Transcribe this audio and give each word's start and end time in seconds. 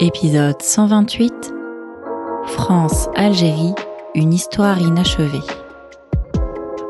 Épisode 0.00 0.60
128 0.60 1.54
France-Algérie, 2.46 3.74
une 4.16 4.32
histoire 4.32 4.80
inachevée. 4.80 5.44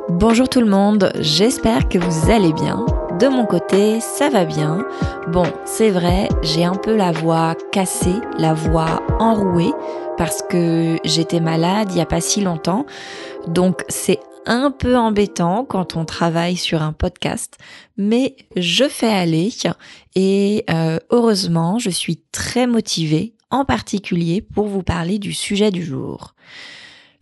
Bonjour 0.08 0.48
tout 0.48 0.60
le 0.60 0.70
monde, 0.70 1.12
j'espère 1.20 1.90
que 1.90 1.98
vous 1.98 2.30
allez 2.30 2.54
bien. 2.54 2.86
De 3.18 3.28
mon 3.28 3.44
côté, 3.44 4.00
ça 4.00 4.30
va 4.30 4.46
bien. 4.46 4.86
Bon, 5.28 5.44
c'est 5.66 5.90
vrai, 5.90 6.30
j'ai 6.40 6.64
un 6.64 6.76
peu 6.76 6.96
la 6.96 7.12
voix 7.12 7.54
cassée, 7.72 8.22
la 8.38 8.54
voix 8.54 9.02
enrouée, 9.18 9.74
parce 10.16 10.40
que 10.40 10.96
j'étais 11.04 11.40
malade 11.40 11.88
il 11.90 11.96
n'y 11.96 12.00
a 12.00 12.06
pas 12.06 12.22
si 12.22 12.40
longtemps. 12.40 12.86
Donc 13.46 13.84
c'est 13.90 14.20
un 14.46 14.70
peu 14.70 14.96
embêtant 14.96 15.64
quand 15.64 15.96
on 15.96 16.04
travaille 16.04 16.56
sur 16.56 16.82
un 16.82 16.92
podcast, 16.92 17.58
mais 17.96 18.36
je 18.56 18.88
fais 18.88 19.08
aller 19.08 19.50
et 20.14 20.64
euh, 20.70 20.98
heureusement, 21.10 21.78
je 21.78 21.90
suis 21.90 22.22
très 22.32 22.66
motivée, 22.66 23.34
en 23.50 23.64
particulier 23.64 24.40
pour 24.42 24.66
vous 24.66 24.82
parler 24.82 25.18
du 25.18 25.32
sujet 25.32 25.70
du 25.70 25.84
jour. 25.84 26.34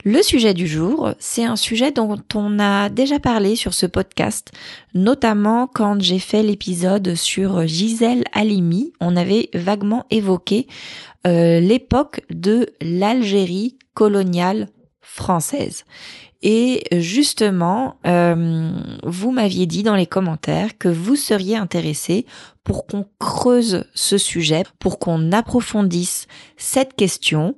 Le 0.05 0.21
sujet 0.21 0.53
du 0.53 0.67
jour, 0.67 1.15
c'est 1.21 1.45
un 1.45 1.55
sujet 1.55 1.93
dont 1.93 2.19
on 2.35 2.59
a 2.59 2.89
déjà 2.89 3.21
parlé 3.21 3.55
sur 3.55 3.73
ce 3.73 3.87
podcast, 3.87 4.51
notamment 4.95 5.69
quand 5.69 6.03
j'ai 6.03 6.19
fait 6.19 6.43
l'épisode 6.43 7.15
sur 7.15 7.69
Gisèle 7.69 8.25
Halimi. 8.33 8.93
On 9.01 9.15
avait 9.15 9.49
vaguement 9.55 10.05
évoqué 10.11 10.67
euh, 11.25 11.61
l'époque 11.61 12.23
de 12.31 12.67
l'Algérie 12.81 13.79
coloniale 13.95 14.71
française. 15.03 15.85
Et 16.43 16.85
justement, 16.93 17.97
euh, 18.07 18.73
vous 19.05 19.31
m'aviez 19.31 19.67
dit 19.67 19.83
dans 19.83 19.95
les 19.95 20.07
commentaires 20.07 20.77
que 20.77 20.89
vous 20.89 21.15
seriez 21.15 21.57
intéressé 21.57 22.27
pour 22.65 22.87
qu'on 22.87 23.07
creuse 23.19 23.85
ce 23.95 24.19
sujet, 24.19 24.65
pour 24.81 24.99
qu'on 24.99 25.31
approfondisse 25.33 26.27
cette 26.57 26.95
question. 26.95 27.57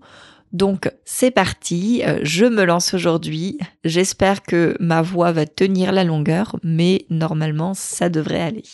Donc 0.53 0.91
c'est 1.05 1.33
parti, 1.33 2.03
euh, 2.05 2.21
je 2.23 2.45
me 2.45 2.65
lance 2.65 2.95
aujourd'hui. 2.95 3.59
J'espère 3.85 4.43
que 4.43 4.77
ma 4.79 5.03
voix 5.03 5.33
va 5.33 5.47
tenir 5.47 5.91
la 5.91 6.05
longueur, 6.05 6.57
mais 6.63 7.07
normalement 7.11 7.75
ça 7.75 8.09
devrait 8.09 8.43
aller. 8.43 8.65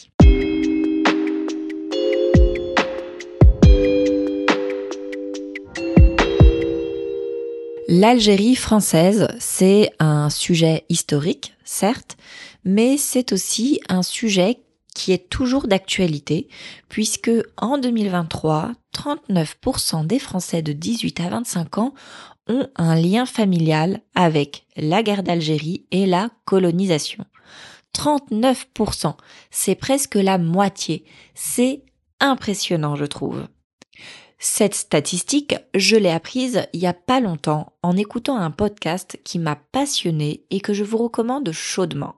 L'Algérie 7.92 8.54
française, 8.54 9.26
c'est 9.40 9.90
un 9.98 10.30
sujet 10.30 10.84
historique, 10.88 11.56
certes, 11.64 12.16
mais 12.64 12.96
c'est 12.96 13.32
aussi 13.32 13.80
un 13.88 14.04
sujet 14.04 14.60
qui 14.94 15.10
est 15.10 15.28
toujours 15.28 15.66
d'actualité, 15.66 16.46
puisque 16.88 17.32
en 17.56 17.78
2023, 17.78 18.70
39% 18.94 20.06
des 20.06 20.20
Français 20.20 20.62
de 20.62 20.72
18 20.72 21.18
à 21.18 21.30
25 21.30 21.78
ans 21.78 21.94
ont 22.46 22.68
un 22.76 22.94
lien 22.94 23.26
familial 23.26 24.02
avec 24.14 24.66
la 24.76 25.02
guerre 25.02 25.24
d'Algérie 25.24 25.84
et 25.90 26.06
la 26.06 26.30
colonisation. 26.44 27.24
39%, 27.96 29.14
c'est 29.50 29.74
presque 29.74 30.14
la 30.14 30.38
moitié. 30.38 31.04
C'est 31.34 31.82
impressionnant, 32.20 32.94
je 32.94 33.06
trouve. 33.06 33.48
Cette 34.42 34.74
statistique, 34.74 35.54
je 35.74 35.96
l'ai 35.96 36.08
apprise 36.08 36.66
il 36.72 36.80
y 36.80 36.86
a 36.86 36.94
pas 36.94 37.20
longtemps 37.20 37.74
en 37.82 37.94
écoutant 37.94 38.38
un 38.38 38.50
podcast 38.50 39.20
qui 39.22 39.38
m'a 39.38 39.54
passionné 39.54 40.46
et 40.48 40.60
que 40.60 40.72
je 40.72 40.82
vous 40.82 40.96
recommande 40.96 41.52
chaudement. 41.52 42.14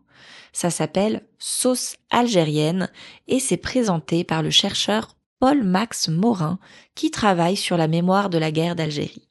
Ça 0.52 0.70
s'appelle 0.70 1.26
Sauce 1.40 1.96
algérienne 2.10 2.88
et 3.26 3.40
c'est 3.40 3.56
présenté 3.56 4.22
par 4.22 4.44
le 4.44 4.50
chercheur 4.50 5.16
Paul 5.40 5.64
Max 5.64 6.06
Morin 6.06 6.60
qui 6.94 7.10
travaille 7.10 7.56
sur 7.56 7.76
la 7.76 7.88
mémoire 7.88 8.30
de 8.30 8.38
la 8.38 8.52
guerre 8.52 8.76
d'Algérie. 8.76 9.28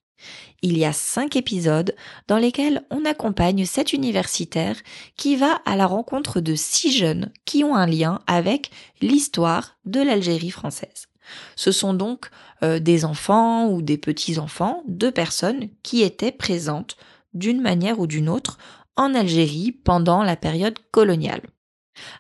Il 0.62 0.78
y 0.78 0.84
a 0.84 0.92
cinq 0.92 1.38
épisodes 1.38 1.96
dans 2.28 2.38
lesquels 2.38 2.84
on 2.92 3.06
accompagne 3.06 3.66
cet 3.66 3.94
universitaire 3.94 4.76
qui 5.16 5.38
va 5.38 5.62
à 5.64 5.78
la 5.78 5.88
rencontre 5.88 6.42
de 6.42 6.56
six 6.56 6.92
jeunes 6.92 7.32
qui 7.46 7.64
ont 7.64 7.74
un 7.74 7.88
lien 7.88 8.20
avec 8.28 8.70
l'histoire 9.00 9.78
de 9.86 10.02
l'Algérie 10.02 10.52
française. 10.52 11.08
Ce 11.56 11.72
sont 11.72 11.94
donc 11.94 12.30
euh, 12.64 12.80
des 12.80 13.06
enfants 13.06 13.68
ou 13.68 13.82
des 13.82 13.98
petits-enfants 13.98 14.84
de 14.88 15.10
personnes 15.10 15.70
qui 15.84 16.02
étaient 16.02 16.32
présentes 16.32 16.98
d'une 17.34 17.62
manière 17.62 18.00
ou 18.00 18.08
d'une 18.08 18.30
autre 18.30 18.58
en 18.96 19.16
Algérie 19.16 19.72
pendant 19.72 20.24
la 20.24 20.36
période 20.36 20.78
coloniale. 20.92 21.42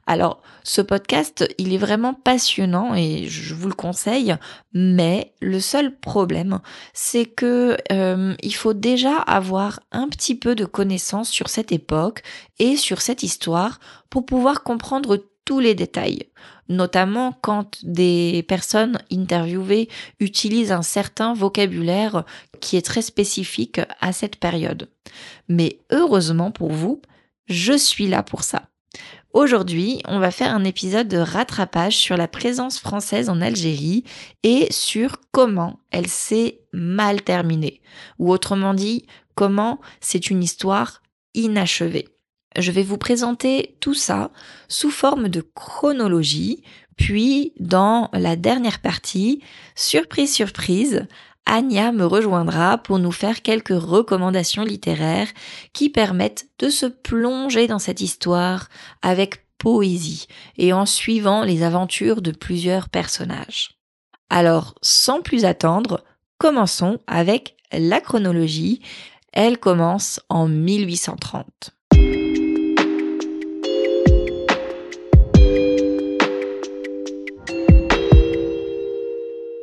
Alors, 0.05 0.41
ce 0.63 0.81
podcast, 0.81 1.45
il 1.57 1.73
est 1.73 1.77
vraiment 1.77 2.13
passionnant 2.13 2.93
et 2.93 3.27
je 3.27 3.53
vous 3.53 3.67
le 3.67 3.73
conseille, 3.73 4.35
mais 4.73 5.33
le 5.41 5.59
seul 5.59 5.97
problème, 5.97 6.59
c'est 6.93 7.25
que 7.25 7.77
euh, 7.91 8.35
il 8.41 8.55
faut 8.55 8.73
déjà 8.73 9.15
avoir 9.15 9.79
un 9.91 10.07
petit 10.09 10.35
peu 10.35 10.55
de 10.55 10.65
connaissances 10.65 11.29
sur 11.29 11.49
cette 11.49 11.71
époque 11.71 12.21
et 12.59 12.75
sur 12.75 13.01
cette 13.01 13.23
histoire 13.23 13.79
pour 14.09 14.25
pouvoir 14.25 14.63
comprendre 14.63 15.23
les 15.59 15.75
détails, 15.75 16.27
notamment 16.69 17.37
quand 17.41 17.77
des 17.83 18.43
personnes 18.47 18.99
interviewées 19.11 19.89
utilisent 20.19 20.71
un 20.71 20.81
certain 20.81 21.33
vocabulaire 21.33 22.23
qui 22.59 22.77
est 22.77 22.85
très 22.85 23.01
spécifique 23.01 23.81
à 23.99 24.13
cette 24.13 24.37
période. 24.37 24.89
Mais 25.49 25.79
heureusement 25.91 26.51
pour 26.51 26.71
vous, 26.71 27.01
je 27.47 27.73
suis 27.73 28.07
là 28.07 28.23
pour 28.23 28.43
ça. 28.43 28.63
Aujourd'hui, 29.33 30.01
on 30.07 30.19
va 30.19 30.29
faire 30.29 30.53
un 30.53 30.65
épisode 30.65 31.07
de 31.07 31.17
rattrapage 31.17 31.95
sur 31.95 32.17
la 32.17 32.27
présence 32.27 32.79
française 32.79 33.29
en 33.29 33.39
Algérie 33.39 34.03
et 34.43 34.67
sur 34.71 35.21
comment 35.31 35.79
elle 35.89 36.07
s'est 36.07 36.59
mal 36.73 37.21
terminée, 37.21 37.81
ou 38.19 38.29
autrement 38.31 38.73
dit, 38.73 39.05
comment 39.35 39.79
c'est 40.01 40.29
une 40.29 40.43
histoire 40.43 41.01
inachevée. 41.33 42.09
Je 42.57 42.71
vais 42.71 42.83
vous 42.83 42.97
présenter 42.97 43.77
tout 43.79 43.93
ça 43.93 44.31
sous 44.67 44.91
forme 44.91 45.29
de 45.29 45.41
chronologie, 45.41 46.63
puis 46.97 47.53
dans 47.59 48.09
la 48.13 48.35
dernière 48.35 48.79
partie, 48.79 49.41
surprise 49.75 50.33
surprise, 50.33 51.07
Anya 51.45 51.91
me 51.91 52.05
rejoindra 52.05 52.77
pour 52.77 52.99
nous 52.99 53.11
faire 53.11 53.41
quelques 53.41 53.69
recommandations 53.69 54.63
littéraires 54.63 55.29
qui 55.73 55.89
permettent 55.89 56.47
de 56.59 56.69
se 56.69 56.85
plonger 56.85 57.67
dans 57.67 57.79
cette 57.79 58.01
histoire 58.01 58.69
avec 59.01 59.45
poésie 59.57 60.27
et 60.57 60.73
en 60.73 60.85
suivant 60.85 61.43
les 61.43 61.63
aventures 61.63 62.21
de 62.21 62.31
plusieurs 62.31 62.89
personnages. 62.89 63.77
Alors, 64.29 64.75
sans 64.81 65.21
plus 65.21 65.45
attendre, 65.45 66.03
commençons 66.37 66.99
avec 67.07 67.55
la 67.71 67.99
chronologie. 68.01 68.81
Elle 69.33 69.57
commence 69.57 70.19
en 70.29 70.47
1830. 70.47 71.71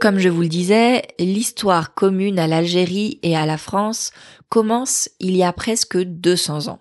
Comme 0.00 0.20
je 0.20 0.28
vous 0.28 0.42
le 0.42 0.48
disais, 0.48 1.02
l'histoire 1.18 1.92
commune 1.92 2.38
à 2.38 2.46
l'Algérie 2.46 3.18
et 3.24 3.36
à 3.36 3.46
la 3.46 3.58
France 3.58 4.12
commence 4.48 5.10
il 5.18 5.36
y 5.36 5.42
a 5.42 5.52
presque 5.52 5.98
200 5.98 6.68
ans. 6.68 6.78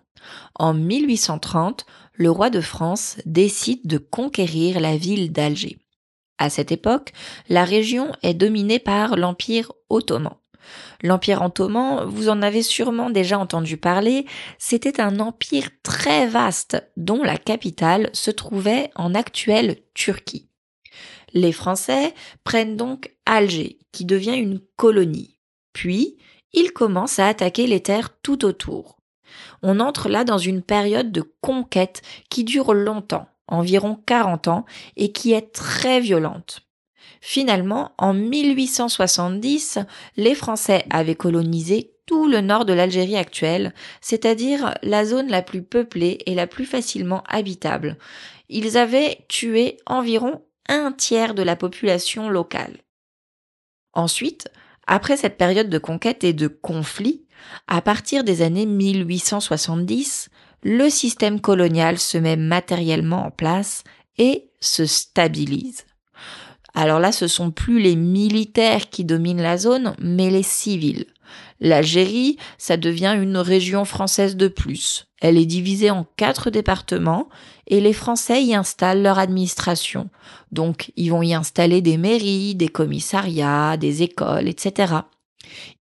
En 0.54 0.76
1830, 0.76 1.88
le 2.14 2.30
roi 2.30 2.52
de 2.52 2.62
France 2.62 3.18
décide 3.26 3.88
de 3.88 3.98
conquérir 3.98 4.80
la 4.80 4.98
ville 4.98 5.32
d'Alger. 5.32 5.80
À 6.38 6.52
cette 6.52 6.72
époque, 6.72 7.12
la 7.50 7.66
région 7.66 8.12
est 8.22 8.36
dominée 8.36 8.80
par 8.80 9.16
l'Empire 9.16 9.72
ottoman. 9.90 10.36
L'Empire 11.02 11.42
ottoman, 11.42 12.06
vous 12.06 12.30
en 12.30 12.44
avez 12.44 12.62
sûrement 12.62 13.10
déjà 13.10 13.40
entendu 13.40 13.78
parler, 13.78 14.28
c'était 14.60 15.02
un 15.02 15.20
empire 15.20 15.70
très 15.82 16.28
vaste 16.28 16.78
dont 16.98 17.24
la 17.24 17.38
capitale 17.38 18.12
se 18.14 18.30
trouvait 18.30 18.92
en 18.96 19.16
actuelle 19.16 19.78
Turquie. 19.96 20.47
Les 21.34 21.52
Français 21.52 22.14
prennent 22.44 22.78
donc 22.78 23.14
Alger, 23.26 23.80
qui 23.92 24.06
devient 24.06 24.36
une 24.36 24.60
colonie. 24.76 25.38
Puis, 25.74 26.18
ils 26.54 26.72
commencent 26.72 27.20
à 27.20 27.28
attaquer 27.28 27.68
les 27.68 27.82
terres 27.82 28.10
tout 28.22 28.46
autour. 28.46 28.98
On 29.62 29.80
entre 29.80 30.10
là 30.10 30.24
dans 30.24 30.38
une 30.38 30.62
période 30.62 31.12
de 31.12 31.24
conquête 31.42 32.02
qui 32.30 32.44
dure 32.44 32.74
longtemps, 32.74 33.28
environ 33.48 34.00
40 34.06 34.48
ans, 34.48 34.66
et 34.96 35.12
qui 35.12 35.34
est 35.34 35.54
très 35.54 36.00
violente. 36.00 36.62
Finalement, 37.22 37.92
en 37.98 38.14
1870, 38.14 39.80
les 40.16 40.36
Français 40.36 40.86
avaient 40.90 41.16
colonisé 41.16 41.94
tout 42.06 42.28
le 42.28 42.42
nord 42.42 42.66
de 42.66 42.74
l'Algérie 42.74 43.18
actuelle, 43.18 43.74
c'est-à-dire 44.02 44.76
la 44.82 45.06
zone 45.06 45.28
la 45.28 45.42
plus 45.42 45.62
peuplée 45.62 46.20
et 46.26 46.36
la 46.36 46.48
plus 46.48 46.66
facilement 46.66 47.24
habitable. 47.28 47.98
Ils 48.50 48.78
avaient 48.78 49.26
tué 49.28 49.78
environ 49.86 50.42
un 50.68 50.92
tiers 50.92 51.34
de 51.34 51.44
la 51.44 51.56
population 51.56 52.30
locale. 52.30 52.78
Ensuite, 53.94 54.50
après 54.86 55.18
cette 55.18 55.38
période 55.38 55.70
de 55.70 55.78
conquête 55.78 56.24
et 56.24 56.34
de 56.34 56.48
conflit, 56.48 57.26
à 57.68 57.82
partir 57.82 58.24
des 58.24 58.42
années 58.42 58.66
1870, 58.66 60.30
le 60.64 60.90
système 60.90 61.40
colonial 61.40 62.00
se 62.00 62.18
met 62.18 62.36
matériellement 62.36 63.26
en 63.26 63.32
place 63.32 63.84
et 64.18 64.50
se 64.60 64.86
stabilise. 64.86 65.86
Alors 66.74 67.00
là, 67.00 67.12
ce 67.12 67.28
sont 67.28 67.52
plus 67.52 67.80
les 67.80 67.96
militaires 67.96 68.90
qui 68.90 69.04
dominent 69.04 69.42
la 69.42 69.58
zone, 69.58 69.96
mais 70.00 70.30
les 70.30 70.44
civils. 70.44 71.06
L'Algérie, 71.60 72.38
ça 72.58 72.78
devient 72.78 73.18
une 73.20 73.38
région 73.38 73.84
française 73.84 74.36
de 74.36 74.48
plus. 74.48 75.08
Elle 75.20 75.38
est 75.38 75.46
divisée 75.46 75.90
en 75.90 76.06
quatre 76.18 76.50
départements 76.52 77.30
et 77.68 77.82
les 77.82 77.94
Français 77.94 78.44
y 78.44 78.56
installent 78.56 79.02
leur 79.02 79.20
administration. 79.20 80.10
Donc, 80.52 80.92
ils 80.96 81.10
vont 81.10 81.22
y 81.22 81.34
installer 81.34 81.82
des 81.82 81.98
mairies, 81.98 82.56
des 82.56 82.70
commissariats, 82.70 83.78
des 83.78 84.04
écoles, 84.04 84.48
etc. 84.48 84.94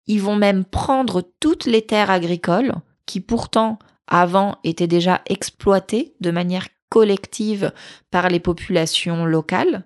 Ils 0.07 0.21
vont 0.21 0.37
même 0.37 0.65
prendre 0.65 1.23
toutes 1.41 1.67
les 1.67 1.83
terres 1.83 2.11
agricoles 2.11 2.75
qui 3.07 3.21
pourtant 3.21 3.79
avant 4.09 4.59
étaient 4.65 4.87
déjà 4.87 5.23
exploitées 5.27 6.15
de 6.21 6.31
manière 6.31 6.69
collective 6.89 7.73
par 8.11 8.29
les 8.29 8.41
populations 8.41 9.25
locales. 9.25 9.85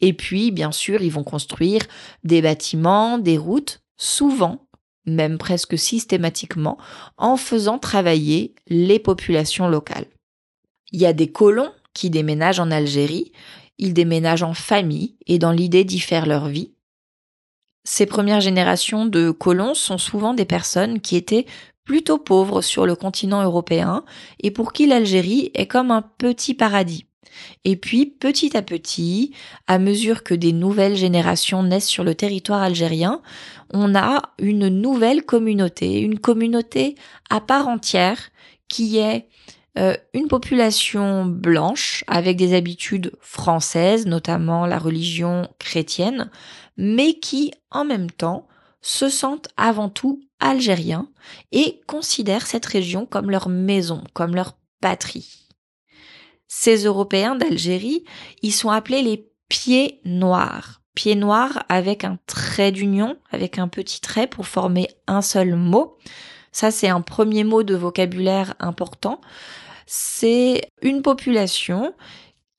Et 0.00 0.12
puis, 0.12 0.50
bien 0.50 0.72
sûr, 0.72 1.02
ils 1.02 1.12
vont 1.12 1.24
construire 1.24 1.82
des 2.24 2.40
bâtiments, 2.40 3.18
des 3.18 3.36
routes, 3.36 3.82
souvent 3.96 4.68
même 5.06 5.38
presque 5.38 5.78
systématiquement, 5.78 6.76
en 7.16 7.36
faisant 7.36 7.78
travailler 7.78 8.54
les 8.68 8.98
populations 8.98 9.68
locales. 9.68 10.06
Il 10.92 11.00
y 11.00 11.06
a 11.06 11.12
des 11.12 11.30
colons 11.30 11.72
qui 11.94 12.10
déménagent 12.10 12.60
en 12.60 12.70
Algérie, 12.70 13.32
ils 13.78 13.94
déménagent 13.94 14.42
en 14.42 14.54
famille 14.54 15.16
et 15.26 15.38
dans 15.38 15.52
l'idée 15.52 15.84
d'y 15.84 16.00
faire 16.00 16.26
leur 16.26 16.48
vie. 16.48 16.72
Ces 17.84 18.06
premières 18.06 18.40
générations 18.40 19.06
de 19.06 19.30
colons 19.30 19.74
sont 19.74 19.98
souvent 19.98 20.34
des 20.34 20.44
personnes 20.44 21.00
qui 21.00 21.16
étaient 21.16 21.46
plutôt 21.84 22.18
pauvres 22.18 22.60
sur 22.60 22.84
le 22.84 22.94
continent 22.94 23.42
européen 23.42 24.04
et 24.40 24.50
pour 24.50 24.72
qui 24.72 24.86
l'Algérie 24.86 25.50
est 25.54 25.66
comme 25.66 25.90
un 25.90 26.02
petit 26.02 26.52
paradis. 26.54 27.06
Et 27.64 27.76
puis, 27.76 28.06
petit 28.06 28.56
à 28.56 28.62
petit, 28.62 29.32
à 29.66 29.78
mesure 29.78 30.22
que 30.22 30.34
des 30.34 30.52
nouvelles 30.52 30.96
générations 30.96 31.62
naissent 31.62 31.88
sur 31.88 32.04
le 32.04 32.14
territoire 32.14 32.62
algérien, 32.62 33.22
on 33.72 33.94
a 33.94 34.22
une 34.38 34.68
nouvelle 34.68 35.24
communauté, 35.24 36.00
une 36.00 36.18
communauté 36.18 36.94
à 37.30 37.40
part 37.40 37.68
entière 37.68 38.18
qui 38.68 38.98
est 38.98 39.28
euh, 39.78 39.96
une 40.12 40.26
population 40.26 41.24
blanche 41.24 42.02
avec 42.08 42.36
des 42.36 42.54
habitudes 42.54 43.12
françaises, 43.20 44.06
notamment 44.06 44.66
la 44.66 44.78
religion 44.78 45.48
chrétienne, 45.58 46.30
mais 46.76 47.14
qui 47.14 47.52
en 47.70 47.84
même 47.84 48.10
temps 48.10 48.48
se 48.80 49.08
sentent 49.08 49.48
avant 49.56 49.88
tout 49.88 50.20
algériens 50.40 51.08
et 51.52 51.80
considèrent 51.86 52.46
cette 52.46 52.66
région 52.66 53.06
comme 53.06 53.30
leur 53.30 53.48
maison, 53.48 54.02
comme 54.14 54.34
leur 54.34 54.56
patrie. 54.80 55.46
Ces 56.48 56.84
Européens 56.84 57.36
d'Algérie, 57.36 58.04
ils 58.42 58.54
sont 58.54 58.70
appelés 58.70 59.02
les 59.02 59.30
pieds 59.48 60.00
noirs. 60.04 60.80
Pieds 60.94 61.14
noirs 61.14 61.64
avec 61.68 62.02
un 62.02 62.18
trait 62.26 62.72
d'union, 62.72 63.16
avec 63.30 63.58
un 63.58 63.68
petit 63.68 64.00
trait 64.00 64.26
pour 64.26 64.46
former 64.46 64.88
un 65.06 65.22
seul 65.22 65.54
mot. 65.54 65.98
Ça, 66.50 66.70
c'est 66.70 66.88
un 66.88 67.02
premier 67.02 67.44
mot 67.44 67.62
de 67.62 67.76
vocabulaire 67.76 68.54
important. 68.58 69.20
C'est 69.90 70.70
une 70.82 71.00
population 71.00 71.94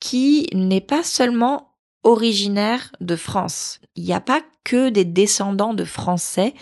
qui 0.00 0.48
n'est 0.52 0.80
pas 0.80 1.04
seulement 1.04 1.74
originaire 2.02 2.90
de 3.00 3.14
France. 3.14 3.80
Il 3.94 4.04
n'y 4.04 4.12
a 4.12 4.20
pas 4.20 4.40
que 4.64 4.88
des 4.88 5.04
descendants 5.04 5.74
de 5.74 5.84
Français 5.84 6.54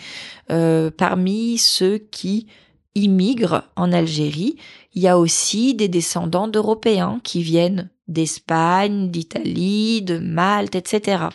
euh, 0.51 0.91
parmi 0.95 1.57
ceux 1.57 1.97
qui 1.97 2.47
immigrent 2.93 3.63
en 3.75 3.91
Algérie 3.91 4.57
il 4.93 5.01
y 5.01 5.07
a 5.07 5.17
aussi 5.17 5.75
des 5.75 5.87
descendants 5.87 6.47
d'Européens 6.47 7.19
qui 7.23 7.41
viennent 7.41 7.89
d'Espagne, 8.07 9.09
d'Italie, 9.09 10.01
de 10.01 10.17
Malte, 10.17 10.75
etc. 10.75 11.25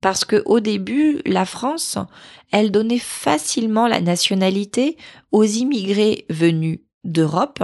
Parce 0.00 0.24
que 0.24 0.42
au 0.44 0.60
début, 0.60 1.20
la 1.24 1.44
France, 1.44 1.98
elle 2.52 2.70
donnait 2.70 2.98
facilement 2.98 3.86
la 3.86 4.00
nationalité 4.00 4.96
aux 5.30 5.44
immigrés 5.44 6.26
venus 6.30 6.80
d'Europe, 7.04 7.62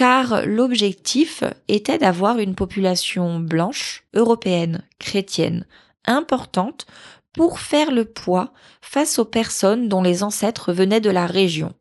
car 0.00 0.46
l'objectif 0.46 1.44
était 1.68 1.98
d'avoir 1.98 2.38
une 2.38 2.54
population 2.54 3.38
blanche, 3.38 4.04
européenne, 4.14 4.82
chrétienne, 4.98 5.66
importante 6.06 6.86
pour 7.34 7.60
faire 7.60 7.90
le 7.90 8.06
poids 8.06 8.54
face 8.80 9.18
aux 9.18 9.26
personnes 9.26 9.90
dont 9.90 10.00
les 10.00 10.22
ancêtres 10.22 10.72
venaient 10.72 11.02
de 11.02 11.10
la 11.10 11.26
région, 11.26 11.74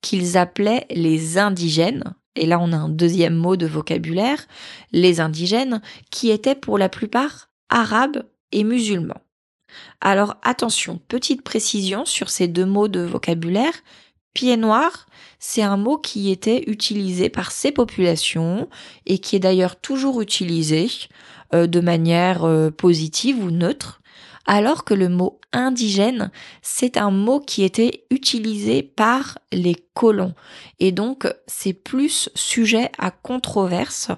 qu'ils 0.00 0.36
appelaient 0.36 0.84
les 0.90 1.38
indigènes, 1.38 2.02
et 2.34 2.44
là 2.44 2.58
on 2.58 2.72
a 2.72 2.76
un 2.76 2.88
deuxième 2.88 3.36
mot 3.36 3.54
de 3.54 3.68
vocabulaire, 3.68 4.48
les 4.90 5.20
indigènes, 5.20 5.80
qui 6.10 6.30
étaient 6.30 6.56
pour 6.56 6.76
la 6.76 6.88
plupart 6.88 7.50
arabes 7.68 8.24
et 8.50 8.64
musulmans. 8.64 9.22
Alors 10.00 10.38
attention, 10.42 11.00
petite 11.06 11.42
précision 11.42 12.04
sur 12.04 12.30
ces 12.30 12.48
deux 12.48 12.66
mots 12.66 12.88
de 12.88 13.02
vocabulaire. 13.02 13.74
Pied 14.34 14.56
noir, 14.56 15.06
c'est 15.40 15.62
un 15.62 15.78
mot 15.78 15.96
qui 15.96 16.30
était 16.30 16.64
utilisé 16.66 17.30
par 17.30 17.50
ces 17.50 17.72
populations 17.72 18.68
et 19.06 19.18
qui 19.18 19.34
est 19.34 19.40
d'ailleurs 19.40 19.80
toujours 19.80 20.20
utilisé 20.20 20.88
euh, 21.54 21.66
de 21.66 21.80
manière 21.80 22.44
euh, 22.44 22.70
positive 22.70 23.42
ou 23.42 23.50
neutre 23.50 24.02
alors 24.46 24.84
que 24.84 24.94
le 24.94 25.08
mot 25.08 25.40
indigène, 25.52 26.30
c'est 26.60 26.96
un 26.96 27.10
mot 27.10 27.40
qui 27.40 27.62
était 27.62 28.04
utilisé 28.10 28.82
par 28.82 29.38
les 29.52 29.76
colons. 29.94 30.34
Et 30.80 30.92
donc, 30.92 31.32
c'est 31.46 31.72
plus 31.72 32.30
sujet 32.34 32.90
à 32.98 33.10
controverse 33.10 34.10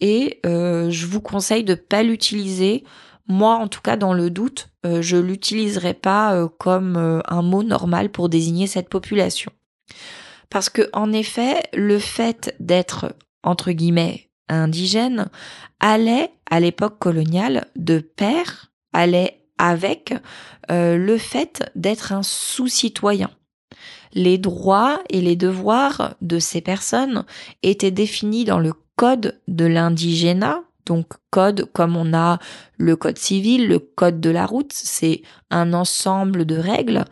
et 0.00 0.40
euh, 0.44 0.90
je 0.90 1.06
vous 1.06 1.20
conseille 1.20 1.62
de 1.62 1.74
pas 1.74 2.02
l'utiliser. 2.02 2.84
Moi, 3.28 3.54
en 3.54 3.68
tout 3.68 3.80
cas, 3.80 3.96
dans 3.96 4.12
le 4.12 4.30
doute, 4.30 4.70
je 4.84 5.16
l'utiliserai 5.16 5.94
pas 5.94 6.48
comme 6.58 7.22
un 7.26 7.42
mot 7.42 7.62
normal 7.62 8.10
pour 8.10 8.28
désigner 8.28 8.66
cette 8.66 8.88
population. 8.88 9.52
Parce 10.50 10.68
que, 10.68 10.88
en 10.92 11.12
effet, 11.12 11.62
le 11.74 11.98
fait 11.98 12.54
d'être, 12.60 13.14
entre 13.42 13.72
guillemets, 13.72 14.30
indigène 14.48 15.28
allait, 15.80 16.30
à 16.50 16.60
l'époque 16.60 16.98
coloniale, 16.98 17.66
de 17.76 17.98
pair, 17.98 18.72
allait 18.92 19.42
avec 19.58 20.14
euh, 20.70 20.96
le 20.96 21.18
fait 21.18 21.70
d'être 21.74 22.12
un 22.12 22.22
sous-citoyen. 22.22 23.30
Les 24.12 24.38
droits 24.38 25.00
et 25.10 25.20
les 25.20 25.36
devoirs 25.36 26.14
de 26.20 26.38
ces 26.38 26.60
personnes 26.60 27.24
étaient 27.62 27.90
définis 27.90 28.44
dans 28.44 28.58
le 28.58 28.72
code 28.96 29.40
de 29.48 29.66
l'indigénat, 29.66 30.62
donc 30.86 31.06
code 31.30 31.68
comme 31.72 31.96
on 31.96 32.14
a 32.14 32.38
le 32.78 32.96
code 32.96 33.18
civil, 33.18 33.68
le 33.68 33.78
code 33.78 34.20
de 34.20 34.30
la 34.30 34.46
route, 34.46 34.72
c'est 34.72 35.22
un 35.50 35.74
ensemble 35.74 36.46
de 36.46 36.56
règles, 36.56 37.04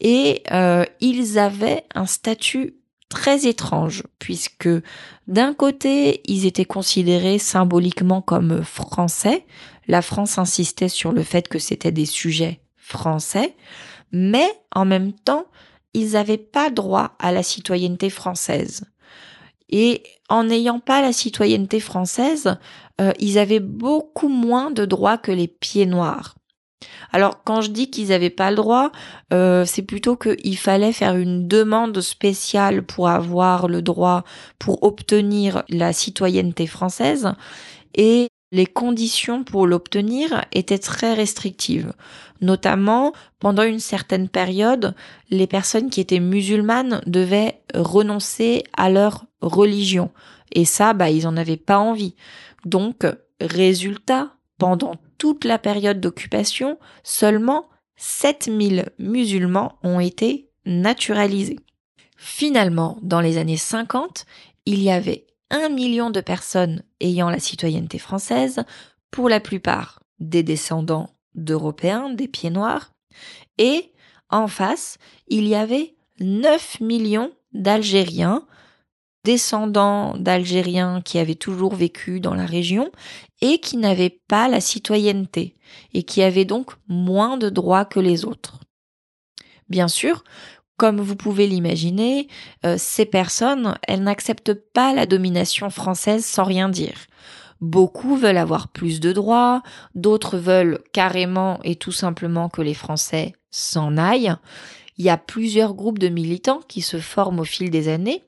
et 0.00 0.42
euh, 0.52 0.84
ils 1.00 1.38
avaient 1.38 1.84
un 1.94 2.06
statut 2.06 2.76
très 3.08 3.46
étrange, 3.46 4.04
puisque 4.18 4.68
d'un 5.26 5.54
côté, 5.54 6.20
ils 6.26 6.46
étaient 6.46 6.64
considérés 6.64 7.38
symboliquement 7.38 8.20
comme 8.20 8.62
français, 8.62 9.46
la 9.86 10.02
France 10.02 10.38
insistait 10.38 10.88
sur 10.88 11.12
le 11.12 11.22
fait 11.22 11.48
que 11.48 11.58
c'était 11.58 11.92
des 11.92 12.06
sujets 12.06 12.60
français, 12.76 13.56
mais 14.12 14.48
en 14.74 14.84
même 14.84 15.12
temps, 15.12 15.46
ils 15.94 16.12
n'avaient 16.12 16.36
pas 16.36 16.70
droit 16.70 17.16
à 17.18 17.32
la 17.32 17.42
citoyenneté 17.42 18.10
française. 18.10 18.84
Et 19.70 20.02
en 20.28 20.44
n'ayant 20.44 20.80
pas 20.80 21.02
la 21.02 21.12
citoyenneté 21.12 21.80
française, 21.80 22.56
euh, 23.00 23.12
ils 23.18 23.38
avaient 23.38 23.60
beaucoup 23.60 24.28
moins 24.28 24.70
de 24.70 24.84
droits 24.84 25.18
que 25.18 25.32
les 25.32 25.48
pieds 25.48 25.86
noirs. 25.86 26.37
Alors 27.12 27.42
quand 27.44 27.60
je 27.60 27.70
dis 27.70 27.90
qu'ils 27.90 28.08
n'avaient 28.08 28.30
pas 28.30 28.50
le 28.50 28.56
droit, 28.56 28.92
euh, 29.32 29.64
c'est 29.64 29.82
plutôt 29.82 30.16
qu'il 30.16 30.56
fallait 30.56 30.92
faire 30.92 31.16
une 31.16 31.48
demande 31.48 32.00
spéciale 32.00 32.82
pour 32.82 33.08
avoir 33.08 33.68
le 33.68 33.82
droit, 33.82 34.24
pour 34.58 34.82
obtenir 34.82 35.64
la 35.68 35.92
citoyenneté 35.92 36.66
française. 36.66 37.32
Et 37.94 38.28
les 38.50 38.66
conditions 38.66 39.44
pour 39.44 39.66
l'obtenir 39.66 40.44
étaient 40.52 40.78
très 40.78 41.14
restrictives. 41.14 41.92
Notamment, 42.40 43.12
pendant 43.40 43.64
une 43.64 43.80
certaine 43.80 44.28
période, 44.28 44.94
les 45.30 45.46
personnes 45.46 45.90
qui 45.90 46.00
étaient 46.00 46.20
musulmanes 46.20 47.02
devaient 47.06 47.60
renoncer 47.74 48.64
à 48.76 48.88
leur 48.88 49.26
religion. 49.40 50.10
Et 50.52 50.64
ça, 50.64 50.94
bah, 50.94 51.10
ils 51.10 51.26
en 51.26 51.36
avaient 51.36 51.56
pas 51.56 51.78
envie. 51.78 52.14
Donc, 52.64 53.06
résultat, 53.40 54.32
pendant 54.58 54.96
toute 55.16 55.44
la 55.44 55.58
période 55.58 56.00
d'occupation, 56.00 56.78
seulement 57.02 57.68
7000 57.96 58.90
musulmans 58.98 59.78
ont 59.82 60.00
été 60.00 60.50
naturalisés. 60.66 61.58
Finalement, 62.16 62.98
dans 63.02 63.20
les 63.20 63.38
années 63.38 63.56
50, 63.56 64.26
il 64.66 64.82
y 64.82 64.90
avait 64.90 65.26
un 65.50 65.68
million 65.68 66.10
de 66.10 66.20
personnes 66.20 66.82
ayant 67.00 67.30
la 67.30 67.38
citoyenneté 67.38 67.98
française, 67.98 68.64
pour 69.10 69.28
la 69.28 69.40
plupart 69.40 70.02
des 70.20 70.42
descendants 70.42 71.10
d'Européens, 71.34 72.10
des 72.10 72.28
pieds 72.28 72.50
noirs, 72.50 72.92
et 73.56 73.92
en 74.28 74.48
face, 74.48 74.98
il 75.28 75.48
y 75.48 75.54
avait 75.54 75.94
9 76.20 76.80
millions 76.80 77.30
d'Algériens 77.52 78.44
descendants 79.24 80.16
d'Algériens 80.16 81.00
qui 81.02 81.18
avaient 81.18 81.34
toujours 81.34 81.74
vécu 81.74 82.20
dans 82.20 82.34
la 82.34 82.46
région 82.46 82.90
et 83.40 83.58
qui 83.58 83.76
n'avaient 83.76 84.20
pas 84.28 84.48
la 84.48 84.60
citoyenneté 84.60 85.56
et 85.92 86.02
qui 86.02 86.22
avaient 86.22 86.44
donc 86.44 86.72
moins 86.88 87.36
de 87.36 87.48
droits 87.48 87.84
que 87.84 88.00
les 88.00 88.24
autres. 88.24 88.60
Bien 89.68 89.88
sûr, 89.88 90.24
comme 90.76 91.00
vous 91.00 91.16
pouvez 91.16 91.46
l'imaginer, 91.46 92.28
euh, 92.64 92.76
ces 92.78 93.04
personnes, 93.04 93.76
elles 93.86 94.02
n'acceptent 94.02 94.54
pas 94.54 94.94
la 94.94 95.06
domination 95.06 95.70
française 95.70 96.24
sans 96.24 96.44
rien 96.44 96.68
dire. 96.68 97.06
Beaucoup 97.60 98.16
veulent 98.16 98.36
avoir 98.36 98.68
plus 98.68 99.00
de 99.00 99.12
droits, 99.12 99.62
d'autres 99.96 100.38
veulent 100.38 100.78
carrément 100.92 101.58
et 101.64 101.74
tout 101.74 101.92
simplement 101.92 102.48
que 102.48 102.62
les 102.62 102.74
Français 102.74 103.32
s'en 103.50 103.96
aillent. 103.96 104.36
Il 104.96 105.04
y 105.04 105.10
a 105.10 105.16
plusieurs 105.16 105.74
groupes 105.74 105.98
de 105.98 106.08
militants 106.08 106.60
qui 106.68 106.80
se 106.80 106.98
forment 106.98 107.40
au 107.40 107.44
fil 107.44 107.70
des 107.70 107.88
années, 107.88 108.22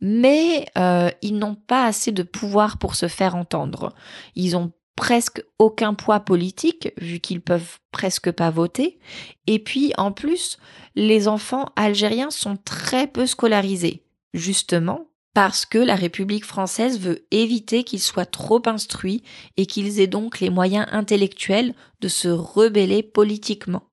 mais 0.00 0.66
euh, 0.76 1.10
ils 1.22 1.38
n'ont 1.38 1.54
pas 1.54 1.86
assez 1.86 2.12
de 2.12 2.22
pouvoir 2.22 2.78
pour 2.78 2.94
se 2.94 3.08
faire 3.08 3.34
entendre. 3.36 3.94
Ils 4.34 4.56
ont 4.56 4.72
presque 4.96 5.44
aucun 5.58 5.94
poids 5.94 6.20
politique 6.20 6.92
vu 7.00 7.20
qu'ils 7.20 7.40
peuvent 7.40 7.78
presque 7.92 8.32
pas 8.32 8.50
voter. 8.50 8.98
Et 9.46 9.58
puis 9.58 9.92
en 9.96 10.10
plus, 10.10 10.58
les 10.96 11.28
enfants 11.28 11.66
algériens 11.76 12.30
sont 12.30 12.56
très 12.56 13.06
peu 13.06 13.26
scolarisés, 13.26 14.02
justement 14.34 15.08
parce 15.34 15.66
que 15.66 15.78
la 15.78 15.94
République 15.94 16.44
française 16.44 16.98
veut 16.98 17.24
éviter 17.30 17.84
qu'ils 17.84 18.00
soient 18.00 18.26
trop 18.26 18.60
instruits 18.66 19.22
et 19.56 19.66
qu'ils 19.66 20.00
aient 20.00 20.08
donc 20.08 20.40
les 20.40 20.50
moyens 20.50 20.88
intellectuels 20.90 21.74
de 22.00 22.08
se 22.08 22.26
rebeller 22.26 23.04
politiquement. 23.04 23.84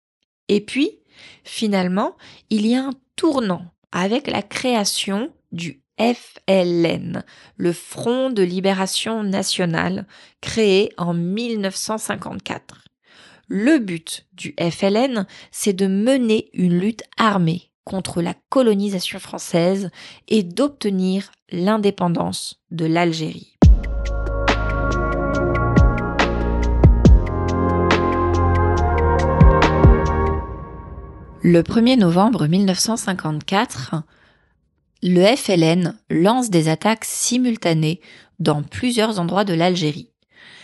Et 0.48 0.60
puis, 0.60 0.90
finalement, 1.44 2.16
il 2.50 2.66
y 2.66 2.74
a 2.74 2.86
un 2.86 2.94
tournant 3.16 3.66
avec 3.92 4.26
la 4.26 4.42
création 4.42 5.32
du 5.52 5.85
FLN, 6.00 7.24
le 7.58 7.74
Front 7.74 8.30
de 8.30 8.44
libération 8.44 9.24
nationale, 9.24 10.06
créé 10.42 10.92
en 10.98 11.14
1954. 11.14 12.84
Le 13.48 13.78
but 13.78 14.26
du 14.34 14.56
FLN, 14.60 15.26
c'est 15.52 15.74
de 15.74 15.88
mener 15.88 16.50
une 16.54 16.78
lutte 16.78 17.04
armée 17.18 17.72
contre 17.84 18.22
la 18.22 18.34
colonisation 18.50 19.20
française 19.20 19.90
et 20.28 20.44
d'obtenir 20.44 21.32
l'indépendance 21.52 22.60
de 22.72 22.86
l'Algérie. 22.86 23.56
Le 31.44 31.62
1er 31.62 32.00
novembre 32.00 32.48
1954, 32.48 34.02
le 35.08 35.24
FLN 35.36 35.96
lance 36.10 36.50
des 36.50 36.68
attaques 36.68 37.06
simultanées 37.06 38.02
dans 38.40 38.64
plusieurs 38.64 39.20
endroits 39.20 39.44
de 39.44 39.54
l'Algérie. 39.54 40.10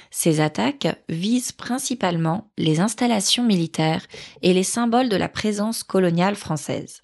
Ces 0.10 0.41
attaques 0.41 0.88
visent 1.10 1.51
principalement 1.51 2.51
les 2.57 2.79
installations 2.79 3.43
militaires 3.43 4.03
et 4.41 4.55
les 4.55 4.63
symboles 4.63 5.10
de 5.10 5.15
la 5.15 5.29
présence 5.29 5.83
coloniale 5.83 6.36
française. 6.36 7.01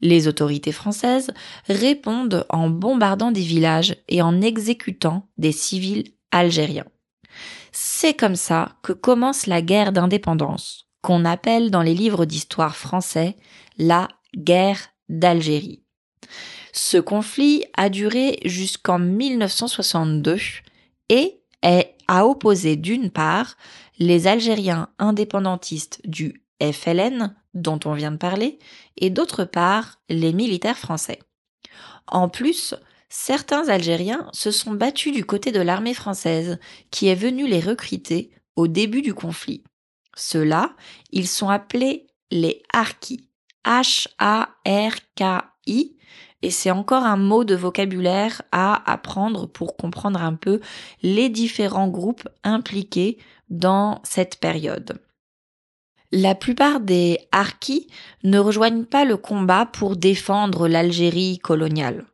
Les 0.00 0.26
autorités 0.26 0.72
françaises 0.72 1.30
répondent 1.68 2.44
en 2.48 2.68
bombardant 2.68 3.30
des 3.30 3.40
villages 3.40 3.94
et 4.08 4.20
en 4.20 4.40
exécutant 4.40 5.28
des 5.38 5.52
civils 5.52 6.12
algériens. 6.32 6.86
C'est 7.70 8.14
comme 8.14 8.36
ça 8.36 8.72
que 8.82 8.92
commence 8.92 9.46
la 9.46 9.62
guerre 9.62 9.92
d'indépendance, 9.92 10.88
qu'on 11.02 11.24
appelle 11.24 11.70
dans 11.70 11.82
les 11.82 11.94
livres 11.94 12.24
d'histoire 12.24 12.74
français 12.74 13.36
la 13.78 14.08
guerre 14.36 14.88
d'Algérie. 15.08 15.84
Ce 16.72 16.98
conflit 16.98 17.64
a 17.74 17.88
duré 17.88 18.38
jusqu'en 18.44 18.98
1962 18.98 20.38
et 21.08 21.40
à 21.62 22.26
opposer 22.26 22.76
d'une 22.76 23.10
part 23.10 23.56
les 23.98 24.26
Algériens 24.26 24.88
indépendantistes 24.98 26.00
du 26.04 26.42
FLN, 26.60 27.34
dont 27.54 27.80
on 27.84 27.94
vient 27.94 28.12
de 28.12 28.16
parler, 28.16 28.58
et 28.96 29.10
d'autre 29.10 29.44
part 29.44 30.00
les 30.08 30.32
militaires 30.32 30.78
français. 30.78 31.18
En 32.06 32.28
plus, 32.28 32.74
certains 33.08 33.68
Algériens 33.68 34.28
se 34.32 34.50
sont 34.50 34.72
battus 34.72 35.12
du 35.12 35.24
côté 35.24 35.52
de 35.52 35.60
l'armée 35.60 35.94
française, 35.94 36.58
qui 36.90 37.08
est 37.08 37.14
venue 37.14 37.46
les 37.46 37.60
recruter 37.60 38.30
au 38.56 38.66
début 38.66 39.02
du 39.02 39.14
conflit. 39.14 39.62
Ceux-là, 40.16 40.74
ils 41.10 41.28
sont 41.28 41.48
appelés 41.48 42.06
les 42.30 42.62
Harkis. 42.72 43.28
H-A-R-K-I, 43.64 44.56
et 46.42 46.50
c'est 46.50 46.70
encore 46.70 47.04
un 47.04 47.16
mot 47.16 47.44
de 47.44 47.54
vocabulaire 47.54 48.42
à 48.52 48.90
apprendre 48.90 49.46
pour 49.46 49.76
comprendre 49.76 50.22
un 50.22 50.34
peu 50.34 50.60
les 51.02 51.28
différents 51.28 51.88
groupes 51.88 52.28
impliqués 52.44 53.18
dans 53.50 54.00
cette 54.04 54.38
période. 54.38 55.00
La 56.10 56.34
plupart 56.34 56.80
des 56.80 57.18
Harkis 57.32 57.88
ne 58.24 58.38
rejoignent 58.38 58.84
pas 58.84 59.04
le 59.04 59.16
combat 59.16 59.66
pour 59.66 59.96
défendre 59.96 60.66
l'Algérie 60.66 61.38
coloniale. 61.38 62.06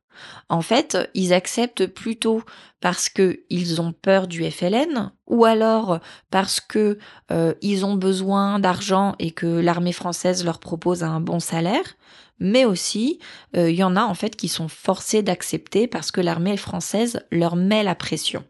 En 0.49 0.63
fait, 0.63 0.99
ils 1.15 1.33
acceptent 1.33 1.87
plutôt 1.87 2.43
parce 2.81 3.09
qu'ils 3.09 3.81
ont 3.81 3.93
peur 3.93 4.27
du 4.27 4.49
FLN 4.51 5.11
ou 5.27 5.45
alors 5.45 6.01
parce 6.31 6.61
que 6.61 6.99
euh, 7.33 7.55
ont 7.83 7.95
besoin 7.95 8.59
d'argent 8.59 9.15
et 9.19 9.31
que 9.31 9.47
l'armée 9.47 9.93
française 9.93 10.45
leur 10.45 10.59
propose 10.59 11.03
un 11.03 11.21
bon 11.21 11.41
salaire, 11.41 11.97
mais 12.45 12.65
aussi 12.65 13.19
euh, 13.57 13.71
il 13.71 13.77
y 13.77 13.83
en 13.83 13.97
a 13.97 14.03
en 14.03 14.15
fait 14.15 14.37
qui 14.37 14.49
sont 14.49 14.69
forcés 14.69 15.23
d'accepter 15.23 15.89
parce 15.89 16.13
que 16.13 16.21
l'armée 16.21 16.57
française 16.57 17.25
leur 17.33 17.57
met 17.57 17.83
la 17.83 17.95
pression. 17.95 18.45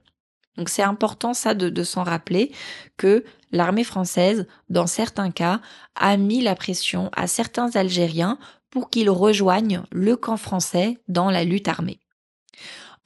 Donc 0.57 0.69
c'est 0.69 0.83
important 0.83 1.33
ça 1.33 1.55
de, 1.55 1.83
s'en 1.83 2.03
rappeler 2.03 2.53
que 2.97 3.25
l'armée 3.51 3.85
française, 3.85 4.47
dans 4.69 4.87
certains 4.87 5.31
cas, 5.31 5.61
a 5.97 6.17
mis 6.17 6.43
la 6.43 6.55
pression 6.55 7.11
à 7.17 7.27
certains 7.27 7.75
Algériens 7.75 8.39
pour 8.71 8.91
qu'ils 8.91 9.11
rejoignent 9.11 9.83
le 9.91 10.17
camp 10.17 10.37
français 10.37 10.99
dans 11.09 11.31
la 11.31 11.45
lutte 11.45 11.69
armée. 11.69 12.01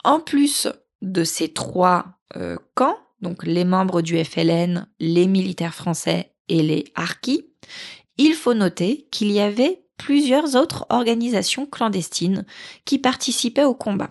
En 0.04 0.20
plus 0.20 0.68
de 1.00 1.24
ces 1.24 1.52
trois 1.52 2.06
euh, 2.36 2.56
camps, 2.74 2.98
donc 3.20 3.44
les 3.44 3.64
membres 3.64 4.02
du 4.02 4.22
FLN, 4.22 4.86
les 5.00 5.26
militaires 5.26 5.74
français 5.74 6.32
et 6.48 6.62
les 6.62 6.84
harkis, 6.94 7.46
il 8.18 8.34
faut 8.34 8.54
noter 8.54 9.06
qu'il 9.10 9.30
y 9.32 9.40
avait 9.40 9.82
plusieurs 9.98 10.56
autres 10.56 10.86
organisations 10.88 11.66
clandestines 11.66 12.46
qui 12.84 12.98
participaient 12.98 13.64
au 13.64 13.74
combat. 13.74 14.08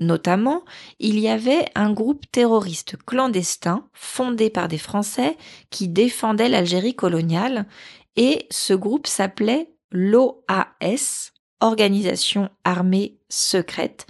Notamment, 0.00 0.64
il 0.98 1.18
y 1.18 1.28
avait 1.28 1.66
un 1.74 1.92
groupe 1.92 2.24
terroriste 2.32 2.96
clandestin 3.06 3.88
fondé 3.92 4.50
par 4.50 4.68
des 4.68 4.78
Français 4.78 5.36
qui 5.70 5.88
défendaient 5.88 6.48
l'Algérie 6.48 6.96
coloniale 6.96 7.66
et 8.16 8.46
ce 8.50 8.74
groupe 8.74 9.06
s'appelait 9.06 9.70
l'OAS, 9.90 11.32
Organisation 11.64 12.50
armée 12.64 13.16
secrète. 13.30 14.06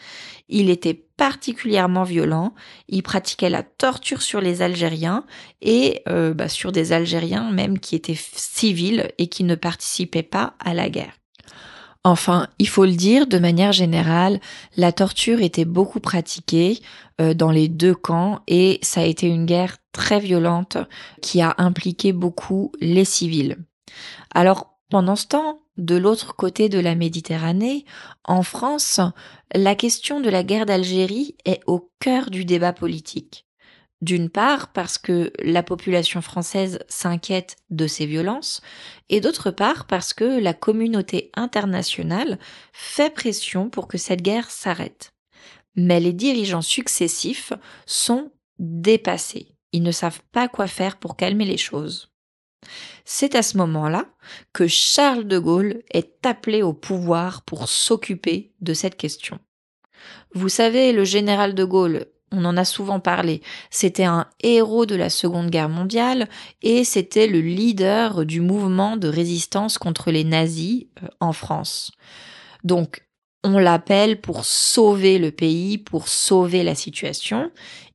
Il 0.49 0.70
était 0.70 1.04
particulièrement 1.16 2.02
violent, 2.02 2.52
il 2.88 3.04
pratiquait 3.04 3.49
la 3.49 3.62
torture 3.62 4.23
sur 4.23 4.40
les 4.40 4.61
Algériens 4.61 5.25
et 5.62 6.02
euh, 6.08 6.34
bah, 6.34 6.49
sur 6.49 6.73
des 6.73 6.92
Algériens 6.92 7.52
même 7.52 7.78
qui 7.78 7.94
étaient 7.94 8.18
civils 8.18 9.08
et 9.18 9.28
qui 9.28 9.44
ne 9.44 9.54
participaient 9.54 10.25
pas 10.25 10.54
à 10.58 10.75
la 10.75 10.90
guerre. 10.90 11.12
Enfin, 12.02 12.49
il 12.58 12.68
faut 12.68 12.87
le 12.87 12.90
dire, 12.90 13.28
de 13.28 13.38
manière 13.38 13.70
générale, 13.73 14.40
la 14.76 14.90
torture 14.90 15.40
était 15.40 15.64
beaucoup 15.64 16.00
pratiquée 16.00 16.80
euh, 17.20 17.34
dans 17.34 17.52
les 17.52 17.68
deux 17.68 17.94
camps 17.94 18.40
et 18.49 18.80
ça 18.82 19.02
a 19.02 19.04
été 19.04 19.28
une 19.28 19.46
guerre 19.46 19.76
très 19.92 20.18
violente 20.18 20.76
qui 21.23 21.40
a 21.40 21.54
impliqué 21.58 22.12
beaucoup 22.12 22.73
les 22.80 23.04
civils. 23.04 23.58
Alors, 24.34 24.74
pendant 24.91 25.17
ce 25.17 25.26
temps, 25.26 25.62
de 25.76 25.97
l'autre 25.97 26.37
côté 26.37 26.69
de 26.69 26.79
la 26.79 26.95
Méditerranée, 26.95 27.85
en 28.25 28.43
France, 28.43 29.00
la 29.53 29.75
question 29.75 30.21
de 30.21 30.31
la 30.31 30.43
guerre 30.43 30.67
d'Algérie 30.67 31.37
est 31.45 31.61
au 31.67 31.91
cœur 32.00 32.31
du 32.31 32.45
débat 32.45 32.73
politique. 32.73 33.47
D'une 34.03 34.29
part 34.29 34.73
parce 34.73 34.99
que 34.99 35.33
la 35.43 35.62
population 35.62 36.21
française 36.21 36.79
s'inquiète 36.88 37.57
de 37.71 37.87
ces 37.87 38.05
violences, 38.05 38.61
et 39.09 39.21
d'autre 39.21 39.50
part 39.50 39.87
parce 39.87 40.12
que 40.12 40.38
la 40.38 40.53
communauté 40.53 41.31
internationale 41.35 42.38
fait 42.73 43.12
pression 43.12 43.71
pour 43.71 43.88
que 43.88 43.97
cette 43.99 44.23
guerre 44.23 44.50
s'arrête. 44.50 45.12
Mais 45.75 46.00
les 46.00 46.12
dirigeants 46.12 46.62
successifs 46.62 47.53
sont 47.87 48.31
dépassés. 48.59 49.57
Ils 49.73 49.83
ne 49.83 49.91
savent 49.91 50.23
pas 50.31 50.49
quoi 50.49 50.67
faire 50.67 50.99
pour 50.99 51.17
calmer 51.17 51.47
les 51.47 51.57
choses. 51.57 52.13
C'est 53.04 53.35
à 53.35 53.42
ce 53.42 53.56
moment-là 53.59 54.06
que 54.52 54.66
Charles 54.66 55.25
de 55.25 55.38
Gaulle 55.38 55.83
est 55.90 56.25
appelé 56.25 56.62
au 56.62 56.73
pouvoir 56.73 57.42
pour 57.42 57.68
s'occuper 57.68 58.52
de 58.61 58.75
cette 58.75 58.97
question. 58.97 59.38
Vous 60.35 60.49
savez, 60.49 60.92
le 60.92 61.04
général 61.04 61.54
de 61.54 61.64
Gaulle 61.64 62.06
on 62.35 62.44
en 62.44 62.56
a 62.56 62.64
souvent 62.64 63.00
parlé. 63.00 63.42
C'était 63.71 64.04
un 64.04 64.26
héros 64.42 64.87
de 64.87 64.97
la 64.97 65.09
Seconde 65.11 65.50
Guerre 65.50 65.68
mondiale 65.68 66.28
et 66.62 66.85
c'était 66.85 67.26
le 67.26 67.40
leader 67.40 68.26
du 68.26 68.40
mouvement 68.40 68.97
de 68.97 69.09
résistance 69.09 69.78
contre 69.78 70.11
les 70.11 70.25
nazis 70.25 70.87
euh, 71.02 71.09
en 71.21 71.33
France. 71.33 71.92
Donc, 72.64 73.02
On 73.47 73.59
l'appelle 73.59 74.23
pour 74.23 74.47
sauver 74.47 75.18
le 75.18 75.30
pays, 75.30 75.76
pour 75.76 76.09
sauver 76.09 76.62
la 76.62 76.75
situation. 76.75 77.50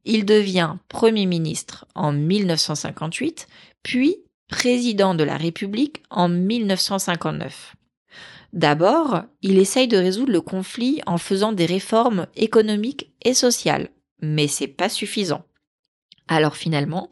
Il 0.05 0.23
devient 0.23 0.75
Premier 0.89 1.25
ministre 1.25 1.85
en 1.95 2.11
1958, 2.13 3.47
puis 3.81 4.17
président 4.49 5.15
de 5.15 5.23
la 5.23 5.37
République 5.37 6.03
en 6.09 6.27
1959. 6.27 7.75
D'abord, 8.51 9.23
il 9.41 9.59
essaye 9.59 9.87
de 9.87 9.97
résoudre 9.97 10.31
le 10.31 10.41
conflit 10.41 11.01
en 11.05 11.17
faisant 11.17 11.53
des 11.53 11.67
réformes 11.67 12.27
économiques 12.35 13.13
et 13.23 13.33
sociales, 13.35 13.89
mais 14.21 14.47
c'est 14.47 14.67
pas 14.67 14.89
suffisant. 14.89 15.45
Alors 16.27 16.55
finalement, 16.55 17.09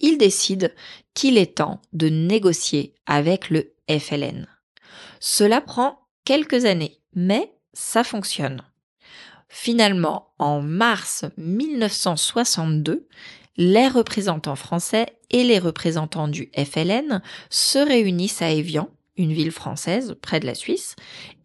il 0.00 0.18
décide 0.18 0.74
qu'il 1.14 1.38
est 1.38 1.56
temps 1.56 1.80
de 1.92 2.08
négocier 2.08 2.94
avec 3.06 3.50
le 3.50 3.72
FLN. 3.88 4.46
Cela 5.20 5.60
prend 5.60 6.00
quelques 6.24 6.64
années, 6.64 6.98
mais 7.14 7.52
ça 7.72 8.04
fonctionne. 8.04 8.62
Finalement, 9.48 10.32
en 10.38 10.60
mars 10.60 11.24
1962, 11.36 13.08
les 13.56 13.88
représentants 13.88 14.56
français 14.56 15.19
et 15.30 15.44
les 15.44 15.58
représentants 15.58 16.28
du 16.28 16.50
FLN 16.56 17.22
se 17.48 17.78
réunissent 17.78 18.42
à 18.42 18.50
Évian, 18.50 18.88
une 19.16 19.32
ville 19.32 19.52
française 19.52 20.16
près 20.20 20.40
de 20.40 20.46
la 20.46 20.54
Suisse, 20.54 20.96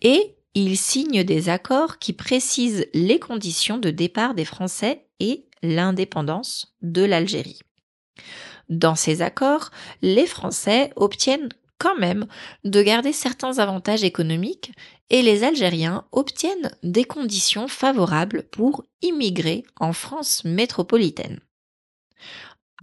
et 0.01 0.35
ils 0.53 0.77
signent 0.77 1.23
des 1.23 1.49
accords 1.49 1.99
qui 1.99 2.13
précisent 2.13 2.87
les 2.93 3.19
conditions 3.19 3.77
de 3.77 3.89
départ 3.89 4.33
des 4.33 4.45
Français 4.45 5.05
et 5.19 5.45
l'indépendance 5.61 6.75
de 6.81 7.03
l'Algérie. 7.03 7.59
Dans 8.69 8.95
ces 8.95 9.21
accords, 9.21 9.69
les 10.01 10.25
Français 10.25 10.91
obtiennent 10.95 11.49
quand 11.77 11.97
même 11.97 12.25
de 12.63 12.81
garder 12.81 13.11
certains 13.11 13.59
avantages 13.59 14.03
économiques 14.03 14.71
et 15.09 15.21
les 15.21 15.43
Algériens 15.43 16.05
obtiennent 16.11 16.71
des 16.83 17.03
conditions 17.03 17.67
favorables 17.67 18.43
pour 18.43 18.85
immigrer 19.01 19.63
en 19.79 19.93
France 19.93 20.43
métropolitaine. 20.45 21.39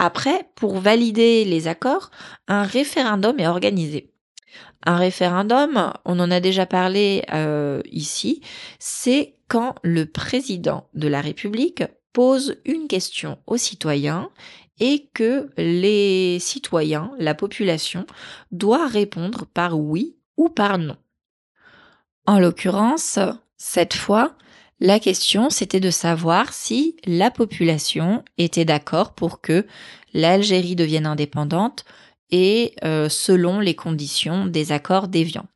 Après, 0.05 0.49
pour 0.57 0.81
valider 0.81 1.45
les 1.45 1.69
accords, 1.69 2.11
un 2.49 2.65
référendum 2.65 3.39
est 3.39 3.47
organisé. 3.47 4.11
Un 4.85 4.97
référendum, 4.97 5.93
on 6.05 6.19
en 6.19 6.29
a 6.33 6.41
déjà 6.41 6.67
parlé 6.67 7.23
euh, 7.33 7.83
ici, 7.93 8.43
c'est 8.81 9.37
quand 9.47 9.77
le 9.85 10.07
président 10.07 10.89
de 10.95 11.07
la 11.07 11.21
République 11.21 11.85
pose 12.13 12.57
une 12.65 12.89
question 12.89 13.39
aux 13.47 13.59
citoyens 13.59 14.29
et 14.81 15.09
que 15.15 15.51
les 15.57 16.41
citoyens, 16.41 17.13
la 17.21 17.37
population, 17.37 18.05
doit 18.51 18.89
répondre 18.89 19.47
par 19.55 19.79
oui 19.79 20.17
ou 20.37 20.49
par 20.49 20.79
non. 20.79 20.97
En 22.27 22.41
l'occurrence, 22.41 23.21
cette 23.57 23.95
fois, 23.95 24.35
la 24.83 24.99
question 24.99 25.49
c'était 25.49 25.79
de 25.79 25.91
savoir 25.91 26.53
si 26.53 26.97
la 27.05 27.31
population 27.31 28.25
était 28.37 28.65
d'accord 28.65 29.15
pour 29.15 29.41
que 29.41 29.65
l'Algérie 30.13 30.75
devienne 30.75 31.07
indépendante 31.07 31.85
et 32.31 32.75
euh, 32.83 33.09
selon 33.09 33.61
les 33.61 33.77
conditions 33.77 34.47
des 34.47 34.73
accords 34.73 35.07
d'Évian. 35.07 35.47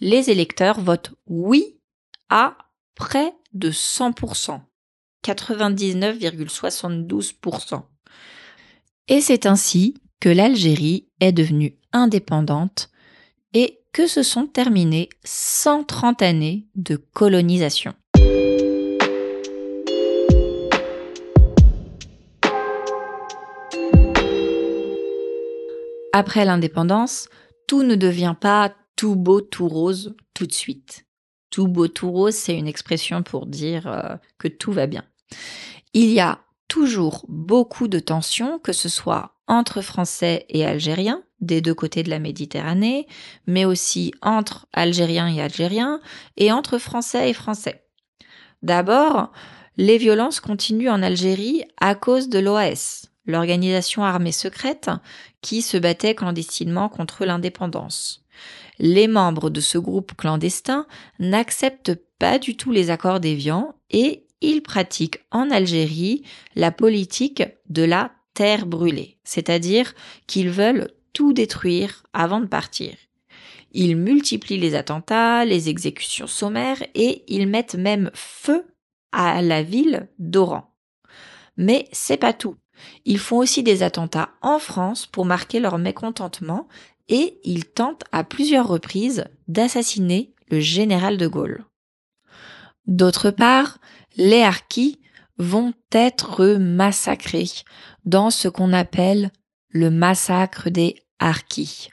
Les 0.00 0.28
électeurs 0.28 0.80
votent 0.80 1.14
oui 1.26 1.78
à 2.28 2.58
près 2.94 3.32
de 3.54 3.70
100%. 3.70 4.60
99,72%. 5.24 7.82
Et 9.08 9.22
c'est 9.22 9.46
ainsi 9.46 9.94
que 10.20 10.28
l'Algérie 10.28 11.08
est 11.20 11.32
devenue 11.32 11.78
indépendante 11.92 12.90
et 13.54 13.78
que 13.92 14.06
se 14.06 14.22
sont 14.22 14.46
terminées 14.46 15.08
130 15.24 16.20
années 16.20 16.66
de 16.74 16.96
colonisation. 16.96 17.94
Après 26.12 26.44
l'indépendance, 26.44 27.28
tout 27.66 27.82
ne 27.82 27.94
devient 27.94 28.34
pas 28.38 28.74
tout 28.96 29.16
beau, 29.16 29.40
tout 29.40 29.68
rose 29.68 30.14
tout 30.34 30.46
de 30.46 30.52
suite. 30.52 31.06
Tout 31.50 31.68
beau, 31.68 31.88
tout 31.88 32.10
rose, 32.10 32.34
c'est 32.34 32.56
une 32.56 32.68
expression 32.68 33.22
pour 33.22 33.46
dire 33.46 33.86
euh, 33.86 34.16
que 34.38 34.48
tout 34.48 34.72
va 34.72 34.86
bien. 34.86 35.04
Il 35.94 36.10
y 36.10 36.20
a 36.20 36.40
toujours 36.68 37.24
beaucoup 37.28 37.88
de 37.88 37.98
tensions, 37.98 38.58
que 38.58 38.72
ce 38.72 38.88
soit 38.88 39.34
entre 39.46 39.82
Français 39.82 40.46
et 40.48 40.64
Algériens, 40.64 41.22
des 41.40 41.60
deux 41.60 41.74
côtés 41.74 42.02
de 42.02 42.10
la 42.10 42.18
Méditerranée, 42.18 43.06
mais 43.46 43.64
aussi 43.64 44.12
entre 44.22 44.66
Algériens 44.72 45.28
et 45.28 45.42
Algériens, 45.42 46.00
et 46.36 46.52
entre 46.52 46.78
Français 46.78 47.28
et 47.28 47.34
Français. 47.34 47.84
D'abord, 48.62 49.32
les 49.76 49.98
violences 49.98 50.40
continuent 50.40 50.90
en 50.90 51.02
Algérie 51.02 51.64
à 51.78 51.94
cause 51.94 52.28
de 52.28 52.38
l'OAS, 52.38 53.06
l'organisation 53.26 54.04
armée 54.04 54.32
secrète 54.32 54.90
qui 55.42 55.60
se 55.60 55.76
battait 55.76 56.14
clandestinement 56.14 56.88
contre 56.88 57.24
l'indépendance. 57.26 58.24
Les 58.78 59.08
membres 59.08 59.50
de 59.50 59.60
ce 59.60 59.76
groupe 59.76 60.14
clandestin 60.16 60.86
n'acceptent 61.18 61.98
pas 62.18 62.38
du 62.38 62.56
tout 62.56 62.72
les 62.72 62.90
accords 62.90 63.20
d'Évian 63.20 63.74
et 63.90 64.26
ils 64.40 64.62
pratiquent 64.62 65.20
en 65.30 65.50
Algérie 65.50 66.22
la 66.56 66.72
politique 66.72 67.42
de 67.68 67.82
la 67.82 68.12
terre 68.34 68.66
brûlée, 68.66 69.18
c'est-à-dire 69.24 69.94
qu'ils 70.26 70.50
veulent 70.50 70.90
tout 71.12 71.32
détruire 71.32 72.02
avant 72.12 72.40
de 72.40 72.46
partir. 72.46 72.94
Ils 73.72 73.96
multiplient 73.96 74.58
les 74.58 74.74
attentats, 74.74 75.44
les 75.44 75.68
exécutions 75.68 76.26
sommaires 76.26 76.82
et 76.94 77.24
ils 77.28 77.46
mettent 77.46 77.74
même 77.74 78.10
feu 78.14 78.66
à 79.12 79.42
la 79.42 79.62
ville 79.62 80.08
d'Oran. 80.18 80.74
Mais 81.56 81.86
c'est 81.92 82.16
pas 82.16 82.32
tout. 82.32 82.56
Ils 83.04 83.18
font 83.18 83.38
aussi 83.38 83.62
des 83.62 83.82
attentats 83.82 84.30
en 84.40 84.58
France 84.58 85.06
pour 85.06 85.24
marquer 85.24 85.60
leur 85.60 85.78
mécontentement 85.78 86.68
et 87.08 87.38
ils 87.44 87.64
tentent 87.64 88.04
à 88.12 88.24
plusieurs 88.24 88.68
reprises 88.68 89.24
d'assassiner 89.48 90.34
le 90.50 90.60
général 90.60 91.16
de 91.16 91.26
Gaulle. 91.26 91.64
D'autre 92.86 93.30
part, 93.30 93.78
les 94.16 94.42
harkis 94.42 95.00
vont 95.38 95.72
être 95.92 96.56
massacrés 96.56 97.50
dans 98.04 98.30
ce 98.30 98.48
qu'on 98.48 98.72
appelle 98.72 99.30
le 99.68 99.90
massacre 99.90 100.68
des 100.68 100.96
harkis. 101.18 101.88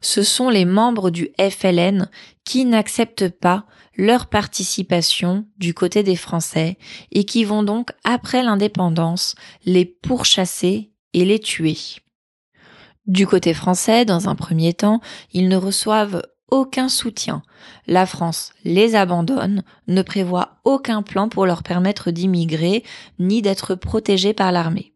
Ce 0.00 0.22
sont 0.22 0.48
les 0.48 0.64
membres 0.64 1.10
du 1.10 1.30
FLN 1.38 2.08
qui 2.44 2.64
n'acceptent 2.64 3.28
pas 3.28 3.66
leur 3.96 4.28
participation 4.28 5.46
du 5.58 5.74
côté 5.74 6.02
des 6.02 6.16
Français 6.16 6.78
et 7.12 7.24
qui 7.24 7.44
vont 7.44 7.62
donc, 7.62 7.90
après 8.02 8.42
l'indépendance, 8.42 9.34
les 9.66 9.84
pourchasser 9.84 10.90
et 11.12 11.24
les 11.24 11.38
tuer. 11.38 11.76
Du 13.06 13.26
côté 13.26 13.52
français, 13.54 14.04
dans 14.04 14.28
un 14.28 14.34
premier 14.34 14.72
temps, 14.72 15.00
ils 15.32 15.48
ne 15.48 15.56
reçoivent 15.56 16.22
aucun 16.50 16.88
soutien. 16.88 17.42
La 17.86 18.06
France 18.06 18.52
les 18.64 18.94
abandonne, 18.94 19.62
ne 19.86 20.02
prévoit 20.02 20.60
aucun 20.64 21.02
plan 21.02 21.28
pour 21.28 21.46
leur 21.46 21.62
permettre 21.62 22.10
d'immigrer 22.10 22.84
ni 23.18 23.42
d'être 23.42 23.74
protégés 23.74 24.32
par 24.32 24.52
l'armée. 24.52 24.94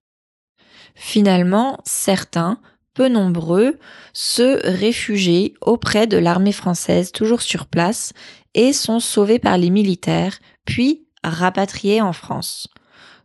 Finalement, 0.95 1.81
certains, 1.85 2.61
peu 2.95 3.09
nombreux, 3.09 3.79
se 4.13 4.67
réfugient 4.67 5.55
auprès 5.61 6.07
de 6.07 6.17
l'armée 6.17 6.53
française 6.53 7.13
toujours 7.13 7.43
sur 7.43 7.67
place 7.67 8.13
et 8.55 8.73
sont 8.73 9.01
sauvés 9.01 9.39
par 9.39 9.59
les 9.59 9.71
militaires, 9.71 10.39
puis 10.65 11.07
rapatriés 11.23 12.01
en 12.01 12.13
France. 12.13 12.69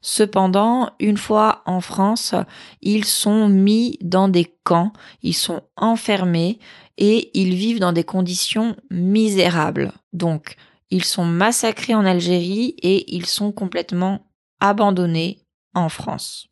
Cependant, 0.02 0.92
une 1.00 1.18
fois 1.18 1.62
en 1.66 1.82
France, 1.82 2.34
ils 2.82 3.06
sont 3.06 3.50
mis 3.50 3.98
dans 4.02 4.30
des 4.30 4.54
camps, 4.64 4.94
ils 5.22 5.36
sont 5.36 5.62
enfermés 5.76 6.60
et 6.98 7.30
ils 7.38 7.54
vivent 7.54 7.80
dans 7.80 7.92
des 7.92 8.06
conditions 8.06 8.76
misérables. 8.90 9.92
Donc, 10.14 10.56
ils 10.90 11.04
sont 11.04 11.26
massacrés 11.26 11.96
en 11.96 12.06
Algérie 12.06 12.76
et 12.82 13.14
ils 13.14 13.26
sont 13.26 13.52
complètement 13.52 14.26
abandonnés 14.60 15.46
en 15.74 15.90
France. 15.90 16.48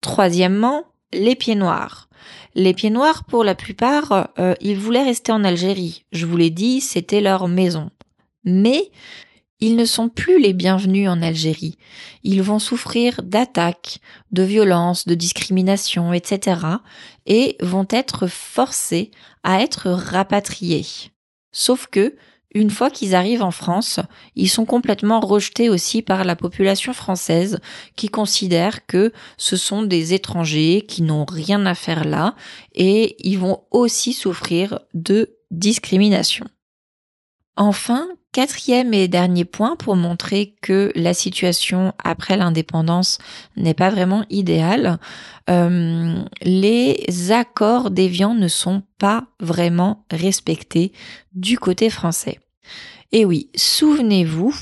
Troisièmement, 0.00 0.84
les 1.14 1.34
pieds 1.36 1.54
noirs. 1.54 2.08
Les 2.54 2.74
pieds 2.74 2.90
noirs, 2.90 3.24
pour 3.24 3.44
la 3.44 3.54
plupart, 3.54 4.30
euh, 4.38 4.54
ils 4.60 4.78
voulaient 4.78 5.02
rester 5.02 5.32
en 5.32 5.44
Algérie. 5.44 6.04
Je 6.12 6.26
vous 6.26 6.36
l'ai 6.36 6.50
dit, 6.50 6.80
c'était 6.80 7.20
leur 7.20 7.48
maison. 7.48 7.90
Mais 8.44 8.90
ils 9.60 9.76
ne 9.76 9.84
sont 9.84 10.08
plus 10.08 10.40
les 10.40 10.52
bienvenus 10.52 11.08
en 11.08 11.22
Algérie. 11.22 11.78
Ils 12.22 12.42
vont 12.42 12.58
souffrir 12.58 13.22
d'attaques, 13.22 14.00
de 14.30 14.42
violences, 14.42 15.06
de 15.06 15.14
discriminations, 15.14 16.12
etc. 16.12 16.60
et 17.26 17.56
vont 17.60 17.86
être 17.90 18.26
forcés 18.26 19.10
à 19.42 19.62
être 19.62 19.90
rapatriés. 19.90 20.86
Sauf 21.52 21.86
que, 21.86 22.16
une 22.54 22.70
fois 22.70 22.88
qu'ils 22.88 23.14
arrivent 23.14 23.42
en 23.42 23.50
France, 23.50 24.00
ils 24.36 24.48
sont 24.48 24.64
complètement 24.64 25.20
rejetés 25.20 25.68
aussi 25.68 26.02
par 26.02 26.24
la 26.24 26.36
population 26.36 26.92
française 26.92 27.58
qui 27.96 28.08
considère 28.08 28.86
que 28.86 29.12
ce 29.36 29.56
sont 29.56 29.82
des 29.82 30.14
étrangers 30.14 30.84
qui 30.86 31.02
n'ont 31.02 31.24
rien 31.24 31.66
à 31.66 31.74
faire 31.74 32.04
là 32.04 32.36
et 32.74 33.16
ils 33.28 33.38
vont 33.38 33.64
aussi 33.70 34.12
souffrir 34.12 34.78
de 34.94 35.36
discrimination. 35.50 36.46
Enfin, 37.56 38.08
Quatrième 38.34 38.92
et 38.94 39.06
dernier 39.06 39.44
point 39.44 39.76
pour 39.76 39.94
montrer 39.94 40.56
que 40.60 40.90
la 40.96 41.14
situation 41.14 41.92
après 42.02 42.36
l'indépendance 42.36 43.18
n'est 43.56 43.74
pas 43.74 43.90
vraiment 43.90 44.24
idéale, 44.28 44.98
euh, 45.48 46.20
les 46.42 47.30
accords 47.30 47.92
d'Évian 47.92 48.34
ne 48.34 48.48
sont 48.48 48.82
pas 48.98 49.28
vraiment 49.38 50.04
respectés 50.10 50.90
du 51.32 51.60
côté 51.60 51.90
français. 51.90 52.40
Et 53.12 53.24
oui, 53.24 53.50
souvenez-vous, 53.54 54.52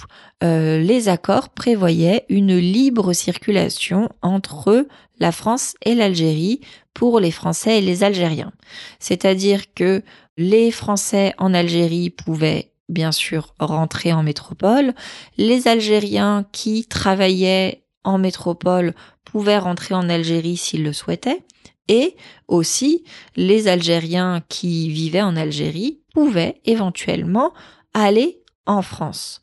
euh, 0.45 0.79
les 0.79 1.09
accords 1.09 1.49
prévoyaient 1.49 2.27
une 2.29 2.59
libre 2.59 3.15
circulation 3.15 4.11
entre 4.21 4.87
la 5.19 5.33
France 5.33 5.77
et 5.83 5.95
l'Algérie 5.95 6.61
pour 6.93 7.21
les 7.21 7.31
Français 7.31 7.79
et 7.79 7.81
les 7.81 8.05
Algériens. 8.05 8.53
C'est-à-dire 8.99 9.73
que 9.73 10.03
les 10.37 10.71
Français 10.71 11.33
en 11.39 11.55
Algérie 11.55 12.11
pouvaient 12.11 12.72
bien 12.93 13.13
sûr 13.13 13.55
rentrer 13.59 14.13
en 14.13 14.23
métropole. 14.23 14.95
Les 15.37 15.69
Algériens 15.69 16.47
qui 16.53 16.85
travaillaient 16.85 17.85
en 18.05 18.19
métropole 18.19 18.95
pouvaient 19.25 19.59
rentrer 19.59 19.95
en 19.95 20.09
Algérie 20.09 20.57
s'ils 20.57 20.85
le 20.85 20.93
souhaitaient. 20.93 21.45
Et 21.89 22.17
aussi, 22.49 23.05
les 23.37 23.69
Algériens 23.69 24.43
qui 24.49 24.89
vivaient 24.89 25.23
en 25.23 25.37
Algérie 25.37 26.01
pouvaient 26.15 26.61
éventuellement 26.65 27.53
aller 27.95 28.43
en 28.67 28.83
France. 28.83 29.42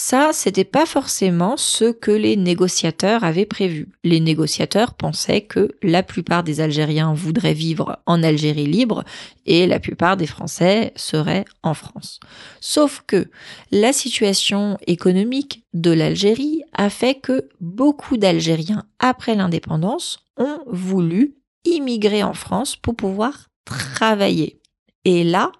Ça, 0.00 0.30
c'était 0.32 0.62
pas 0.62 0.86
forcément 0.86 1.56
ce 1.56 1.90
que 1.90 2.12
les 2.12 2.36
négociateurs 2.36 3.24
avaient 3.24 3.44
prévu. 3.44 3.88
Les 4.04 4.20
négociateurs 4.20 4.94
pensaient 4.94 5.40
que 5.40 5.76
la 5.82 6.04
plupart 6.04 6.44
des 6.44 6.60
Algériens 6.60 7.12
voudraient 7.14 7.52
vivre 7.52 7.98
en 8.06 8.22
Algérie 8.22 8.66
libre 8.66 9.02
et 9.44 9.66
la 9.66 9.80
plupart 9.80 10.16
des 10.16 10.28
Français 10.28 10.92
seraient 10.94 11.46
en 11.64 11.74
France. 11.74 12.20
Sauf 12.60 13.02
que 13.08 13.28
la 13.72 13.92
situation 13.92 14.78
économique 14.86 15.64
de 15.74 15.90
l'Algérie 15.90 16.62
a 16.72 16.90
fait 16.90 17.16
que 17.16 17.48
beaucoup 17.60 18.18
d'Algériens, 18.18 18.84
après 19.00 19.34
l'indépendance, 19.34 20.20
ont 20.36 20.60
voulu 20.68 21.34
immigrer 21.64 22.22
en 22.22 22.34
France 22.34 22.76
pour 22.76 22.94
pouvoir 22.94 23.48
travailler. 23.64 24.60
Et 25.04 25.24
là, 25.24 25.50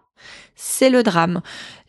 c'est 0.61 0.91
le 0.91 1.05
drame. 1.05 1.41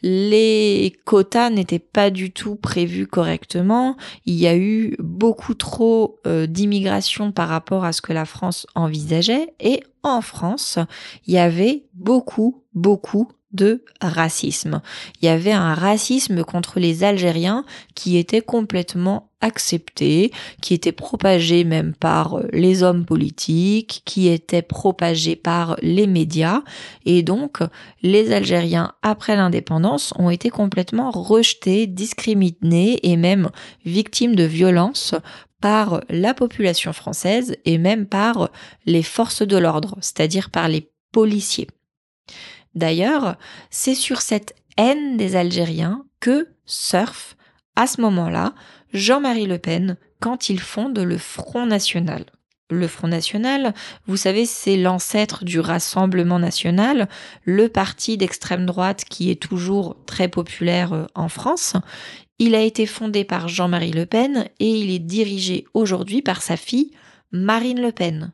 Les 0.04 0.96
quotas 1.04 1.50
n'étaient 1.50 1.80
pas 1.80 2.12
du 2.12 2.32
tout 2.32 2.56
prévus 2.56 3.08
correctement. 3.08 3.98
Il 4.26 4.36
y 4.36 4.48
a 4.48 4.56
eu 4.56 4.96
beaucoup 5.00 5.56
trop 5.56 6.20
euh, 6.28 6.46
d'immigration 6.46 7.32
par 7.32 7.50
rapport 7.50 7.84
à 7.84 7.92
ce 7.92 8.02
que 8.02 8.14
la 8.14 8.26
France 8.26 8.68
envisageait. 8.76 9.54
Et 9.60 9.84
en 10.04 10.22
France, 10.22 10.78
il 11.26 11.34
y 11.34 11.40
avait 11.40 11.84
beaucoup, 11.96 12.64
beaucoup 12.74 13.28
de 13.52 13.84
racisme. 14.02 14.82
Il 15.22 15.26
y 15.26 15.30
avait 15.30 15.52
un 15.52 15.74
racisme 15.74 16.44
contre 16.44 16.80
les 16.80 17.04
Algériens 17.04 17.66
qui 17.96 18.18
était 18.18 18.42
complètement 18.42 19.30
accepté, 19.42 20.32
qui 20.62 20.74
était 20.74 20.92
propagé 20.92 21.64
même 21.64 21.94
par 21.94 22.38
euh, 22.38 22.48
les 22.52 22.84
hommes 22.84 23.06
politiques, 23.06 24.02
qui 24.06 24.28
était 24.28 24.62
propagé 24.62 25.36
par 25.36 25.78
les 25.82 26.08
médias. 26.08 26.62
Et 27.06 27.24
donc, 27.24 27.60
les 28.02 28.34
Algériens, 28.34 28.94
après 29.02 29.36
l'indépendance, 29.36 30.14
ont 30.18 30.30
été 30.30 30.50
complètement 30.50 31.12
rejetés, 31.12 31.88
discriminés 31.88 33.00
et 33.04 33.16
même 33.16 33.50
victimes 33.86 34.36
de 34.36 34.44
violences 34.44 35.16
par 35.62 36.02
la 36.10 36.34
population 36.34 36.94
française 36.94 37.56
et 37.66 37.78
même 37.78 38.06
par 38.06 38.50
les 38.86 39.04
forces 39.04 39.42
de 39.42 39.58
l'ordre, 39.58 39.98
c'est-à-dire 40.02 40.50
par 40.50 40.68
les 40.68 40.92
policiers. 41.12 41.68
D'ailleurs, 42.80 43.36
c'est 43.70 43.94
sur 43.94 44.22
cette 44.22 44.56
haine 44.78 45.18
des 45.18 45.36
Algériens 45.36 46.06
que 46.22 46.48
surfe, 46.66 47.36
à 47.76 47.88
ce 47.88 48.00
moment-là, 48.00 48.56
Jean-Marie 48.94 49.48
Le 49.48 49.58
Pen 49.58 49.98
quand 50.22 50.50
il 50.50 50.62
fonde 50.62 50.98
le 50.98 51.18
Front 51.18 51.66
National. 51.66 52.26
Le 52.70 52.88
Front 52.88 53.10
National, 53.10 53.74
vous 54.08 54.16
savez, 54.16 54.46
c'est 54.46 54.78
l'ancêtre 54.78 55.44
du 55.44 55.60
Rassemblement 55.60 56.40
national, 56.40 57.10
le 57.44 57.68
parti 57.68 58.16
d'extrême 58.16 58.66
droite 58.66 59.04
qui 59.10 59.30
est 59.30 59.42
toujours 59.42 59.98
très 60.06 60.30
populaire 60.30 60.94
euh, 60.94 61.06
en 61.16 61.28
France. 61.28 61.74
Il 62.38 62.56
a 62.56 62.62
été 62.62 62.86
fondé 62.86 63.26
par 63.26 63.50
Jean-Marie 63.50 63.92
Le 63.92 64.06
Pen 64.06 64.48
et 64.60 64.70
il 64.70 64.90
est 64.92 65.00
dirigé 65.00 65.66
aujourd'hui 65.74 66.22
par 66.22 66.42
sa 66.42 66.56
fille, 66.56 66.92
Marine 67.34 67.82
Le 67.82 67.92
Pen. 67.92 68.32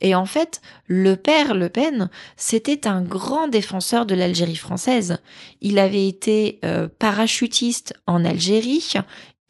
Et 0.00 0.14
en 0.14 0.26
fait, 0.26 0.60
le 0.86 1.16
père 1.16 1.54
Le 1.54 1.68
Pen, 1.68 2.10
c'était 2.36 2.86
un 2.86 3.02
grand 3.02 3.48
défenseur 3.48 4.06
de 4.06 4.14
l'Algérie 4.14 4.56
française. 4.56 5.18
Il 5.60 5.78
avait 5.78 6.08
été 6.08 6.58
euh, 6.64 6.88
parachutiste 6.88 7.94
en 8.06 8.24
Algérie 8.24 8.94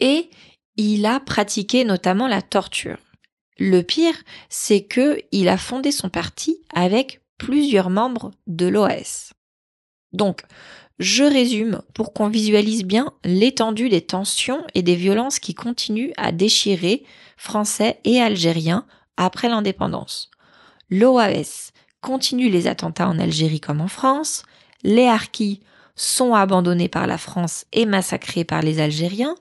et 0.00 0.30
il 0.76 1.06
a 1.06 1.20
pratiqué 1.20 1.84
notamment 1.84 2.26
la 2.26 2.42
torture. 2.42 2.98
Le 3.58 3.82
pire, 3.82 4.14
c'est 4.48 4.82
que 4.82 5.20
il 5.32 5.48
a 5.48 5.58
fondé 5.58 5.92
son 5.92 6.08
parti 6.08 6.62
avec 6.74 7.20
plusieurs 7.38 7.90
membres 7.90 8.32
de 8.46 8.66
l'OAS. 8.66 9.32
Donc, 10.12 10.42
je 10.98 11.24
résume 11.24 11.80
pour 11.94 12.12
qu'on 12.12 12.28
visualise 12.28 12.84
bien 12.84 13.12
l'étendue 13.24 13.88
des 13.88 14.02
tensions 14.02 14.64
et 14.74 14.82
des 14.82 14.96
violences 14.96 15.38
qui 15.38 15.54
continuent 15.54 16.12
à 16.16 16.32
déchirer 16.32 17.04
Français 17.36 18.00
et 18.04 18.20
Algériens 18.20 18.86
après 19.16 19.48
l'indépendance 19.48 20.30
l'OAS 20.90 21.72
continue 22.00 22.48
les 22.48 22.66
attentats 22.66 23.08
en 23.08 23.18
Algérie 23.18 23.60
comme 23.60 23.80
en 23.80 23.88
France, 23.88 24.42
les 24.82 25.06
harkis 25.06 25.60
sont 25.94 26.34
abandonnés 26.34 26.88
par 26.88 27.06
la 27.06 27.18
France 27.18 27.66
et 27.72 27.86
massacrés 27.86 28.44
par 28.44 28.62
les 28.62 28.80
Algériens, 28.80 29.36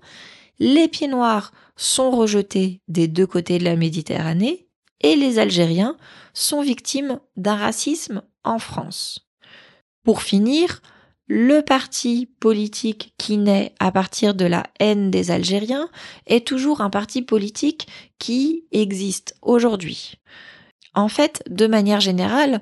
les 0.59 0.87
pieds 0.87 1.07
noirs 1.07 1.51
sont 1.75 2.11
rejetés 2.11 2.81
des 2.87 3.07
deux 3.07 3.27
côtés 3.27 3.57
de 3.57 3.63
la 3.63 3.77
Méditerranée, 3.77 4.67
et 5.01 5.15
les 5.15 5.39
Algériens 5.39 5.95
sont 6.33 6.61
victimes 6.61 7.19
d'un 7.37 7.55
racisme 7.55 8.21
en 8.43 8.59
France. 8.59 9.29
Pour 10.03 10.21
finir, 10.21 10.81
le 11.27 11.61
parti 11.61 12.27
politique 12.39 13.13
qui 13.17 13.37
naît 13.37 13.73
à 13.79 13.91
partir 13.91 14.33
de 14.33 14.45
la 14.45 14.63
haine 14.79 15.11
des 15.11 15.31
Algériens 15.31 15.87
est 16.25 16.45
toujours 16.45 16.81
un 16.81 16.89
parti 16.89 17.21
politique 17.21 17.87
qui 18.17 18.65
existe 18.71 19.35
aujourd'hui. 19.41 20.15
En 20.95 21.07
fait, 21.07 21.43
de 21.49 21.67
manière 21.67 21.99
générale, 21.99 22.61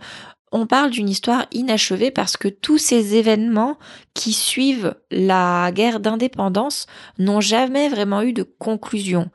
on 0.58 0.66
parle 0.66 0.90
d'une 0.90 1.08
histoire 1.08 1.46
inachevée 1.52 2.10
parce 2.10 2.36
que 2.36 2.48
tous 2.48 2.80
ces 2.80 3.16
événements 3.16 3.78
qui 4.14 4.34
suivent 4.34 4.96
la 5.12 5.72
guerre 5.72 6.00
d'indépendance 6.00 6.88
n'ont 7.20 7.42
jamais 7.42 7.90
vraiment 7.90 8.24
eu 8.24 8.34
de 8.34 8.44
conclusion. 8.44 9.30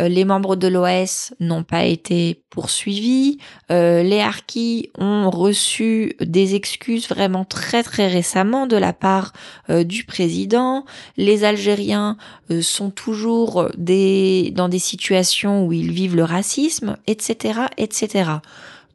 Euh, 0.00 0.08
les 0.08 0.24
membres 0.24 0.56
de 0.56 0.68
l'OAS 0.68 1.34
n'ont 1.40 1.64
pas 1.64 1.84
été 1.84 2.42
poursuivis, 2.48 3.36
euh, 3.70 4.02
les 4.02 4.20
harkis 4.20 4.90
ont 4.96 5.28
reçu 5.28 6.16
des 6.20 6.54
excuses 6.54 7.06
vraiment 7.06 7.44
très 7.44 7.82
très 7.82 8.08
récemment 8.08 8.66
de 8.66 8.76
la 8.78 8.94
part 8.94 9.34
euh, 9.68 9.84
du 9.84 10.04
président, 10.04 10.86
les 11.18 11.44
Algériens 11.44 12.16
sont 12.62 12.90
toujours 12.90 13.68
dans 13.74 14.68
des 14.68 14.78
situations 14.78 15.66
où 15.66 15.72
ils 15.72 15.92
vivent 15.92 16.16
le 16.16 16.24
racisme, 16.24 16.96
etc., 17.06 17.60
etc. 17.76 18.30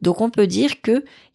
Donc 0.02 0.20
on 0.20 0.30
peut 0.30 0.46
dire 0.46 0.80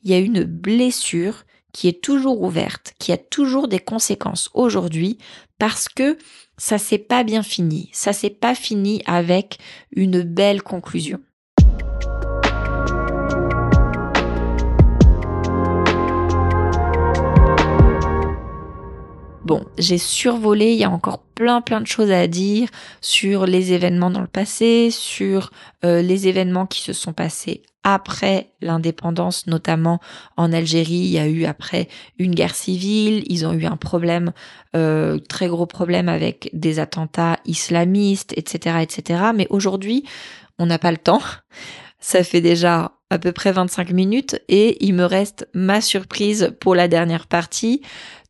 qu'il 0.03 0.11
y 0.11 0.15
a 0.15 0.19
une 0.19 0.43
blessure 0.43 1.45
qui 1.71 1.87
est 1.87 2.03
toujours 2.03 2.41
ouverte, 2.41 2.93
qui 2.99 3.11
a 3.11 3.17
toujours 3.17 3.67
des 3.67 3.79
conséquences 3.79 4.49
aujourd'hui 4.53 5.17
parce 5.57 5.89
que 5.89 6.17
ça 6.57 6.77
s'est 6.77 6.99
pas 6.99 7.23
bien 7.23 7.41
fini, 7.41 7.89
ça 7.93 8.13
s'est 8.13 8.29
pas 8.29 8.53
fini 8.53 9.01
avec 9.05 9.57
une 9.91 10.21
belle 10.21 10.61
conclusion. 10.61 11.19
Bon, 19.45 19.65
j'ai 19.77 19.97
survolé, 19.97 20.71
il 20.71 20.79
y 20.79 20.85
a 20.85 20.89
encore 20.89 21.19
plein 21.19 21.59
plein 21.59 21.81
de 21.81 21.87
choses 21.87 22.11
à 22.11 22.27
dire 22.27 22.69
sur 23.01 23.45
les 23.45 23.73
événements 23.73 24.09
dans 24.09 24.21
le 24.21 24.27
passé, 24.27 24.89
sur 24.89 25.51
euh, 25.83 26.01
les 26.01 26.27
événements 26.29 26.65
qui 26.65 26.81
se 26.81 26.93
sont 26.93 27.11
passés 27.11 27.63
après 27.83 28.51
l'indépendance, 28.61 29.45
notamment 29.47 29.99
en 30.37 30.53
Algérie, 30.53 30.93
il 30.93 31.09
y 31.09 31.19
a 31.19 31.27
eu 31.27 31.45
après 31.45 31.89
une 32.17 32.33
guerre 32.33 32.55
civile, 32.55 33.23
ils 33.27 33.45
ont 33.45 33.53
eu 33.53 33.65
un 33.65 33.75
problème, 33.75 34.31
euh, 34.75 35.19
très 35.19 35.47
gros 35.47 35.65
problème 35.65 36.07
avec 36.07 36.49
des 36.53 36.79
attentats 36.79 37.37
islamistes, 37.45 38.33
etc., 38.37 38.77
etc. 38.81 39.23
Mais 39.35 39.47
aujourd'hui, 39.49 40.05
on 40.57 40.65
n'a 40.65 40.79
pas 40.79 40.91
le 40.91 40.97
temps. 40.97 41.21
Ça 41.99 42.23
fait 42.23 42.41
déjà 42.41 42.93
à 43.09 43.19
peu 43.19 43.31
près 43.31 43.51
25 43.51 43.91
minutes 43.91 44.41
et 44.47 44.83
il 44.85 44.93
me 44.93 45.05
reste 45.05 45.47
ma 45.53 45.81
surprise 45.81 46.53
pour 46.59 46.75
la 46.75 46.87
dernière 46.87 47.27
partie. 47.27 47.81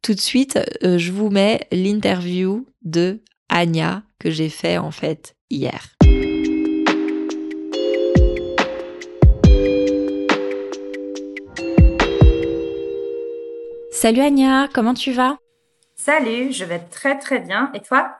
Tout 0.03 0.13
de 0.13 0.19
suite, 0.19 0.59
euh, 0.83 0.97
je 0.97 1.13
vous 1.13 1.29
mets 1.29 1.65
l'interview 1.71 2.65
de 2.83 3.21
Anya 3.47 4.03
que 4.19 4.29
j'ai 4.29 4.49
fait 4.49 4.77
en 4.77 4.91
fait 4.91 5.33
hier. 5.49 5.95
Salut 13.91 14.19
Anya, 14.19 14.67
comment 14.73 14.93
tu 14.93 15.13
vas? 15.13 15.37
Salut, 15.95 16.51
je 16.51 16.65
vais 16.65 16.79
très 16.79 17.17
très 17.17 17.39
bien. 17.39 17.71
Et 17.73 17.79
toi? 17.79 18.11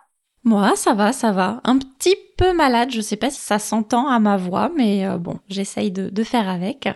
Moi, 0.46 0.78
ça 0.78 0.94
va, 0.94 1.12
ça 1.12 1.34
va. 1.34 1.60
Un 1.66 1.80
petit 1.80 2.16
peu 2.38 2.54
malade, 2.54 2.92
je 2.92 3.02
sais 3.02 3.18
pas 3.18 3.30
si 3.30 3.42
ça 3.42 3.60
s'entend 3.60 4.08
à 4.08 4.20
ma 4.20 4.38
voix, 4.38 4.72
mais 4.74 5.06
euh, 5.06 5.18
bon, 5.18 5.40
j'essaye 5.50 5.92
de, 5.92 6.24
faire 6.24 6.48
avec. 6.48 6.88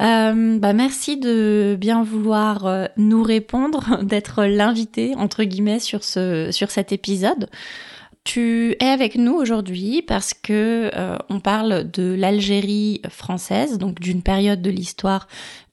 Euh, 0.00 0.58
bah 0.58 0.72
merci 0.72 1.16
de 1.16 1.76
bien 1.78 2.04
vouloir 2.04 2.66
euh, 2.66 2.86
nous 2.96 3.22
répondre, 3.22 3.98
d'être 4.02 4.44
l'invité 4.44 5.14
entre 5.16 5.44
guillemets 5.44 5.80
sur 5.80 6.04
ce 6.04 6.50
sur 6.52 6.70
cet 6.70 6.92
épisode. 6.92 7.48
Tu 8.24 8.76
es 8.80 8.88
avec 8.88 9.16
nous 9.16 9.34
aujourd'hui 9.34 10.02
parce 10.02 10.34
que 10.34 10.90
on 11.30 11.40
parle 11.40 11.90
de 11.90 12.12
l'Algérie 12.12 13.00
française, 13.08 13.78
donc 13.78 14.00
d'une 14.00 14.22
période 14.22 14.60
de 14.60 14.68
l'histoire 14.68 15.28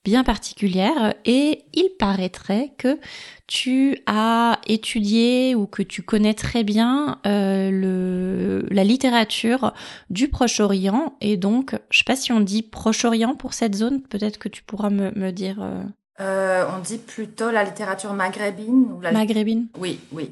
bien 0.05 0.23
particulière 0.23 1.15
et 1.25 1.63
il 1.73 1.89
paraîtrait 1.99 2.71
que 2.77 2.99
tu 3.47 3.97
as 4.05 4.59
étudié 4.67 5.55
ou 5.55 5.65
que 5.65 5.81
tu 5.81 6.03
connais 6.03 6.35
très 6.35 6.63
bien 6.63 7.19
euh, 7.25 7.71
le, 7.71 8.67
la 8.69 8.83
littérature 8.83 9.73
du 10.11 10.29
Proche-Orient 10.29 11.15
et 11.21 11.37
donc 11.37 11.75
je 11.89 11.97
sais 11.97 12.03
pas 12.05 12.15
si 12.15 12.31
on 12.31 12.39
dit 12.39 12.61
Proche-Orient 12.61 13.35
pour 13.35 13.53
cette 13.55 13.75
zone, 13.75 14.03
peut-être 14.03 14.37
que 14.37 14.47
tu 14.47 14.61
pourras 14.63 14.91
me, 14.91 15.11
me 15.15 15.31
dire. 15.31 15.57
Euh... 15.61 15.83
Euh, 16.21 16.65
on 16.77 16.81
dit 16.81 16.99
plutôt 16.99 17.49
la 17.49 17.63
littérature 17.63 18.13
maghrébine 18.13 18.91
ou 18.95 19.01
la... 19.01 19.11
Maghrébine. 19.11 19.67
Oui, 19.77 19.99
oui. 20.11 20.29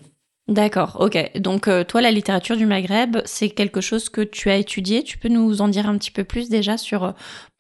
D'accord, 0.50 0.98
ok. 1.00 1.38
Donc 1.38 1.70
euh, 1.70 1.86
toi, 1.86 2.02
la 2.02 2.12
littérature 2.12 2.58
du 2.58 2.66
Maghreb, 2.66 3.18
c'est 3.24 3.50
quelque 3.50 3.80
chose 3.80 4.10
que 4.10 4.20
tu 4.20 4.50
as 4.50 4.58
étudié. 4.58 5.02
Tu 5.04 5.18
peux 5.18 5.30
nous 5.30 5.62
en 5.62 5.70
dire 5.70 5.88
un 5.88 5.98
petit 5.98 6.12
peu 6.12 6.26
plus 6.26 6.50
déjà 6.50 6.78
sur 6.78 7.06
euh, 7.06 7.12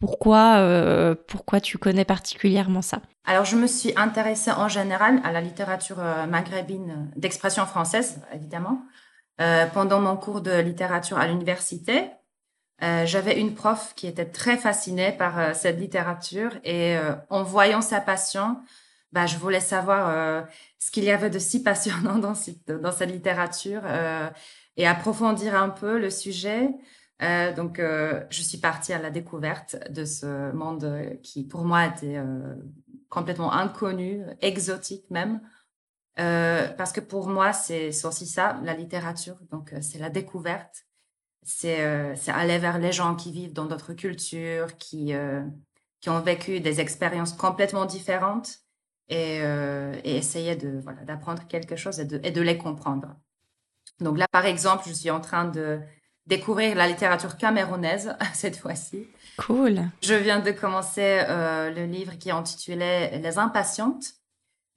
pourquoi, 0.02 0.58
euh, 0.58 1.16
pourquoi 1.28 1.62
tu 1.62 1.78
connais 1.78 2.04
particulièrement 2.04 2.82
ça? 2.82 3.02
Alors 3.26 3.46
je 3.46 3.56
me 3.56 3.68
suis 3.68 3.94
intéressée 3.96 4.52
en 4.52 4.68
général 4.68 5.22
à 5.24 5.32
la 5.32 5.40
littérature 5.40 6.04
maghrébine 6.28 7.10
d'expression 7.16 7.66
française, 7.66 8.20
évidemment. 8.34 8.82
pendant 9.74 10.02
mon 10.02 10.18
cours 10.18 10.42
de 10.42 10.52
littérature 10.60 11.18
à 11.18 11.28
l'université, 11.28 12.10
j'avais 12.82 13.40
une 13.40 13.56
prof 13.56 13.94
qui 13.96 14.08
était 14.08 14.26
très 14.26 14.58
fascinée 14.58 15.14
par 15.14 15.56
cette 15.56 15.80
littérature 15.80 16.52
et 16.66 16.98
en 17.30 17.44
voyant 17.44 17.80
sa 17.80 18.02
passion, 18.02 18.58
bah, 19.14 19.28
je 19.28 19.38
voulais 19.38 19.60
savoir 19.60 20.10
euh, 20.10 20.42
ce 20.80 20.90
qu'il 20.90 21.04
y 21.04 21.12
avait 21.12 21.30
de 21.30 21.38
si 21.38 21.62
passionnant 21.62 22.18
dans 22.18 22.34
dans 22.68 22.92
cette 22.92 23.12
littérature 23.12 23.82
euh, 23.86 24.28
et 24.76 24.88
approfondir 24.88 25.56
un 25.56 25.70
peu 25.70 26.00
le 26.00 26.10
sujet. 26.10 26.70
Euh, 27.22 27.54
donc, 27.54 27.80
je 27.80 28.42
suis 28.42 28.58
partie 28.58 28.92
à 28.92 29.00
la 29.00 29.12
découverte 29.12 29.78
de 29.92 30.04
ce 30.04 30.52
monde 30.52 31.20
qui, 31.22 31.44
pour 31.44 31.64
moi, 31.64 31.86
était 31.86 32.20
complètement 33.08 33.54
inconnu, 33.54 34.24
exotique 34.42 35.06
même. 35.12 35.40
parce 36.16 36.92
que 36.92 37.00
pour 37.00 37.28
moi, 37.28 37.54
c'est 37.54 37.92
aussi 38.06 38.26
ça, 38.26 38.60
la 38.64 38.74
littérature. 38.74 39.38
Donc, 39.52 39.74
c'est 39.82 40.00
la 40.00 40.10
découverte. 40.10 40.86
C'est 41.44 41.80
aller 42.28 42.58
vers 42.58 42.80
les 42.80 42.92
gens 42.92 43.16
qui 43.16 43.32
vivent 43.32 43.54
dans 43.54 43.66
d'autres 43.66 43.94
cultures, 43.94 44.76
qui, 44.78 45.14
qui 46.02 46.10
ont 46.10 46.20
vécu 46.20 46.60
des 46.60 46.82
expériences 46.82 47.34
complètement 47.34 47.86
différentes 47.86 48.63
et, 49.10 49.40
euh, 49.42 49.96
et 50.04 50.16
essayer 50.16 50.56
de 50.56 50.80
voilà 50.82 51.02
d'apprendre 51.04 51.46
quelque 51.48 51.76
chose 51.76 52.00
et 52.00 52.06
de, 52.06 52.20
et 52.24 52.32
de 52.32 52.42
les 52.42 52.58
comprendre. 52.58 53.16
Donc 54.00 54.18
là, 54.18 54.28
par 54.32 54.46
exemple, 54.46 54.84
je 54.88 54.94
suis 54.94 55.12
en 55.12 55.22
train 55.22 55.46
de 55.46 55.80
découvrir 56.26 56.76
la 56.76 56.88
littérature 56.88 57.38
camerounaise 57.38 58.16
cette 58.34 58.58
fois-ci. 58.58 59.08
Cool. 59.38 59.82
Je 60.02 60.14
viens 60.14 60.40
de 60.40 60.52
commencer 60.52 61.22
euh, 61.28 61.70
le 61.70 61.86
livre 61.86 62.18
qui 62.18 62.30
est 62.30 62.34
intitulé 62.34 63.20
Les 63.22 63.38
Impatientes 63.38 64.14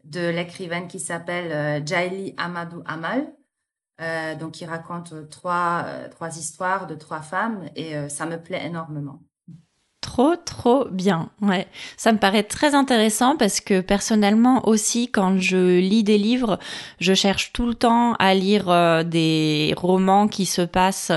de 0.04 0.28
l'écrivaine 0.28 0.88
qui 0.88 1.00
s'appelle 1.00 1.52
euh, 1.52 1.84
Jaili 1.84 2.34
Amadou 2.36 2.82
Amal. 2.86 3.32
Euh, 4.00 4.34
donc, 4.34 4.60
il 4.60 4.66
raconte 4.66 5.28
trois, 5.30 5.84
euh, 5.86 6.08
trois 6.08 6.36
histoires 6.38 6.86
de 6.86 6.94
trois 6.94 7.22
femmes 7.22 7.68
et 7.74 7.96
euh, 7.96 8.08
ça 8.08 8.26
me 8.26 8.36
plaît 8.36 8.64
énormément. 8.64 9.22
Trop, 10.00 10.36
trop 10.36 10.86
bien. 10.90 11.30
Ouais. 11.42 11.66
Ça 11.96 12.12
me 12.12 12.18
paraît 12.18 12.44
très 12.44 12.74
intéressant 12.74 13.36
parce 13.36 13.60
que 13.60 13.80
personnellement 13.80 14.66
aussi, 14.68 15.10
quand 15.10 15.38
je 15.38 15.78
lis 15.78 16.04
des 16.04 16.16
livres, 16.18 16.58
je 17.00 17.12
cherche 17.12 17.52
tout 17.52 17.66
le 17.66 17.74
temps 17.74 18.14
à 18.14 18.34
lire 18.34 18.70
euh, 18.70 19.02
des 19.02 19.74
romans 19.76 20.28
qui 20.28 20.46
se 20.46 20.62
passent 20.62 21.12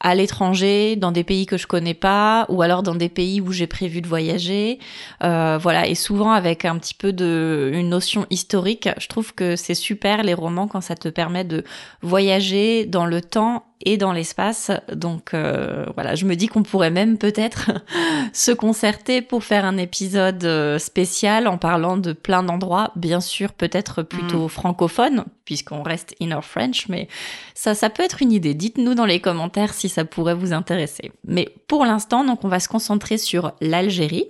à 0.00 0.14
l'étranger, 0.14 0.96
dans 0.96 1.12
des 1.12 1.24
pays 1.24 1.46
que 1.46 1.58
je 1.58 1.66
connais 1.66 1.94
pas, 1.94 2.46
ou 2.48 2.62
alors 2.62 2.82
dans 2.82 2.94
des 2.94 3.08
pays 3.08 3.40
où 3.40 3.52
j'ai 3.52 3.66
prévu 3.66 4.00
de 4.00 4.08
voyager. 4.08 4.78
Euh, 5.22 5.58
voilà, 5.60 5.86
et 5.86 5.94
souvent 5.94 6.32
avec 6.32 6.64
un 6.64 6.78
petit 6.78 6.94
peu 6.94 7.12
de 7.12 7.70
une 7.72 7.90
notion 7.90 8.26
historique. 8.30 8.88
Je 8.98 9.08
trouve 9.08 9.34
que 9.34 9.56
c'est 9.56 9.74
super 9.74 10.22
les 10.22 10.34
romans 10.34 10.68
quand 10.68 10.80
ça 10.80 10.96
te 10.96 11.08
permet 11.08 11.44
de 11.44 11.64
voyager 12.02 12.86
dans 12.86 13.06
le 13.06 13.20
temps 13.20 13.64
et 13.84 13.96
dans 13.96 14.12
l'espace. 14.12 14.70
Donc 14.92 15.34
euh, 15.34 15.86
voilà, 15.94 16.14
je 16.14 16.24
me 16.24 16.34
dis 16.34 16.48
qu'on 16.48 16.62
pourrait 16.62 16.90
même 16.90 17.18
peut-être 17.18 17.70
se 18.32 18.52
concerter 18.52 19.22
pour 19.22 19.44
faire 19.44 19.64
un 19.64 19.76
épisode 19.76 20.44
euh, 20.44 20.78
spécial 20.78 21.46
en 21.46 21.58
parlant 21.58 21.96
de 21.96 22.12
plein 22.12 22.42
d'endroits, 22.42 22.92
bien 22.96 23.20
sûr 23.20 23.52
peut-être 23.52 24.02
plutôt 24.02 24.46
mm. 24.46 24.48
francophone, 24.48 25.24
puisqu'on 25.50 25.82
reste 25.82 26.14
in 26.22 26.30
our 26.30 26.44
French, 26.44 26.86
mais 26.88 27.08
ça, 27.54 27.74
ça 27.74 27.90
peut 27.90 28.04
être 28.04 28.22
une 28.22 28.30
idée. 28.30 28.54
Dites-nous 28.54 28.94
dans 28.94 29.04
les 29.04 29.20
commentaires 29.20 29.74
si 29.74 29.88
ça 29.88 30.04
pourrait 30.04 30.36
vous 30.36 30.52
intéresser. 30.52 31.10
Mais 31.24 31.48
pour 31.66 31.84
l'instant, 31.84 32.22
donc 32.22 32.44
on 32.44 32.48
va 32.48 32.60
se 32.60 32.68
concentrer 32.68 33.18
sur 33.18 33.50
l'Algérie. 33.60 34.26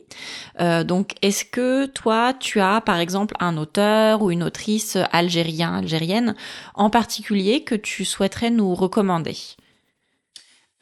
Euh, 0.61 0.83
donc 0.83 1.12
est-ce 1.20 1.44
que 1.44 1.85
toi, 1.85 2.33
tu 2.33 2.59
as 2.59 2.80
par 2.80 2.96
exemple 2.96 3.35
un 3.38 3.59
auteur 3.59 4.22
ou 4.22 4.30
une 4.30 4.42
autrice 4.42 4.96
algérien, 5.12 5.74
algérienne 5.74 6.35
en 6.74 6.88
particulier 6.88 7.64
que 7.64 7.74
tu 7.74 8.06
souhaiterais 8.06 8.48
nous 8.48 8.74
recommander? 8.74 9.37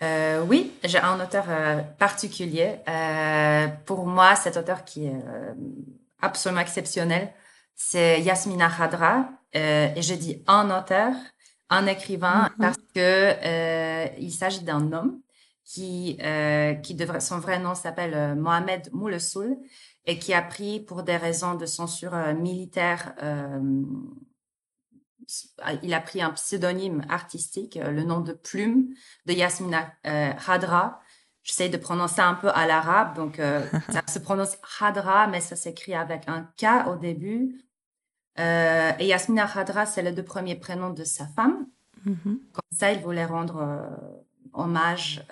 Euh, 0.04 0.40
oui, 0.46 0.70
j'ai 0.84 1.00
un 1.00 1.18
auteur 1.20 1.46
euh, 1.48 1.80
particulier. 1.98 2.76
Pour 3.86 4.06
moi, 4.06 4.36
cet 4.36 4.56
auteur 4.56 4.84
qui 4.84 5.06
est 5.06 5.20
absolument 6.22 6.60
exceptionnel, 6.60 7.32
c'est 7.74 8.20
Yasmina 8.20 8.70
Khadra. 8.70 9.30
Euh, 9.56 9.88
et 9.94 10.02
je 10.02 10.14
dis 10.14 10.42
un 10.46 10.76
auteur, 10.76 11.14
un 11.70 11.86
écrivain, 11.86 12.48
mm-hmm. 12.48 12.60
parce 12.60 12.78
que 12.94 14.18
il 14.20 14.32
s'agit 14.32 14.62
d'un 14.62 14.92
homme 14.92 15.20
qui, 15.64 16.18
qui 16.82 16.94
devrait, 16.94 17.20
son 17.20 17.38
vrai 17.38 17.58
nom 17.58 17.74
s'appelle 17.74 18.36
Mohamed 18.36 18.88
Moulessoul 18.92 19.56
et 20.06 20.18
qui 20.18 20.32
a 20.32 20.42
pris 20.42 20.80
pour 20.80 21.02
des 21.02 21.16
raisons 21.16 21.54
de 21.54 21.66
censure 21.66 22.16
militaire 22.34 23.14
il 25.82 25.94
a 25.94 26.00
pris 26.00 26.22
un 26.22 26.30
pseudonyme 26.30 27.04
artistique, 27.08 27.76
euh, 27.76 27.90
le 27.90 28.04
nom 28.04 28.20
de 28.20 28.32
Plume 28.32 28.94
de 29.26 29.32
Yasmina 29.32 29.92
euh, 30.06 30.32
Hadra. 30.46 31.00
J'essaie 31.42 31.68
de 31.68 31.76
prononcer 31.76 32.20
un 32.20 32.34
peu 32.34 32.50
à 32.50 32.66
l'arabe, 32.66 33.14
donc 33.14 33.38
euh, 33.38 33.66
ça 33.90 34.02
se 34.06 34.18
prononce 34.18 34.58
Hadra, 34.80 35.26
mais 35.28 35.40
ça 35.40 35.56
s'écrit 35.56 35.94
avec 35.94 36.28
un 36.28 36.50
K 36.58 36.88
au 36.88 36.96
début. 36.96 37.60
Euh, 38.38 38.92
et 38.98 39.06
Yasmina 39.06 39.46
Hadra, 39.52 39.86
c'est 39.86 40.02
les 40.02 40.12
deux 40.12 40.24
premiers 40.24 40.56
prénoms 40.56 40.90
de 40.90 41.04
sa 41.04 41.26
femme. 41.26 41.66
Mm-hmm. 42.06 42.22
Comme 42.24 42.72
ça, 42.72 42.92
il 42.92 43.00
voulait 43.00 43.24
rendre 43.24 43.82
hommage, 44.52 45.22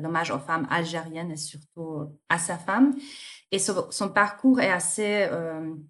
l'hommage 0.00 0.30
aux 0.30 0.38
femmes 0.38 0.66
algériennes 0.70 1.30
et 1.30 1.36
surtout 1.36 2.06
à 2.28 2.38
sa 2.38 2.56
femme. 2.56 2.94
Et 3.50 3.58
son, 3.58 3.90
son 3.90 4.08
parcours 4.10 4.60
est 4.60 4.70
assez 4.70 5.28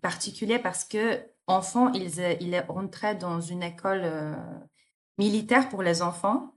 particulier 0.00 0.58
parce 0.58 0.84
que 0.84 1.20
enfant, 1.46 1.92
il, 1.92 2.10
il 2.40 2.54
est 2.54 2.60
rentré 2.60 3.14
dans 3.14 3.40
une 3.40 3.62
école 3.62 4.02
euh, 4.04 4.34
militaire 5.18 5.68
pour 5.68 5.82
les 5.82 6.02
enfants. 6.02 6.54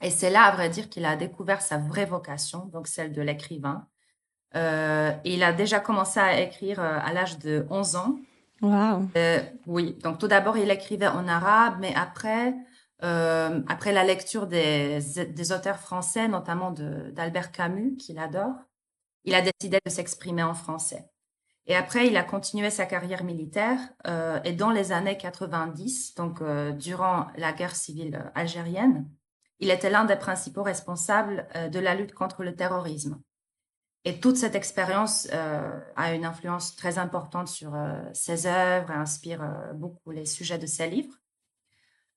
Et 0.00 0.10
c'est 0.10 0.30
là, 0.30 0.44
à 0.44 0.52
vrai 0.52 0.68
dire, 0.68 0.88
qu'il 0.88 1.04
a 1.04 1.16
découvert 1.16 1.62
sa 1.62 1.78
vraie 1.78 2.04
vocation, 2.04 2.66
donc 2.66 2.86
celle 2.86 3.12
de 3.12 3.22
l'écrivain. 3.22 3.86
Euh, 4.54 5.12
il 5.24 5.42
a 5.42 5.52
déjà 5.52 5.80
commencé 5.80 6.20
à 6.20 6.40
écrire 6.40 6.80
euh, 6.80 6.98
à 7.02 7.12
l'âge 7.12 7.38
de 7.38 7.66
11 7.70 7.96
ans. 7.96 8.18
Wow. 8.60 9.08
oui, 9.66 9.96
donc 10.02 10.18
tout 10.18 10.28
d'abord, 10.28 10.56
il 10.56 10.70
écrivait 10.70 11.06
en 11.06 11.28
arabe, 11.28 11.76
mais 11.80 11.94
après, 11.94 12.54
après 13.00 13.92
la 13.92 14.02
lecture 14.02 14.46
des, 14.48 14.98
des 15.28 15.52
auteurs 15.52 15.78
français, 15.78 16.26
notamment 16.26 16.72
d'Albert 16.72 17.52
Camus, 17.52 17.96
qu'il 17.96 18.18
adore, 18.18 18.54
il 19.24 19.34
a 19.34 19.42
décidé 19.42 19.78
de 19.84 19.90
s'exprimer 19.90 20.42
en 20.42 20.54
français. 20.54 21.08
Et 21.68 21.76
après, 21.76 22.06
il 22.06 22.16
a 22.16 22.24
continué 22.24 22.70
sa 22.70 22.86
carrière 22.86 23.24
militaire 23.24 23.78
euh, 24.06 24.40
et 24.42 24.54
dans 24.54 24.70
les 24.70 24.90
années 24.90 25.18
90, 25.18 26.14
donc 26.14 26.40
euh, 26.40 26.72
durant 26.72 27.26
la 27.36 27.52
guerre 27.52 27.76
civile 27.76 28.30
algérienne, 28.34 29.06
il 29.60 29.70
était 29.70 29.90
l'un 29.90 30.06
des 30.06 30.16
principaux 30.16 30.62
responsables 30.62 31.46
euh, 31.56 31.68
de 31.68 31.78
la 31.78 31.94
lutte 31.94 32.14
contre 32.14 32.42
le 32.42 32.56
terrorisme. 32.56 33.20
Et 34.04 34.20
toute 34.20 34.36
cette 34.36 34.54
expérience 34.54 35.28
euh, 35.32 35.80
a 35.96 36.14
une 36.14 36.24
influence 36.24 36.76
très 36.76 36.98
importante 36.98 37.48
sur 37.48 37.74
euh, 37.74 38.00
ses 38.14 38.46
œuvres 38.46 38.90
et 38.90 38.94
inspire 38.94 39.42
beaucoup 39.74 40.10
les 40.10 40.26
sujets 40.26 40.58
de 40.58 40.66
ses 40.66 40.88
livres. 40.88 41.14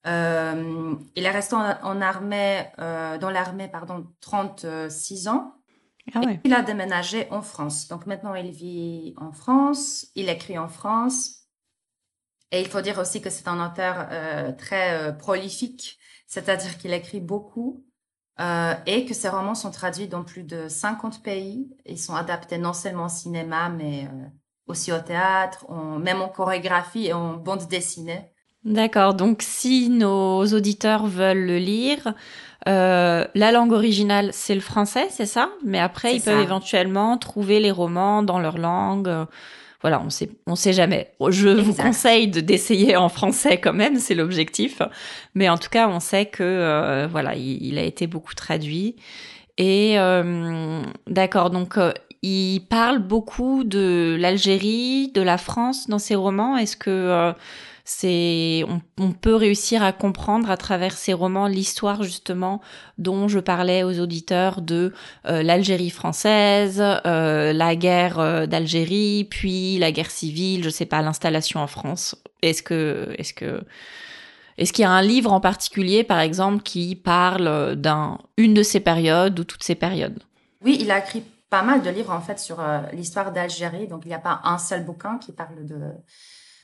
il 0.05 1.25
est 1.25 1.31
resté 1.31 1.55
en, 1.55 1.77
en 1.83 2.01
armée, 2.01 2.65
dans 2.77 3.29
l'armée 3.29 3.67
pardon 3.67 4.07
36 4.21 5.27
ans 5.27 5.61
ah 6.13 6.21
il 6.43 6.53
a 6.53 6.61
déménagé 6.61 7.29
en 7.31 7.41
France. 7.41 7.87
Donc 7.87 8.05
maintenant, 8.05 8.33
il 8.35 8.51
vit 8.51 9.13
en 9.17 9.31
France, 9.31 10.07
il 10.15 10.29
écrit 10.29 10.57
en 10.57 10.67
France. 10.67 11.47
Et 12.51 12.59
il 12.59 12.67
faut 12.67 12.81
dire 12.81 12.97
aussi 12.99 13.21
que 13.21 13.29
c'est 13.29 13.47
un 13.47 13.65
auteur 13.65 14.07
euh, 14.11 14.51
très 14.51 14.93
euh, 14.93 15.11
prolifique, 15.13 15.97
c'est-à-dire 16.27 16.77
qu'il 16.77 16.91
écrit 16.91 17.21
beaucoup 17.21 17.85
euh, 18.41 18.73
et 18.85 19.05
que 19.05 19.13
ses 19.13 19.29
romans 19.29 19.55
sont 19.55 19.71
traduits 19.71 20.07
dans 20.07 20.23
plus 20.23 20.43
de 20.43 20.67
50 20.67 21.21
pays. 21.21 21.69
Ils 21.85 21.99
sont 21.99 22.15
adaptés 22.15 22.57
non 22.57 22.73
seulement 22.73 23.05
au 23.05 23.09
cinéma, 23.09 23.69
mais 23.69 24.07
aussi 24.67 24.91
au 24.91 24.99
théâtre, 24.99 25.65
même 25.99 26.21
en 26.21 26.29
chorégraphie 26.29 27.07
et 27.07 27.13
en 27.13 27.33
bande 27.33 27.67
dessinée. 27.67 28.31
D'accord, 28.63 29.15
donc 29.15 29.41
si 29.41 29.89
nos 29.89 30.45
auditeurs 30.45 31.07
veulent 31.07 31.45
le 31.45 31.57
lire, 31.57 32.13
la 32.65 33.51
langue 33.51 33.73
originale, 33.73 34.29
c'est 34.33 34.55
le 34.55 34.61
français, 34.61 35.07
c'est 35.09 35.25
ça? 35.25 35.49
Mais 35.65 35.79
après, 35.79 36.15
ils 36.15 36.21
peuvent 36.21 36.41
éventuellement 36.41 37.17
trouver 37.17 37.59
les 37.59 37.71
romans 37.71 38.23
dans 38.23 38.39
leur 38.39 38.57
langue 38.57 39.27
voilà, 39.81 40.01
on 40.05 40.09
sait, 40.09 40.29
on 40.45 40.55
sait 40.55 40.73
jamais. 40.73 41.11
Je 41.29 41.49
vous 41.49 41.73
conseille 41.73 42.27
d'essayer 42.27 42.95
en 42.95 43.09
français 43.09 43.59
quand 43.59 43.73
même, 43.73 43.97
c'est 43.97 44.13
l'objectif. 44.13 44.81
Mais 45.33 45.49
en 45.49 45.57
tout 45.57 45.69
cas, 45.69 45.87
on 45.89 45.99
sait 45.99 46.27
que 46.27 46.43
euh, 46.43 47.07
voilà, 47.07 47.35
il, 47.35 47.77
a 47.77 47.83
été 47.83 48.05
beaucoup 48.07 48.35
traduit. 48.35 48.95
Et 49.57 49.97
euh, 49.97 50.81
d'accord, 51.07 51.49
donc 51.49 51.77
euh, 51.77 51.91
il 52.21 52.61
parle 52.69 52.99
beaucoup 52.99 53.63
de 53.63 54.15
l'Algérie, 54.19 55.11
de 55.13 55.21
la 55.21 55.39
France 55.39 55.87
dans 55.87 55.99
ses 55.99 56.15
romans. 56.15 56.57
Est-ce 56.57 56.77
que 56.77 57.33
on, 58.03 59.11
peut 59.11 59.35
réussir 59.35 59.83
à 59.83 59.91
comprendre 59.91 60.49
à 60.49 60.57
travers 60.57 60.93
ces 60.93 61.13
romans 61.13 61.47
l'histoire 61.47 62.03
justement 62.03 62.61
dont 62.97 63.27
je 63.27 63.39
parlais 63.39 63.83
aux 63.83 63.99
auditeurs 63.99 64.61
de 64.61 64.93
euh, 65.25 65.43
l'Algérie 65.43 65.89
française, 65.89 66.81
euh, 66.81 67.53
la 67.53 67.75
guerre 67.75 68.19
euh, 68.19 68.45
d'Algérie, 68.45 69.27
puis 69.29 69.77
la 69.77 69.91
guerre 69.91 70.11
civile, 70.11 70.63
je 70.63 70.69
sais 70.69 70.85
pas, 70.85 71.01
l'installation 71.01 71.59
en 71.59 71.67
France. 71.67 72.15
Est-ce 72.41 72.63
que 72.63 73.13
est-ce 73.17 73.33
que 73.33 73.63
est-ce 74.57 74.73
qu'il 74.73 74.83
y 74.83 74.85
a 74.85 74.91
un 74.91 75.01
livre 75.01 75.31
en 75.31 75.39
particulier, 75.39 76.03
par 76.03 76.19
exemple, 76.19 76.61
qui 76.61 76.95
parle 76.95 77.75
d'un 77.75 78.19
une 78.37 78.53
de 78.53 78.63
ces 78.63 78.79
périodes 78.79 79.39
ou 79.39 79.43
toutes 79.43 79.63
ces 79.63 79.75
périodes? 79.75 80.21
Oui, 80.63 80.77
il 80.79 80.91
a 80.91 80.99
écrit 80.99 81.23
pas 81.49 81.63
mal 81.63 81.81
de 81.81 81.89
livres 81.89 82.11
en 82.11 82.21
fait 82.21 82.39
sur 82.39 82.63
l'histoire 82.93 83.31
d'Algérie. 83.31 83.87
Donc 83.87 84.03
il 84.05 84.09
n'y 84.09 84.13
a 84.13 84.19
pas 84.19 84.41
un 84.43 84.57
seul 84.57 84.85
bouquin 84.85 85.17
qui 85.17 85.31
parle 85.31 85.65
de 85.65 85.77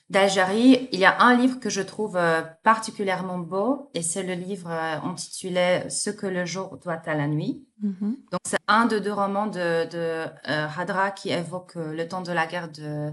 d'Algérie, 0.10 0.88
il 0.92 1.00
y 1.00 1.06
a 1.06 1.22
un 1.22 1.36
livre 1.36 1.60
que 1.60 1.70
je 1.70 1.82
trouve 1.82 2.16
euh, 2.16 2.42
particulièrement 2.64 3.40
beau 3.40 3.90
et 3.94 4.02
c'est 4.02 4.24
le 4.24 4.34
livre 4.34 4.70
euh, 4.72 5.00
intitulé 5.02 5.90
Ce 5.90 6.10
que 6.10 6.28
le 6.28 6.46
jour 6.46 6.78
doit 6.78 7.02
à 7.06 7.14
la 7.14 7.28
nuit. 7.28 7.68
Mm-hmm. 7.84 8.16
Donc 8.32 8.40
c'est 8.46 8.60
un 8.68 8.86
de 8.86 9.00
deux 9.00 9.12
romans 9.12 9.48
de, 9.48 9.90
de 9.90 10.26
euh, 10.50 10.68
Hadra 10.78 11.12
qui 11.12 11.30
évoque 11.30 11.76
le 11.76 12.08
temps 12.08 12.22
de 12.22 12.32
la 12.32 12.48
guerre 12.48 12.72
de 12.72 13.12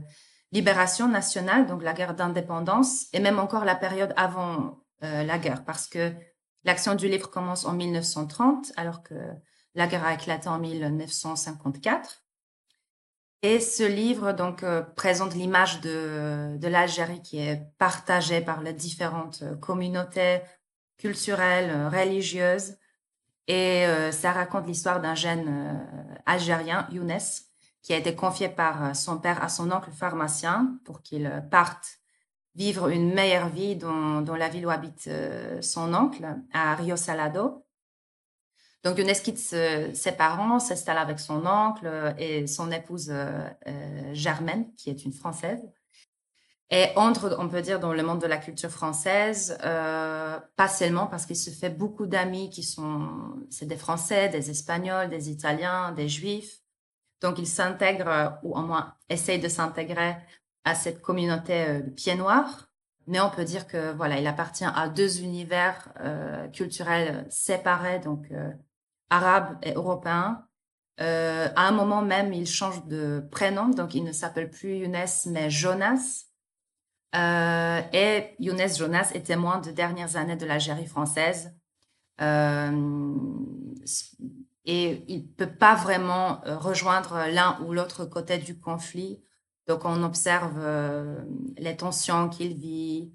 libération 0.53 1.09
nationale, 1.09 1.67
donc 1.67 1.83
la 1.83 1.95
guerre 1.95 2.15
d'indépendance 2.15 3.07
et 3.13 3.19
même 3.19 3.41
encore 3.41 3.65
la 3.65 3.75
période 3.75 4.15
avant 4.17 4.79
la 5.01 5.39
guerre 5.39 5.65
parce 5.67 5.87
que 5.87 6.15
l'action 6.65 6.95
du 6.95 7.09
livre 7.09 7.29
commence 7.29 7.67
en 7.67 7.75
1930 7.75 8.73
alors 8.77 9.03
que 9.03 9.15
la 9.75 9.87
guerre 9.87 10.07
a 10.07 10.15
éclaté 10.15 10.49
en 10.49 10.59
1954. 10.59 12.24
Et 13.45 13.61
ce 13.61 13.83
livre 13.83 14.33
donc 14.33 14.63
euh, 14.63 14.81
présente 14.81 15.35
l'image 15.35 15.83
de, 15.83 16.59
l'Algérie 16.63 17.21
qui 17.21 17.41
est 17.41 17.61
partagée 17.77 18.41
par 18.41 18.63
les 18.63 18.73
différentes 18.73 19.43
euh, 19.43 19.55
communautés 19.55 20.41
culturelles, 20.97 21.71
euh, 21.71 21.91
religieuses. 21.91 22.79
Et 23.47 23.85
ça 24.13 24.33
raconte 24.33 24.67
l'histoire 24.67 25.03
d'un 25.03 25.15
jeune 25.15 25.79
algérien, 26.25 26.89
Younes, 26.91 27.19
qui 27.83 27.93
a 27.93 27.99
été 27.99 28.15
confié 28.15 28.49
par 28.49 28.97
son 28.97 29.19
père 29.19 29.45
à 29.45 29.51
son 29.51 29.71
oncle 29.71 29.91
pharmacien 29.91 30.79
pour 30.87 31.03
qu'il 31.03 31.31
parte 31.51 31.99
vivre 32.55 32.89
une 32.89 33.13
meilleure 33.13 33.51
vie 33.51 33.77
dans 33.77 34.25
la 34.35 34.49
ville 34.49 34.65
où 34.65 34.71
habite 34.71 35.11
son 35.61 35.93
oncle, 35.93 36.25
à 36.55 36.75
Rio 36.75 36.97
Salado. 36.97 37.64
Donc, 38.85 38.99
Younes 38.99 39.15
quitte 39.15 39.39
ses 39.39 40.13
parents, 40.13 40.59
s'installe 40.59 40.99
avec 40.99 41.19
son 41.19 41.47
oncle 41.47 41.87
euh, 41.87 42.13
et 42.19 42.47
son 42.47 42.71
épouse 42.71 43.09
euh, 43.11 43.49
euh, 43.67 44.11
Germaine, 44.13 44.75
qui 44.77 44.91
est 44.91 45.07
une 45.07 45.13
Française. 45.13 45.67
Et 46.71 46.89
entre, 46.97 47.35
on 47.39 47.49
peut 47.49 47.63
dire, 47.63 47.81
dans 47.81 47.95
le 47.95 48.03
monde 48.03 48.21
de 48.21 48.27
la 48.27 48.37
culture 48.37 48.71
française, 48.71 49.57
pas 49.61 50.69
seulement 50.69 51.07
parce 51.07 51.25
qu'il 51.27 51.37
se 51.37 51.51
fait 51.51 51.69
beaucoup 51.69 52.07
d'amis 52.07 52.51
qui 52.51 52.63
sont, 52.63 53.37
c'est 53.51 53.67
des 53.67 53.77
Français, 53.77 54.29
des 54.31 54.51
Espagnols, 54.51 55.09
des 55.09 55.31
Italiens, 55.31 55.93
des 55.93 56.09
Juifs. 56.09 56.63
Donc, 57.21 57.39
il 57.39 57.47
s'intègre, 57.47 58.39
ou 58.43 58.57
au 58.57 58.63
moins 58.63 58.95
essaye 59.09 59.39
de 59.39 59.47
s'intégrer 59.47 60.17
à 60.65 60.75
cette 60.75 61.01
communauté 61.01 61.83
de 61.83 61.91
pieds 61.91 62.17
noirs. 62.17 62.71
Mais 63.07 63.21
on 63.21 63.31
peut 63.31 63.45
dire 63.45 63.69
que 63.69 63.93
voilà, 63.93 64.19
il 64.19 64.27
appartient 64.27 64.65
à 64.65 64.89
deux 64.89 65.21
univers 65.21 65.93
culturels 66.53 67.27
séparés, 67.29 68.01
donc 68.01 68.27
arabe 69.15 69.59
et 69.63 69.73
européen. 69.73 70.45
Euh, 71.01 71.49
à 71.57 71.69
un 71.69 71.73
moment 71.73 72.03
même, 72.03 72.33
il 72.33 72.47
change 72.47 72.85
de 72.87 73.25
prénom, 73.31 73.69
donc 73.69 73.95
il 73.95 74.05
ne 74.05 74.13
s'appelle 74.13 74.51
plus 74.51 74.77
Younes, 74.79 75.07
mais 75.27 75.51
Jonas. 75.51 76.27
Euh, 77.15 77.81
et 77.93 78.35
Younes 78.41 78.75
Jonas 78.77 79.13
est 79.15 79.27
témoin 79.27 79.59
des 79.59 79.73
dernières 79.73 80.17
années 80.17 80.37
de 80.37 80.47
l'Algérie 80.47 80.87
française. 80.87 81.55
Euh, 82.21 83.15
et 84.65 85.05
il 85.09 85.23
ne 85.23 85.29
peut 85.37 85.53
pas 85.53 85.75
vraiment 85.75 86.41
rejoindre 86.45 87.27
l'un 87.31 87.59
ou 87.65 87.73
l'autre 87.73 88.05
côté 88.05 88.39
du 88.39 88.59
conflit. 88.59 89.23
Donc 89.67 89.85
on 89.85 90.03
observe 90.03 90.59
les 91.59 91.77
tensions 91.77 92.29
qu'il 92.29 92.55
vit, 92.55 93.13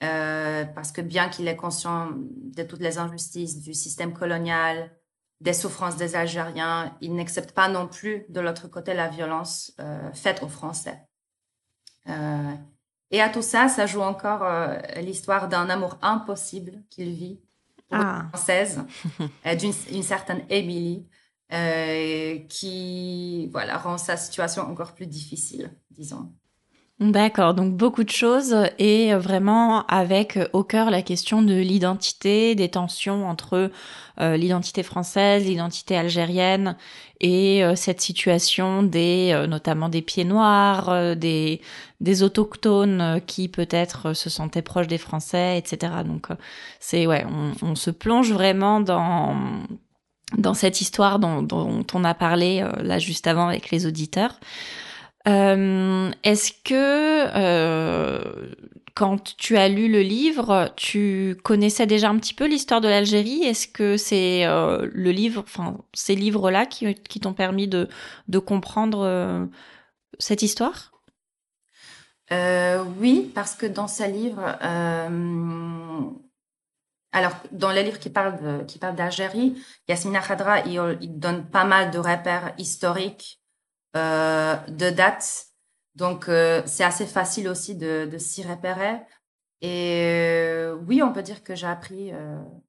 parce 0.00 0.92
que 0.92 1.00
bien 1.00 1.28
qu'il 1.28 1.48
est 1.48 1.56
conscient 1.56 2.10
de 2.14 2.62
toutes 2.62 2.80
les 2.80 2.98
injustices 2.98 3.60
du 3.60 3.74
système 3.74 4.12
colonial, 4.12 4.90
des 5.40 5.52
souffrances 5.52 5.96
des 5.96 6.16
Algériens. 6.16 6.96
Ils 7.00 7.14
n'acceptent 7.14 7.52
pas 7.52 7.68
non 7.68 7.86
plus 7.86 8.24
de 8.28 8.40
l'autre 8.40 8.68
côté 8.68 8.94
la 8.94 9.08
violence 9.08 9.72
euh, 9.80 10.12
faite 10.12 10.42
aux 10.42 10.48
Français. 10.48 10.98
Euh, 12.08 12.54
et 13.10 13.20
à 13.20 13.28
tout 13.28 13.42
ça, 13.42 13.68
ça 13.68 13.86
joue 13.86 14.00
encore 14.00 14.42
euh, 14.42 14.78
l'histoire 14.96 15.48
d'un 15.48 15.68
amour 15.70 15.98
impossible 16.02 16.82
qu'il 16.90 17.12
vit 17.12 17.40
pour 17.88 17.98
une 17.98 18.04
ah. 18.04 18.26
Française, 18.32 18.84
d'une 19.58 20.02
certaine 20.02 20.44
Émilie, 20.48 21.06
qui 22.48 23.48
voilà, 23.52 23.78
rend 23.78 23.98
sa 23.98 24.16
situation 24.16 24.62
encore 24.62 24.94
plus 24.94 25.06
difficile, 25.06 25.70
disons. 25.90 26.32
D'accord, 27.00 27.54
donc 27.54 27.74
beaucoup 27.74 28.04
de 28.04 28.10
choses 28.10 28.54
et 28.78 29.14
vraiment 29.16 29.84
avec 29.86 30.38
au 30.52 30.62
cœur 30.62 30.90
la 30.90 31.02
question 31.02 31.42
de 31.42 31.54
l'identité, 31.54 32.54
des 32.54 32.68
tensions 32.68 33.28
entre 33.28 33.72
euh, 34.20 34.36
l'identité 34.36 34.84
française, 34.84 35.44
l'identité 35.44 35.96
algérienne 35.96 36.76
et 37.20 37.64
euh, 37.64 37.74
cette 37.74 38.00
situation 38.00 38.84
des 38.84 39.32
euh, 39.32 39.48
notamment 39.48 39.88
des 39.88 40.02
pieds 40.02 40.24
noirs, 40.24 41.16
des 41.16 41.60
autochtones 42.22 43.20
qui 43.26 43.48
peut-être 43.48 44.12
se 44.12 44.30
sentaient 44.30 44.62
proches 44.62 44.86
des 44.86 44.98
Français, 44.98 45.58
etc. 45.58 45.94
Donc 46.06 46.28
c'est 46.78 47.08
ouais, 47.08 47.26
on, 47.62 47.74
se 47.74 47.90
plonge 47.90 48.32
vraiment 48.32 48.80
dans 48.80 50.54
cette 50.54 50.80
histoire 50.80 51.18
dont 51.18 51.84
on 51.92 52.04
a 52.04 52.14
parlé 52.14 52.64
là 52.78 53.00
juste 53.00 53.26
avant 53.26 53.48
avec 53.48 53.72
les 53.72 53.84
auditeurs. 53.84 54.38
Euh, 55.26 56.10
Est-ce 56.22 56.52
que 56.64 56.74
euh, 57.36 58.52
quand 58.94 59.36
tu 59.36 59.56
as 59.56 59.68
lu 59.68 59.90
le 59.90 60.00
livre, 60.02 60.72
tu 60.76 61.36
connaissais 61.44 61.86
déjà 61.86 62.10
un 62.10 62.18
petit 62.18 62.34
peu 62.34 62.46
l'histoire 62.46 62.80
de 62.80 62.88
l'Algérie? 62.88 63.42
Est-ce 63.44 63.66
que 63.68 63.96
c'est 63.96 64.44
euh, 64.46 64.88
le 64.92 65.10
livre, 65.12 65.42
enfin 65.42 65.78
ces 65.94 66.14
livres-là 66.14 66.66
qui, 66.66 66.94
t'ont 67.20 67.34
permis 67.34 67.68
de, 67.68 67.88
de 68.28 68.38
comprendre 68.38 69.00
euh, 69.00 69.46
cette 70.18 70.42
histoire? 70.42 70.92
Euh, 72.32 72.82
Oui, 72.98 73.30
parce 73.34 73.54
que 73.54 73.66
dans 73.66 73.88
ce 73.88 74.04
livre, 74.10 74.40
alors 77.12 77.32
dans 77.52 77.70
les 77.70 77.82
livres 77.82 77.98
qui 77.98 78.10
parlent 78.10 78.64
qui 78.66 78.78
parlent 78.78 78.96
d'Algérie, 78.96 79.54
Yasmina 79.88 80.20
Khadra 80.20 80.60
il, 80.66 80.98
il 81.00 81.18
donne 81.18 81.48
pas 81.48 81.64
mal 81.64 81.90
de 81.90 81.98
repères 81.98 82.54
historiques 82.58 83.40
de 83.94 84.90
date. 84.90 85.46
Donc, 85.94 86.28
euh, 86.28 86.62
c'est 86.66 86.84
assez 86.84 87.06
facile 87.06 87.48
aussi 87.48 87.76
de, 87.76 88.08
de 88.10 88.18
s'y 88.18 88.42
repérer. 88.42 89.00
Et 89.60 90.02
euh, 90.04 90.76
oui, 90.86 91.02
on 91.02 91.12
peut 91.12 91.22
dire 91.22 91.42
que 91.42 91.54
j'ai 91.54 91.66
appris, 91.66 92.10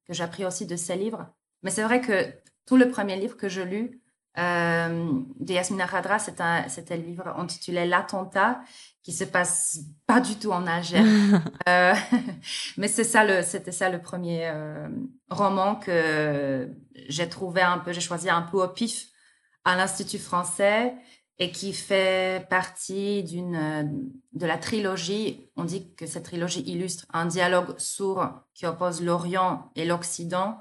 que 0.06 0.14
j'ai 0.14 0.22
appris 0.22 0.44
aussi 0.44 0.66
de 0.66 0.76
ces 0.76 0.96
livres. 0.96 1.26
Mais 1.62 1.70
c'est 1.70 1.82
vrai 1.82 2.00
que 2.00 2.32
tout 2.66 2.76
le 2.76 2.88
premier 2.88 3.16
livre 3.16 3.36
que 3.36 3.48
je 3.48 3.62
lus 3.62 4.00
de 4.36 5.52
Yasmina 5.52 5.88
Khadra, 5.88 6.18
c'était 6.18 6.96
le 6.96 7.02
livre 7.02 7.28
intitulé 7.38 7.86
L'attentat, 7.86 8.60
qui 9.02 9.12
se 9.12 9.24
passe 9.24 9.78
pas 10.06 10.20
du 10.20 10.36
tout 10.36 10.52
en 10.52 10.66
Algérie. 10.66 11.04
mais 12.76 12.88
c'est 12.88 13.04
ça 13.04 13.24
le, 13.24 13.42
c'était 13.42 13.72
ça 13.72 13.88
le 13.88 14.00
premier 14.00 14.52
roman 15.30 15.76
que 15.76 16.70
j'ai 17.08 17.28
trouvé 17.28 17.62
un 17.62 17.78
peu, 17.78 17.92
j'ai 17.92 18.00
choisi 18.00 18.30
un 18.30 18.42
peu 18.42 18.62
au 18.62 18.68
pif 18.68 19.06
à 19.64 19.74
l'Institut 19.76 20.18
français 20.18 20.94
et 21.38 21.52
qui 21.52 21.72
fait 21.72 22.48
partie 22.48 23.22
d'une 23.22 24.10
de 24.32 24.46
la 24.46 24.56
trilogie. 24.56 25.50
On 25.56 25.64
dit 25.64 25.94
que 25.94 26.06
cette 26.06 26.24
trilogie 26.24 26.62
illustre 26.62 27.06
un 27.12 27.26
dialogue 27.26 27.78
sourd 27.78 28.28
qui 28.54 28.66
oppose 28.66 29.02
l'Orient 29.02 29.70
et 29.76 29.84
l'Occident. 29.84 30.60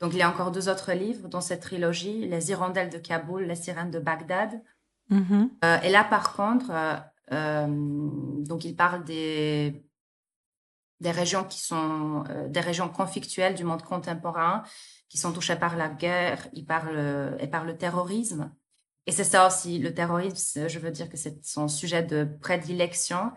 Donc 0.00 0.12
il 0.12 0.18
y 0.18 0.22
a 0.22 0.28
encore 0.28 0.50
deux 0.50 0.68
autres 0.68 0.92
livres 0.92 1.28
dans 1.28 1.40
cette 1.40 1.62
trilogie 1.62 2.26
Les 2.28 2.50
hirondelles 2.50 2.90
de 2.90 2.98
Kaboul, 2.98 3.44
Les 3.44 3.54
sirènes 3.54 3.90
de 3.90 4.00
Bagdad. 4.00 4.60
Mm-hmm. 5.10 5.48
Euh, 5.64 5.80
et 5.80 5.90
là, 5.90 6.04
par 6.04 6.34
contre, 6.34 6.70
euh, 6.70 6.96
euh, 7.32 7.66
donc 8.44 8.64
il 8.64 8.76
parle 8.76 9.04
des 9.04 9.82
des 11.00 11.10
régions 11.10 11.42
qui 11.42 11.58
sont 11.58 12.22
des 12.48 12.60
régions 12.60 12.88
conflictuelles 12.88 13.56
du 13.56 13.64
monde 13.64 13.82
contemporain, 13.82 14.62
qui 15.08 15.18
sont 15.18 15.32
touchées 15.32 15.56
par 15.56 15.76
la 15.76 15.88
guerre 15.88 16.46
et 16.54 16.62
par 16.62 16.92
le, 16.92 17.36
et 17.40 17.48
par 17.48 17.64
le 17.64 17.76
terrorisme. 17.76 18.52
Et 19.06 19.12
c'est 19.12 19.24
ça 19.24 19.46
aussi, 19.46 19.78
le 19.78 19.92
terrorisme, 19.92 20.68
je 20.68 20.78
veux 20.78 20.90
dire 20.90 21.08
que 21.08 21.16
c'est 21.16 21.44
son 21.44 21.66
sujet 21.66 22.02
de 22.02 22.28
prédilection. 22.40 23.32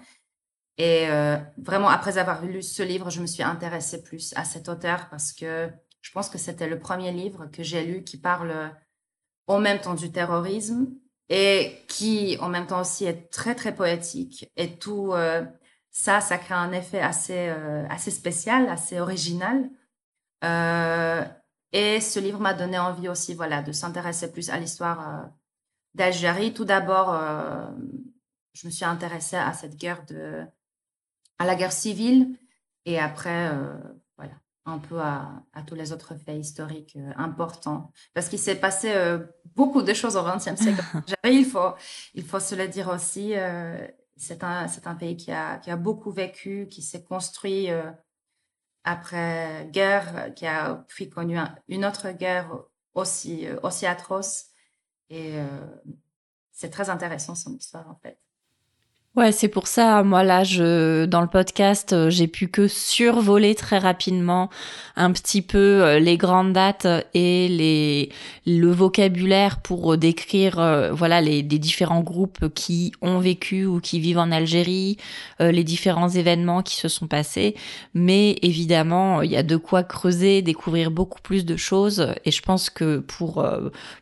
Et 0.78 1.08
euh, 1.10 1.38
vraiment, 1.58 1.90
après 1.90 2.18
avoir 2.18 2.44
lu 2.46 2.62
ce 2.62 2.84
livre, 2.84 3.10
je 3.10 3.22
me 3.22 3.26
suis 3.26 3.44
intéressée 3.44 4.04
plus 4.04 4.34
à 4.36 4.44
cet 4.44 4.70
auteur 4.70 5.08
parce 5.10 5.32
que 5.34 5.70
je 6.02 6.12
pense 6.12 6.30
que 6.30 6.38
c'était 6.38 6.68
le 6.68 6.80
premier 6.80 7.12
livre 7.12 7.48
que 7.48 7.64
j'ai 7.64 7.84
lu 7.84 8.04
qui 8.04 8.18
parle 8.18 8.72
en 9.48 9.60
même 9.60 9.80
temps 9.80 9.96
du 9.96 10.12
terrorisme 10.12 10.88
et 11.30 11.78
qui 11.88 12.38
en 12.42 12.50
même 12.50 12.68
temps 12.68 12.82
aussi 12.82 13.06
est 13.06 13.32
très 13.32 13.56
très 13.56 13.74
poétique. 13.74 14.52
Et 14.58 14.78
tout 14.78 15.14
euh, 15.14 15.44
ça, 15.92 16.22
ça 16.22 16.38
crée 16.38 16.54
un 16.54 16.74
effet 16.74 17.02
assez, 17.02 17.48
euh, 17.50 17.88
assez 17.90 18.12
spécial, 18.12 18.68
assez 18.70 19.00
original. 19.00 19.70
et 21.72 22.02
ce 22.02 22.20
livre 22.20 22.40
m'a 22.40 22.54
donné 22.54 22.78
envie 22.78 23.10
aussi 23.10 23.34
voilà, 23.34 23.64
de 23.64 23.72
s'intéresser 23.72 24.32
plus 24.32 24.50
à 24.50 24.60
l'histoire 24.60 25.30
d'Algérie. 25.96 26.54
Tout 26.54 26.66
d'abord, 26.66 27.14
euh, 27.14 27.68
je 28.54 28.68
me 28.68 28.72
suis 28.72 28.86
intéressée 28.86 29.38
à 29.38 29.54
cette 29.54 29.76
guerre 29.76 30.06
de, 30.06 30.44
à 31.40 31.46
la 31.46 31.56
guerre 31.56 31.72
civile, 31.72 32.38
et 32.86 33.00
après, 33.00 33.50
euh, 33.52 33.74
voilà, 34.18 34.34
un 34.66 34.78
peu 34.78 35.00
à, 35.00 35.44
tous 35.66 35.76
les 35.76 35.92
autres 35.92 36.16
faits 36.16 36.38
historiques 36.38 36.96
euh, 36.98 37.12
importants, 37.16 37.92
parce 38.14 38.30
qu'il 38.30 38.40
s'est 38.40 38.60
passé 38.60 38.94
beaucoup 39.56 39.82
de 39.82 39.94
choses 39.94 40.16
au 40.18 40.24
XXe 40.24 40.56
siècle. 40.62 40.84
il 41.24 41.46
faut, 41.46 41.74
il 42.14 42.24
faut 42.24 42.40
se 42.40 42.56
le 42.56 42.68
dire 42.68 42.90
aussi. 42.90 43.34
c'est 44.18 44.44
un, 44.44 44.68
c'est 44.68 44.88
un 44.88 44.96
pays 44.96 45.18
qui 45.18 45.32
a, 45.32 45.58
qui 45.58 45.72
a 45.72 45.78
beaucoup 45.78 46.12
vécu, 46.12 46.68
qui 46.70 46.82
s'est 46.82 47.04
construit 47.04 47.70
après 48.84 49.68
guerre, 49.72 50.34
qui 50.36 50.46
a 50.46 50.86
puis 50.88 51.10
connu 51.10 51.38
une 51.68 51.86
autre 51.86 52.12
guerre 52.12 52.52
aussi, 52.94 53.48
aussi 53.64 53.88
atroce. 53.88 54.55
Et 55.10 55.40
euh, 55.40 55.48
c'est 56.52 56.70
très 56.70 56.90
intéressant 56.90 57.36
son 57.36 57.56
histoire 57.56 57.90
en 57.90 57.96
fait. 57.96 58.20
Ouais, 59.16 59.32
c'est 59.32 59.48
pour 59.48 59.68
ça, 59.68 60.04
moi 60.04 60.24
là, 60.24 60.44
je, 60.44 61.06
dans 61.06 61.22
le 61.22 61.28
podcast, 61.28 61.94
euh, 61.94 62.10
j'ai 62.10 62.28
pu 62.28 62.50
que 62.50 62.68
survoler 62.68 63.56
très 63.56 63.78
rapidement 63.78 64.50
un 64.98 65.14
petit 65.14 65.42
peu 65.42 65.58
euh, 65.58 66.00
les 66.00 66.18
grandes 66.18 66.52
dates 66.52 66.86
et 67.14 67.48
les 67.48 68.10
le 68.46 68.70
vocabulaire 68.72 69.62
pour 69.62 69.94
euh, 69.94 69.98
décrire, 69.98 70.56
voilà, 70.92 71.22
les, 71.22 71.44
différents 71.44 72.02
groupes 72.02 72.54
qui 72.54 72.92
ont 73.02 73.20
vécu 73.20 73.66
ou 73.66 73.80
qui 73.80 74.02
vivent 74.02 74.18
en 74.18 74.32
Algérie, 74.32 74.98
les 75.40 75.64
différents 75.64 76.10
événements 76.10 76.62
qui 76.62 76.76
se 76.76 76.90
sont 76.90 77.08
passés. 77.08 77.56
Mais 77.94 78.36
évidemment, 78.42 79.22
il 79.22 79.32
y 79.32 79.38
a 79.38 79.44
de 79.44 79.56
quoi 79.56 79.84
creuser, 79.84 80.42
découvrir 80.42 80.92
beaucoup 80.92 81.22
plus 81.22 81.46
de 81.46 81.56
choses. 81.56 82.14
Et 82.26 82.32
je 82.32 82.42
pense 82.42 82.70
que 82.70 83.00
pour 83.00 83.48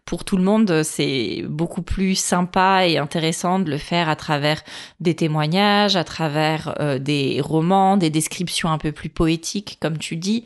pour 0.05 0.23
tout 0.25 0.37
le 0.37 0.43
monde, 0.43 0.81
c'est 0.83 1.43
beaucoup 1.47 1.83
plus 1.83 2.15
sympa 2.15 2.87
et 2.87 2.97
intéressant 2.97 3.59
de 3.59 3.69
le 3.69 3.77
faire 3.77 4.09
à 4.09 4.15
travers 4.15 4.63
des 5.03 5.15
témoignages, 5.15 5.95
à 5.95 6.03
travers 6.03 6.75
euh, 6.79 6.97
des 6.97 7.41
romans, 7.41 7.97
des 7.97 8.09
descriptions 8.09 8.69
un 8.69 8.77
peu 8.77 8.91
plus 8.91 9.09
poétiques, 9.09 9.77
comme 9.79 9.97
tu 9.97 10.15
dis. 10.15 10.45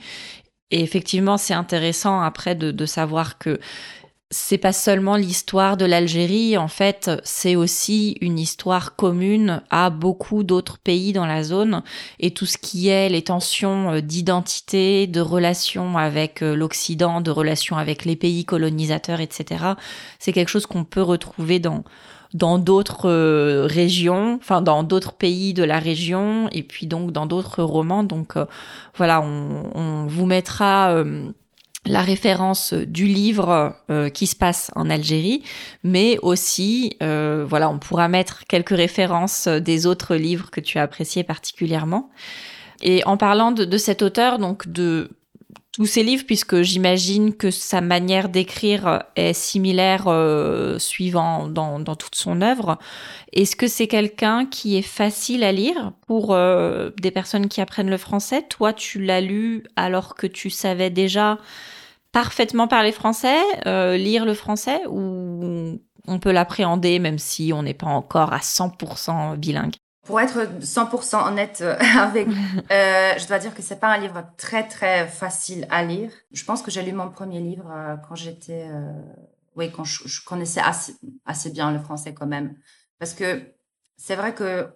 Et 0.72 0.82
effectivement, 0.82 1.38
c'est 1.38 1.54
intéressant 1.54 2.22
après 2.22 2.56
de, 2.56 2.86
savoir 2.86 3.38
que 3.38 3.60
c'est 4.30 4.58
pas 4.58 4.74
seulement 4.74 5.16
l'histoire 5.16 5.78
de 5.78 5.86
l'Algérie, 5.86 6.58
en 6.58 6.68
fait, 6.68 7.10
c'est 7.24 7.56
aussi 7.56 8.18
une 8.20 8.38
histoire 8.38 8.98
commune 8.98 9.62
à 9.70 9.90
beaucoup 9.90 10.44
d'autres 10.44 10.78
pays 10.80 11.14
dans 11.14 11.26
la 11.26 11.44
zone 11.44 11.82
et 12.20 12.32
tout 12.32 12.46
ce 12.46 12.58
qui 12.58 12.90
est 12.90 13.08
les 13.08 13.22
tensions 13.22 13.94
euh, 13.94 14.02
d'identité, 14.02 15.08
de 15.08 15.22
relations 15.22 15.98
avec 15.98 16.42
euh, 16.42 16.56
l'Occident, 16.56 17.22
de 17.22 17.32
relations 17.32 17.78
avec 17.78 18.04
les 18.04 18.18
pays 18.18 18.44
colonisateurs, 18.44 19.22
etc. 19.22 19.64
C'est 20.20 20.34
quelque 20.34 20.50
chose 20.50 20.66
qu'on 20.66 20.84
peut 20.84 21.02
retrouver 21.02 21.60
dans 21.60 21.86
dans 22.34 22.58
d'autres 22.58 23.10
euh, 23.10 23.66
régions, 23.66 24.38
enfin 24.42 24.62
dans 24.62 24.84
d'autres 24.84 25.14
pays 25.14 25.54
de 25.54 25.64
la 25.64 25.80
région, 25.80 26.50
et 26.52 26.64
puis 26.64 26.88
donc 26.88 27.12
dans 27.12 27.26
d'autres 27.26 27.64
romans. 27.64 28.04
Donc 28.04 28.36
euh, 28.36 28.46
voilà, 28.96 29.22
on, 29.22 30.06
vous 30.08 30.26
mettra 30.26 30.92
euh, 30.92 31.30
la 31.86 32.02
référence 32.02 32.74
du 32.74 33.06
livre 33.06 33.76
qui 34.14 34.28
se 34.28 34.36
passe 34.36 34.72
en 34.76 34.90
Algérie, 34.90 35.44
mais 35.84 36.18
aussi, 36.22 36.98
voilà, 37.00 37.70
on 37.70 37.80
pourra 37.80 38.10
mettre 38.10 38.46
quelques 38.46 38.76
références 38.76 39.48
des 39.48 39.86
autres 39.86 40.16
livres 40.16 40.52
que 40.52 40.60
tu 40.60 40.80
as 40.80 40.82
appréciés 40.82 41.24
particulièrement. 41.24 42.10
Et 42.82 43.06
en 43.06 43.16
parlant 43.16 43.52
de, 43.52 43.64
de 43.64 43.78
cet 43.78 44.02
auteur, 44.02 44.38
donc 44.38 44.68
de 44.68 45.10
tous 45.78 45.86
ses 45.86 46.02
livres, 46.02 46.24
puisque 46.26 46.64
j'imagine 46.64 47.36
que 47.36 47.52
sa 47.52 47.82
manière 47.82 48.30
d'écrire 48.30 49.04
est 49.16 49.34
similaire 49.34 50.06
euh, 50.08 50.80
suivant 50.80 51.48
dans, 51.48 51.84
toute 51.96 52.16
son 52.16 52.42
œuvre. 52.42 52.80
Est-ce 53.32 53.56
que 53.56 53.68
c'est 53.68 53.88
quelqu'un 53.88 54.48
qui 54.48 54.76
est 54.76 54.82
facile 54.82 55.44
à 55.44 55.52
lire 55.52 55.92
pour 56.08 56.34
euh, 56.34 56.90
des 57.00 57.12
personnes 57.12 57.48
qui 57.48 57.62
apprennent 57.62 57.92
le 57.92 58.00
français? 58.00 58.42
Toi, 58.42 58.74
tu 58.74 59.04
l'as 59.04 59.22
lu 59.22 59.66
alors 59.76 60.16
que 60.16 60.26
tu 60.26 60.50
savais 60.50 60.90
déjà 60.90 61.38
parfaitement 62.12 62.68
parler 62.68 62.92
français, 62.92 63.38
euh, 63.68 63.98
lire 63.98 64.26
le 64.26 64.34
français, 64.34 64.82
ou 64.90 65.80
on 66.08 66.20
peut 66.20 66.32
l'appréhender 66.32 66.98
même 66.98 67.20
si 67.20 67.54
on 67.54 67.62
n'est 67.62 67.76
pas 67.76 67.86
encore 67.86 68.34
à 68.34 68.40
100% 68.40 69.38
bilingue? 69.38 69.76
Pour 70.08 70.22
être 70.22 70.40
100% 70.62 71.28
honnête 71.28 71.60
euh, 71.62 71.76
avec, 72.00 72.28
euh, 72.28 73.14
je 73.18 73.28
dois 73.28 73.40
dire 73.40 73.54
que 73.54 73.62
c'est 73.62 73.80
pas 73.80 73.90
un 73.90 73.98
livre 73.98 74.24
très 74.38 74.66
très 74.68 75.06
facile 75.06 75.68
à 75.70 75.84
lire. 75.84 76.10
Je 76.32 76.44
pense 76.46 76.62
que 76.62 76.72
j'ai 76.72 76.82
lu 76.82 76.94
mon 76.94 77.10
premier 77.10 77.42
livre 77.42 77.70
euh, 77.70 77.96
quand 78.08 78.16
j'étais, 78.16 78.68
euh, 78.72 78.92
oui, 79.56 79.70
quand 79.70 79.84
je, 79.84 80.24
connaissais 80.26 80.62
assez, 81.26 81.50
bien 81.52 81.72
le 81.72 81.80
français 81.80 82.14
quand 82.14 82.26
même, 82.26 82.56
parce 83.00 83.14
que 83.14 83.54
c'est 83.98 84.16
vrai 84.16 84.34
que 84.34 84.70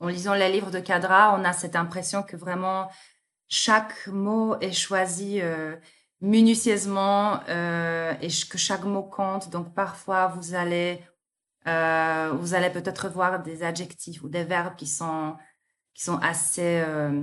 en 0.00 0.06
lisant 0.06 0.34
les 0.34 0.48
livres 0.48 0.70
de 0.70 0.78
Cadra, 0.78 1.36
on 1.36 1.44
a 1.44 1.52
cette 1.52 1.74
impression 1.74 2.22
que 2.22 2.36
vraiment 2.36 2.88
chaque 3.48 4.06
mot 4.06 4.56
est 4.60 4.72
choisi 4.72 5.40
minutieusement 6.20 7.40
et 7.48 8.28
que 8.48 8.58
chaque 8.58 8.84
mot 8.84 9.02
compte. 9.02 9.50
Donc 9.50 9.74
parfois 9.74 10.28
vous 10.28 10.54
allez 10.54 11.02
euh, 11.68 12.32
vous 12.32 12.54
allez 12.54 12.70
peut-être 12.70 13.08
voir 13.08 13.42
des 13.42 13.62
adjectifs 13.62 14.22
ou 14.22 14.28
des 14.28 14.44
verbes 14.44 14.74
qui 14.76 14.86
sont, 14.86 15.34
qui 15.94 16.02
sont 16.02 16.18
assez, 16.18 16.80
euh, 16.86 17.22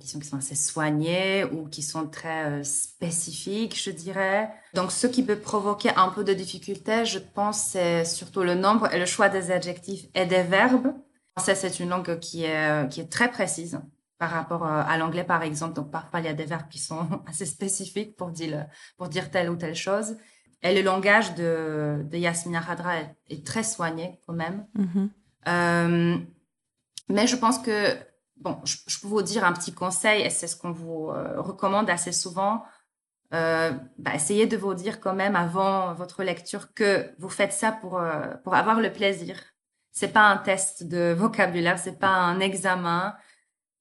qui 0.00 0.08
sont 0.08 0.36
assez 0.36 0.54
soignés 0.54 1.44
ou 1.44 1.68
qui 1.68 1.82
sont 1.82 2.08
très 2.08 2.46
euh, 2.46 2.64
spécifiques, 2.64 3.80
je 3.80 3.90
dirais. 3.90 4.50
Donc, 4.74 4.90
ce 4.90 5.06
qui 5.06 5.22
peut 5.22 5.38
provoquer 5.38 5.90
un 5.96 6.08
peu 6.08 6.24
de 6.24 6.34
difficulté, 6.34 7.04
je 7.04 7.18
pense, 7.18 7.62
c'est 7.62 8.04
surtout 8.04 8.42
le 8.42 8.54
nombre 8.54 8.92
et 8.92 8.98
le 8.98 9.06
choix 9.06 9.28
des 9.28 9.50
adjectifs 9.50 10.06
et 10.14 10.26
des 10.26 10.42
verbes. 10.42 10.92
Ça, 11.38 11.54
c'est 11.54 11.78
une 11.78 11.90
langue 11.90 12.18
qui 12.18 12.44
est, 12.44 12.88
qui 12.90 13.00
est 13.00 13.10
très 13.10 13.30
précise 13.30 13.80
par 14.18 14.30
rapport 14.30 14.66
à 14.66 14.98
l'anglais, 14.98 15.24
par 15.24 15.42
exemple. 15.42 15.74
Donc, 15.74 15.90
parfois, 15.90 16.20
il 16.20 16.26
y 16.26 16.28
a 16.28 16.34
des 16.34 16.44
verbes 16.44 16.68
qui 16.68 16.78
sont 16.78 17.06
assez 17.26 17.46
spécifiques 17.46 18.16
pour 18.16 18.30
dire, 18.30 18.66
pour 18.98 19.08
dire 19.08 19.30
telle 19.30 19.48
ou 19.48 19.56
telle 19.56 19.76
chose. 19.76 20.16
Et 20.62 20.74
le 20.74 20.82
langage 20.82 21.34
de, 21.34 22.02
de 22.04 22.18
Yasmina 22.18 22.60
Khadra 22.60 22.96
est, 23.28 23.46
très 23.46 23.62
soigné 23.62 24.20
quand 24.26 24.34
même. 24.34 24.66
Mm-hmm. 24.76 25.08
Euh, 25.48 26.18
mais 27.08 27.26
je 27.26 27.36
pense 27.36 27.58
que, 27.58 27.96
bon, 28.36 28.58
je, 28.64 29.00
peux 29.00 29.08
vous 29.08 29.22
dire 29.22 29.44
un 29.44 29.52
petit 29.52 29.72
conseil, 29.72 30.22
et 30.22 30.30
c'est 30.30 30.46
ce 30.46 30.56
qu'on 30.56 30.72
vous 30.72 31.08
euh, 31.08 31.40
recommande 31.40 31.88
assez 31.88 32.12
souvent. 32.12 32.64
Euh, 33.32 33.72
bah, 33.98 34.14
essayez 34.14 34.46
de 34.46 34.56
vous 34.56 34.74
dire 34.74 35.00
quand 35.00 35.14
même 35.14 35.34
avant 35.34 35.94
votre 35.94 36.22
lecture 36.22 36.74
que 36.74 37.10
vous 37.18 37.28
faites 37.28 37.52
ça 37.52 37.72
pour, 37.72 38.02
pour 38.44 38.54
avoir 38.54 38.80
le 38.80 38.92
plaisir. 38.92 39.40
C'est 39.92 40.12
pas 40.12 40.28
un 40.28 40.36
test 40.36 40.82
de 40.82 41.14
vocabulaire, 41.18 41.78
c'est 41.78 41.98
pas 41.98 42.12
un 42.12 42.38
examen. 42.38 43.14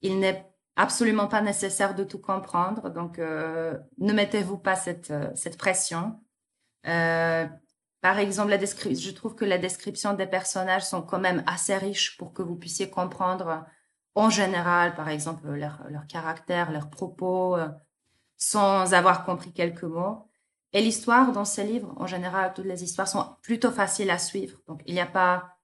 Il 0.01 0.19
n'est 0.19 0.45
absolument 0.77 1.27
pas 1.27 1.41
nécessaire 1.41 1.93
de 1.93 2.05
tout 2.05 2.19
comprendre. 2.19 2.89
Donc, 2.89 3.17
ne 3.17 4.13
mettez-vous 4.13 4.57
pas 4.57 4.77
cette, 4.77 5.11
cette 5.35 5.57
pression. 5.57 6.21
Euh, 6.87 7.47
par 8.01 8.19
exemple, 8.19 8.51
je 8.51 9.11
trouve 9.11 9.35
que 9.35 9.45
la 9.45 9.57
description 9.57 10.13
des 10.13 10.27
personnages 10.27 10.85
sont 10.85 11.01
quand 11.01 11.19
même 11.19 11.43
assez 11.47 11.75
riches 11.77 12.17
pour 12.17 12.33
que 12.33 12.41
vous 12.41 12.55
puissiez 12.55 12.89
comprendre 12.89 13.65
en 14.15 14.29
général, 14.29 14.95
par 14.95 15.09
exemple, 15.09 15.47
leur, 15.49 15.83
leur 15.89 16.07
caractère, 16.07 16.71
leurs 16.71 16.89
propos, 16.89 17.55
euh, 17.55 17.69
sans 18.37 18.93
avoir 18.93 19.25
compris 19.25 19.53
quelques 19.53 19.83
mots. 19.83 20.29
Et 20.73 20.81
l'histoire 20.81 21.31
dans 21.31 21.45
ces 21.45 21.63
livres, 21.63 21.93
en 21.97 22.07
général, 22.07 22.53
toutes 22.53 22.65
les 22.65 22.83
histoires 22.83 23.07
sont 23.07 23.35
plutôt 23.41 23.71
faciles 23.71 24.09
à 24.09 24.17
suivre. 24.19 24.59
Donc, 24.67 24.81
il 24.85 24.93
n'y 24.93 25.01
a 25.01 25.05
pas 25.05 25.57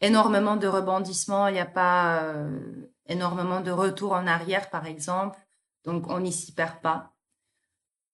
énormément 0.00 0.56
de 0.56 0.66
rebondissements, 0.66 1.48
il 1.48 1.54
n'y 1.54 1.60
a 1.60 1.66
pas 1.66 2.22
euh, 2.22 2.90
énormément 3.06 3.60
de 3.60 3.70
retours 3.70 4.12
en 4.12 4.26
arrière, 4.26 4.70
par 4.70 4.86
exemple. 4.86 5.38
Donc, 5.84 6.08
on 6.08 6.20
n'y 6.20 6.32
s'y 6.32 6.52
perd 6.52 6.80
pas. 6.80 7.12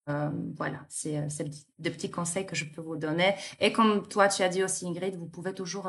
Euh, 0.08 0.30
voilà, 0.56 0.84
c'est 0.88 1.26
des 1.78 1.90
petits 1.90 2.10
conseils 2.10 2.46
que 2.46 2.56
je 2.56 2.66
peux 2.66 2.82
vous 2.82 2.96
donner. 2.96 3.34
Et 3.60 3.72
comme 3.72 4.06
toi, 4.06 4.28
tu 4.28 4.42
as 4.42 4.48
dit 4.48 4.62
aussi, 4.62 4.86
Ingrid, 4.86 5.16
vous 5.16 5.26
pouvez 5.26 5.54
toujours 5.54 5.88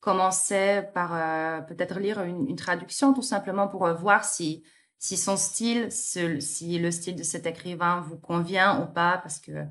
commencer 0.00 0.82
par 0.94 1.66
peut-être 1.66 1.98
lire 1.98 2.22
une, 2.22 2.56
traduction, 2.56 3.12
tout 3.12 3.22
simplement 3.22 3.68
pour 3.68 3.86
voir 3.94 4.24
si 4.24 4.64
si 4.98 5.18
son 5.18 5.36
style, 5.36 5.92
si 5.92 6.78
le 6.78 6.90
style 6.90 7.16
de 7.16 7.22
cet 7.22 7.44
écrivain 7.44 8.00
vous 8.00 8.16
convient 8.16 8.80
ou 8.82 8.86
pas, 8.86 9.18
parce 9.18 9.38
que 9.38 9.66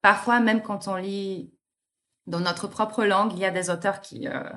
parfois, 0.00 0.38
même 0.38 0.62
quand 0.62 0.86
on 0.86 0.94
lit 0.94 1.52
dans 2.26 2.38
notre 2.38 2.68
propre 2.68 3.04
langue, 3.04 3.32
il 3.32 3.40
y 3.40 3.44
a 3.44 3.50
des 3.50 3.70
auteurs 3.70 4.00
qui, 4.00 4.28
euh, 4.28 4.48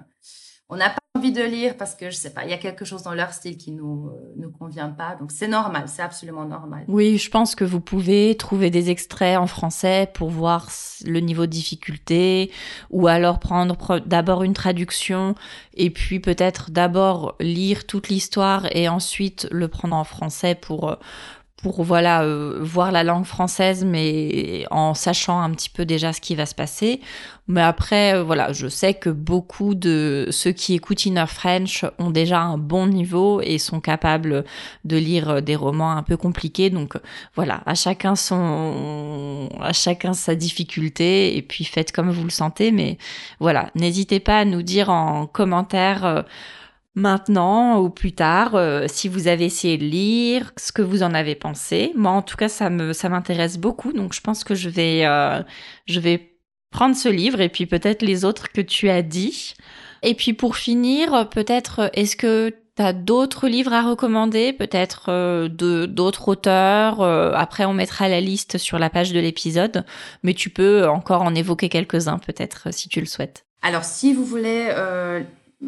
on 0.70 0.78
n'a 0.78 0.94
envie 1.20 1.32
de 1.34 1.44
lire 1.44 1.76
parce 1.78 1.96
que, 1.96 2.10
je 2.10 2.16
sais 2.16 2.30
pas, 2.30 2.46
il 2.46 2.50
y 2.50 2.54
a 2.54 2.58
quelque 2.58 2.86
chose 2.86 3.04
dans 3.04 3.14
leur 3.14 3.34
style 3.34 3.58
qui 3.58 3.72
nous, 3.72 4.08
euh, 4.08 4.34
nous 4.38 4.50
convient 4.52 4.90
pas. 4.90 5.16
Donc, 5.20 5.32
c'est 5.32 5.50
normal, 5.50 5.84
c'est 5.88 6.02
absolument 6.02 6.46
normal. 6.46 6.86
Oui, 6.88 7.18
je 7.18 7.30
pense 7.30 7.56
que 7.56 7.66
vous 7.66 7.82
pouvez 7.82 8.36
trouver 8.36 8.70
des 8.70 8.90
extraits 8.90 9.38
en 9.38 9.48
français 9.48 10.10
pour 10.14 10.30
voir 10.30 10.70
le 11.06 11.20
niveau 11.20 11.46
de 11.46 11.52
difficulté 11.52 12.52
ou 12.90 13.08
alors 13.08 13.40
prendre 13.40 14.00
d'abord 14.00 14.44
une 14.44 14.54
traduction 14.54 15.36
et 15.74 15.90
puis 15.90 16.22
peut-être 16.22 16.72
d'abord 16.72 17.36
lire 17.42 17.86
toute 17.86 18.08
l'histoire 18.08 18.68
et 18.76 18.88
ensuite 18.88 19.48
le 19.52 19.68
prendre 19.68 19.96
en 19.96 20.06
français 20.06 20.56
pour, 20.56 20.98
pour 21.62 21.84
voilà 21.84 22.24
euh, 22.24 22.60
voir 22.62 22.92
la 22.92 23.04
langue 23.04 23.26
française 23.26 23.84
mais 23.86 24.66
en 24.72 24.94
sachant 24.94 25.42
un 25.42 25.52
petit 25.52 25.70
peu 25.70 25.86
déjà 25.86 26.14
ce 26.14 26.22
qui 26.22 26.36
va 26.36 26.46
se 26.46 26.56
passer. 26.56 27.02
Mais 27.48 27.62
après 27.62 28.16
euh, 28.16 28.24
voilà 28.24 28.54
je 28.54 28.68
sais 28.68 28.94
que 28.94 29.10
beaucoup 29.10 29.76
de 29.76 30.28
ceux 30.32 30.52
qui 30.52 30.74
écoutent 30.76 31.06
Inner 31.06 31.28
French 31.28 31.86
ont 31.98 32.12
déjà 32.12 32.40
un 32.40 32.58
bon 32.58 32.88
niveau 32.88 33.42
et 33.42 33.58
sont 33.58 33.82
capables 33.82 34.46
de 34.86 34.98
lire 34.98 35.42
des 35.42 35.56
romans 35.56 35.92
un 35.92 36.04
peu 36.04 36.18
compliqués. 36.18 36.70
Donc 36.70 36.96
voilà 37.36 37.62
à 37.66 37.76
chacun 37.76 38.16
son 38.16 39.50
à 39.60 39.74
chacun 39.74 40.14
sa 40.14 40.36
difficulté 40.36 41.36
et 41.38 41.42
puis 41.42 41.66
faites 41.66 41.92
comme 41.92 42.10
vous 42.10 42.24
le 42.24 42.30
sentez. 42.30 42.72
Mais 42.72 42.98
voilà 43.40 43.70
n'hésitez 43.76 44.20
pas 44.20 44.40
à 44.40 44.46
nous 44.46 44.62
dire 44.62 44.90
en 44.90 45.26
commentaire 45.28 46.06
euh, 46.06 46.22
maintenant 47.00 47.80
ou 47.80 47.90
plus 47.90 48.12
tard, 48.12 48.56
euh, 48.56 48.86
si 48.88 49.08
vous 49.08 49.28
avez 49.28 49.46
essayé 49.46 49.78
de 49.78 49.86
lire, 49.86 50.52
ce 50.58 50.72
que 50.72 50.82
vous 50.82 51.04
en 51.04 51.14
avez 51.14 51.36
pensé. 51.36 51.92
Moi, 51.96 52.12
en 52.12 52.22
tout 52.22 52.38
cas, 52.38 52.50
ça 52.50 52.70
me 52.70 52.94
ça 52.94 53.10
m'intéresse 53.10 53.58
beaucoup, 53.58 53.94
donc 53.94 54.14
je 54.14 54.22
pense 54.22 54.44
que 54.44 54.56
je 54.56 54.70
vais 54.70 55.06
euh, 55.06 55.42
je 55.86 56.00
vais 56.00 56.36
prendre 56.72 56.96
ce 56.96 57.10
livre 57.10 57.42
et 57.42 57.50
puis 57.50 57.66
peut-être 57.66 58.02
les 58.02 58.26
autres 58.26 58.52
que 58.52 58.62
tu 58.62 58.90
as 58.90 59.02
dit. 59.02 59.56
Et 60.04 60.14
puis 60.14 60.34
pour 60.34 60.56
finir, 60.56 61.30
peut-être 61.30 61.90
est-ce 61.94 62.16
que 62.16 62.54
tu 62.76 62.84
as 62.84 62.94
d'autres 62.94 63.48
livres 63.48 63.74
à 63.74 63.82
recommander, 63.82 64.54
peut-être 64.54 65.06
euh, 65.10 65.48
d'autres 65.50 66.28
auteurs? 66.28 67.02
après, 67.02 67.66
on 67.66 67.74
mettra 67.74 68.08
la 68.08 68.22
liste 68.22 68.58
sur 68.58 68.78
la 68.80 68.90
page 68.90 69.12
de 69.12 69.20
l'épisode, 69.20 69.84
mais 70.24 70.34
tu 70.34 70.50
peux 70.50 70.88
encore 70.88 71.24
en 71.24 71.34
évoquer 71.34 71.70
quelques-uns, 71.70 72.20
peut-être, 72.20 72.72
si 72.72 72.88
tu 72.88 73.00
le 73.00 73.08
souhaites. 73.08 73.46
Alors, 73.62 73.84
si 73.84 74.14
vous 74.14 74.24
voulez 74.24 74.72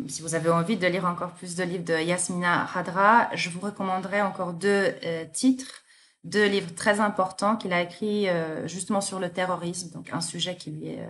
si 0.07 0.21
vous 0.21 0.35
avez 0.35 0.49
envie 0.49 0.77
de 0.77 0.87
lire 0.87 1.05
encore 1.05 1.33
plus 1.33 1.55
de 1.55 1.63
livres 1.63 1.83
de 1.83 1.93
Yasmina 1.93 2.65
Hadra, 2.73 3.29
je 3.35 3.49
vous 3.49 3.59
recommanderais 3.59 4.21
encore 4.21 4.53
deux 4.53 4.93
euh, 5.03 5.25
titres, 5.33 5.83
deux 6.23 6.47
livres 6.47 6.73
très 6.75 6.99
importants 6.99 7.57
qu'il 7.57 7.73
a 7.73 7.81
écrits 7.81 8.29
euh, 8.29 8.67
justement 8.67 9.01
sur 9.01 9.19
le 9.19 9.29
terrorisme, 9.29 9.91
donc 9.91 10.11
un 10.13 10.21
sujet 10.21 10.55
qui 10.55 10.71
lui 10.71 10.87
est, 10.89 11.09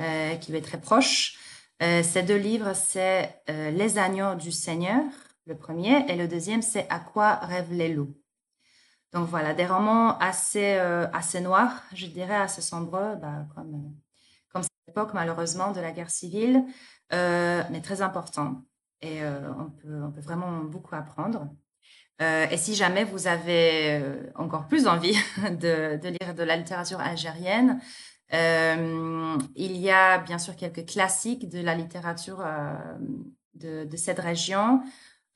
euh, 0.00 0.36
qui 0.36 0.52
lui 0.52 0.58
est 0.58 0.62
très 0.62 0.80
proche. 0.80 1.38
ces 1.80 2.22
deux 2.22 2.36
livres, 2.36 2.74
c'est 2.74 3.42
Les 3.48 3.98
agneaux 3.98 4.34
du 4.34 4.52
Seigneur, 4.52 5.02
le 5.46 5.56
premier, 5.56 6.04
et 6.08 6.16
le 6.16 6.28
deuxième, 6.28 6.62
c'est 6.62 6.86
À 6.90 7.00
quoi 7.00 7.36
rêvent 7.36 7.72
les 7.72 7.92
loups. 7.92 8.14
Donc 9.12 9.28
voilà, 9.28 9.54
des 9.54 9.66
romans 9.66 10.16
assez, 10.18 10.74
assez 11.12 11.40
noirs, 11.40 11.82
je 11.94 12.06
dirais, 12.06 12.36
assez 12.36 12.60
sombres, 12.60 13.16
bah, 13.20 13.46
comme, 13.54 13.94
comme 14.52 14.62
cette 14.62 14.88
époque 14.88 15.14
malheureusement 15.14 15.72
de 15.72 15.80
la 15.80 15.90
guerre 15.90 16.10
civile, 16.10 16.64
mais 17.12 17.80
très 17.82 18.02
important. 18.02 18.62
Et 19.02 19.22
euh, 19.22 19.50
on, 19.58 19.70
peut, 20.10 20.20
vraiment 20.20 20.58
beaucoup 20.64 20.94
apprendre. 20.94 21.48
Euh, 22.20 22.46
et 22.50 22.56
si 22.58 22.74
jamais 22.74 23.04
vous 23.04 23.26
avez 23.26 24.02
encore 24.34 24.66
plus 24.66 24.86
envie 24.86 25.16
de, 25.60 25.98
lire 26.06 26.34
de 26.34 26.42
la 26.42 26.56
littérature 26.56 27.00
algérienne, 27.00 27.80
il 28.32 29.76
y 29.76 29.90
a 29.90 30.18
bien 30.18 30.38
sûr 30.38 30.54
quelques 30.54 30.86
classiques 30.86 31.48
de 31.48 31.60
la 31.60 31.74
littérature 31.74 32.44
de, 33.54 33.96
cette 33.96 34.20
région. 34.20 34.82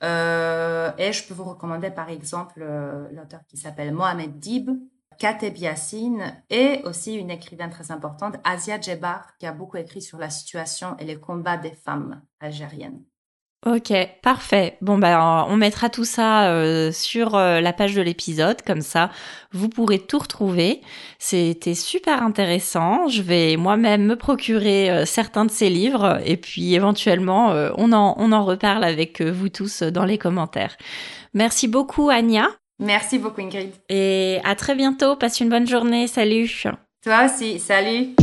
et 0.02 1.12
je 1.12 1.26
peux 1.26 1.34
vous 1.34 1.44
recommander 1.44 1.90
par 1.90 2.10
exemple 2.10 2.64
l'auteur 3.12 3.40
qui 3.48 3.56
s'appelle 3.56 3.92
Mohamed 3.92 4.38
Dib, 4.38 4.70
Kateb 5.18 5.56
Yassine 5.56 6.42
et 6.50 6.80
aussi 6.84 7.14
une 7.14 7.30
écrivaine 7.30 7.70
très 7.70 7.90
importante, 7.90 8.36
Asia 8.44 8.80
Djebar, 8.80 9.36
qui 9.38 9.46
a 9.46 9.52
beaucoup 9.52 9.76
écrit 9.76 10.02
sur 10.02 10.18
la 10.18 10.30
situation 10.30 10.96
et 10.98 11.04
les 11.04 11.18
combats 11.18 11.56
des 11.56 11.72
femmes 11.72 12.22
algériennes. 12.40 13.02
Ok, 13.66 13.94
parfait. 14.22 14.76
Bon 14.82 14.98
bah 14.98 15.46
on 15.48 15.56
mettra 15.56 15.88
tout 15.88 16.04
ça 16.04 16.50
euh, 16.50 16.92
sur 16.92 17.34
euh, 17.34 17.62
la 17.62 17.72
page 17.72 17.94
de 17.94 18.02
l'épisode, 18.02 18.60
comme 18.60 18.82
ça 18.82 19.10
vous 19.52 19.70
pourrez 19.70 20.00
tout 20.00 20.18
retrouver. 20.18 20.82
C'était 21.18 21.74
super 21.74 22.22
intéressant. 22.22 23.08
Je 23.08 23.22
vais 23.22 23.56
moi-même 23.56 24.04
me 24.04 24.16
procurer 24.16 24.90
euh, 24.90 25.06
certains 25.06 25.46
de 25.46 25.50
ces 25.50 25.70
livres 25.70 26.20
et 26.26 26.36
puis 26.36 26.74
éventuellement 26.74 27.54
on 27.78 27.92
en 27.92 28.14
on 28.18 28.32
en 28.32 28.44
reparle 28.44 28.84
avec 28.84 29.22
vous 29.22 29.48
tous 29.48 29.82
dans 29.82 30.04
les 30.04 30.18
commentaires. 30.18 30.76
Merci 31.32 31.66
beaucoup 31.66 32.10
Anya. 32.10 32.48
Merci 32.78 33.18
beaucoup 33.18 33.40
Ingrid. 33.40 33.70
Et 33.88 34.40
à 34.44 34.54
très 34.54 34.74
bientôt. 34.74 35.16
Passe 35.16 35.40
une 35.40 35.48
bonne 35.48 35.66
journée. 35.66 36.06
Salut. 36.06 36.64
Toi 37.02 37.26
aussi. 37.26 37.58
Salut. 37.58 38.14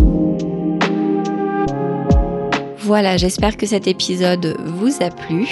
Voilà, 2.84 3.16
j'espère 3.16 3.58
que 3.58 3.66
cet 3.66 3.88
épisode 3.88 4.58
vous 4.66 5.04
a 5.04 5.10
plu. 5.10 5.48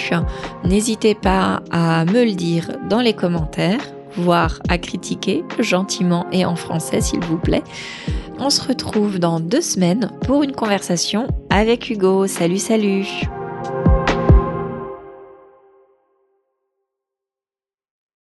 N'hésitez 0.65 1.13
pas 1.13 1.61
à 1.71 2.03
me 2.05 2.25
le 2.25 2.33
dire 2.33 2.75
dans 2.89 3.01
les 3.01 3.13
commentaires, 3.13 3.79
voire 4.15 4.59
à 4.67 4.79
critiquer 4.79 5.43
gentiment 5.59 6.25
et 6.31 6.43
en 6.43 6.55
français 6.55 7.01
s'il 7.01 7.23
vous 7.23 7.37
plaît. 7.37 7.63
On 8.39 8.49
se 8.49 8.67
retrouve 8.67 9.19
dans 9.19 9.39
deux 9.39 9.61
semaines 9.61 10.11
pour 10.25 10.43
une 10.43 10.53
conversation 10.53 11.27
avec 11.49 11.89
Hugo. 11.89 12.25
Salut, 12.25 12.57
salut 12.57 13.05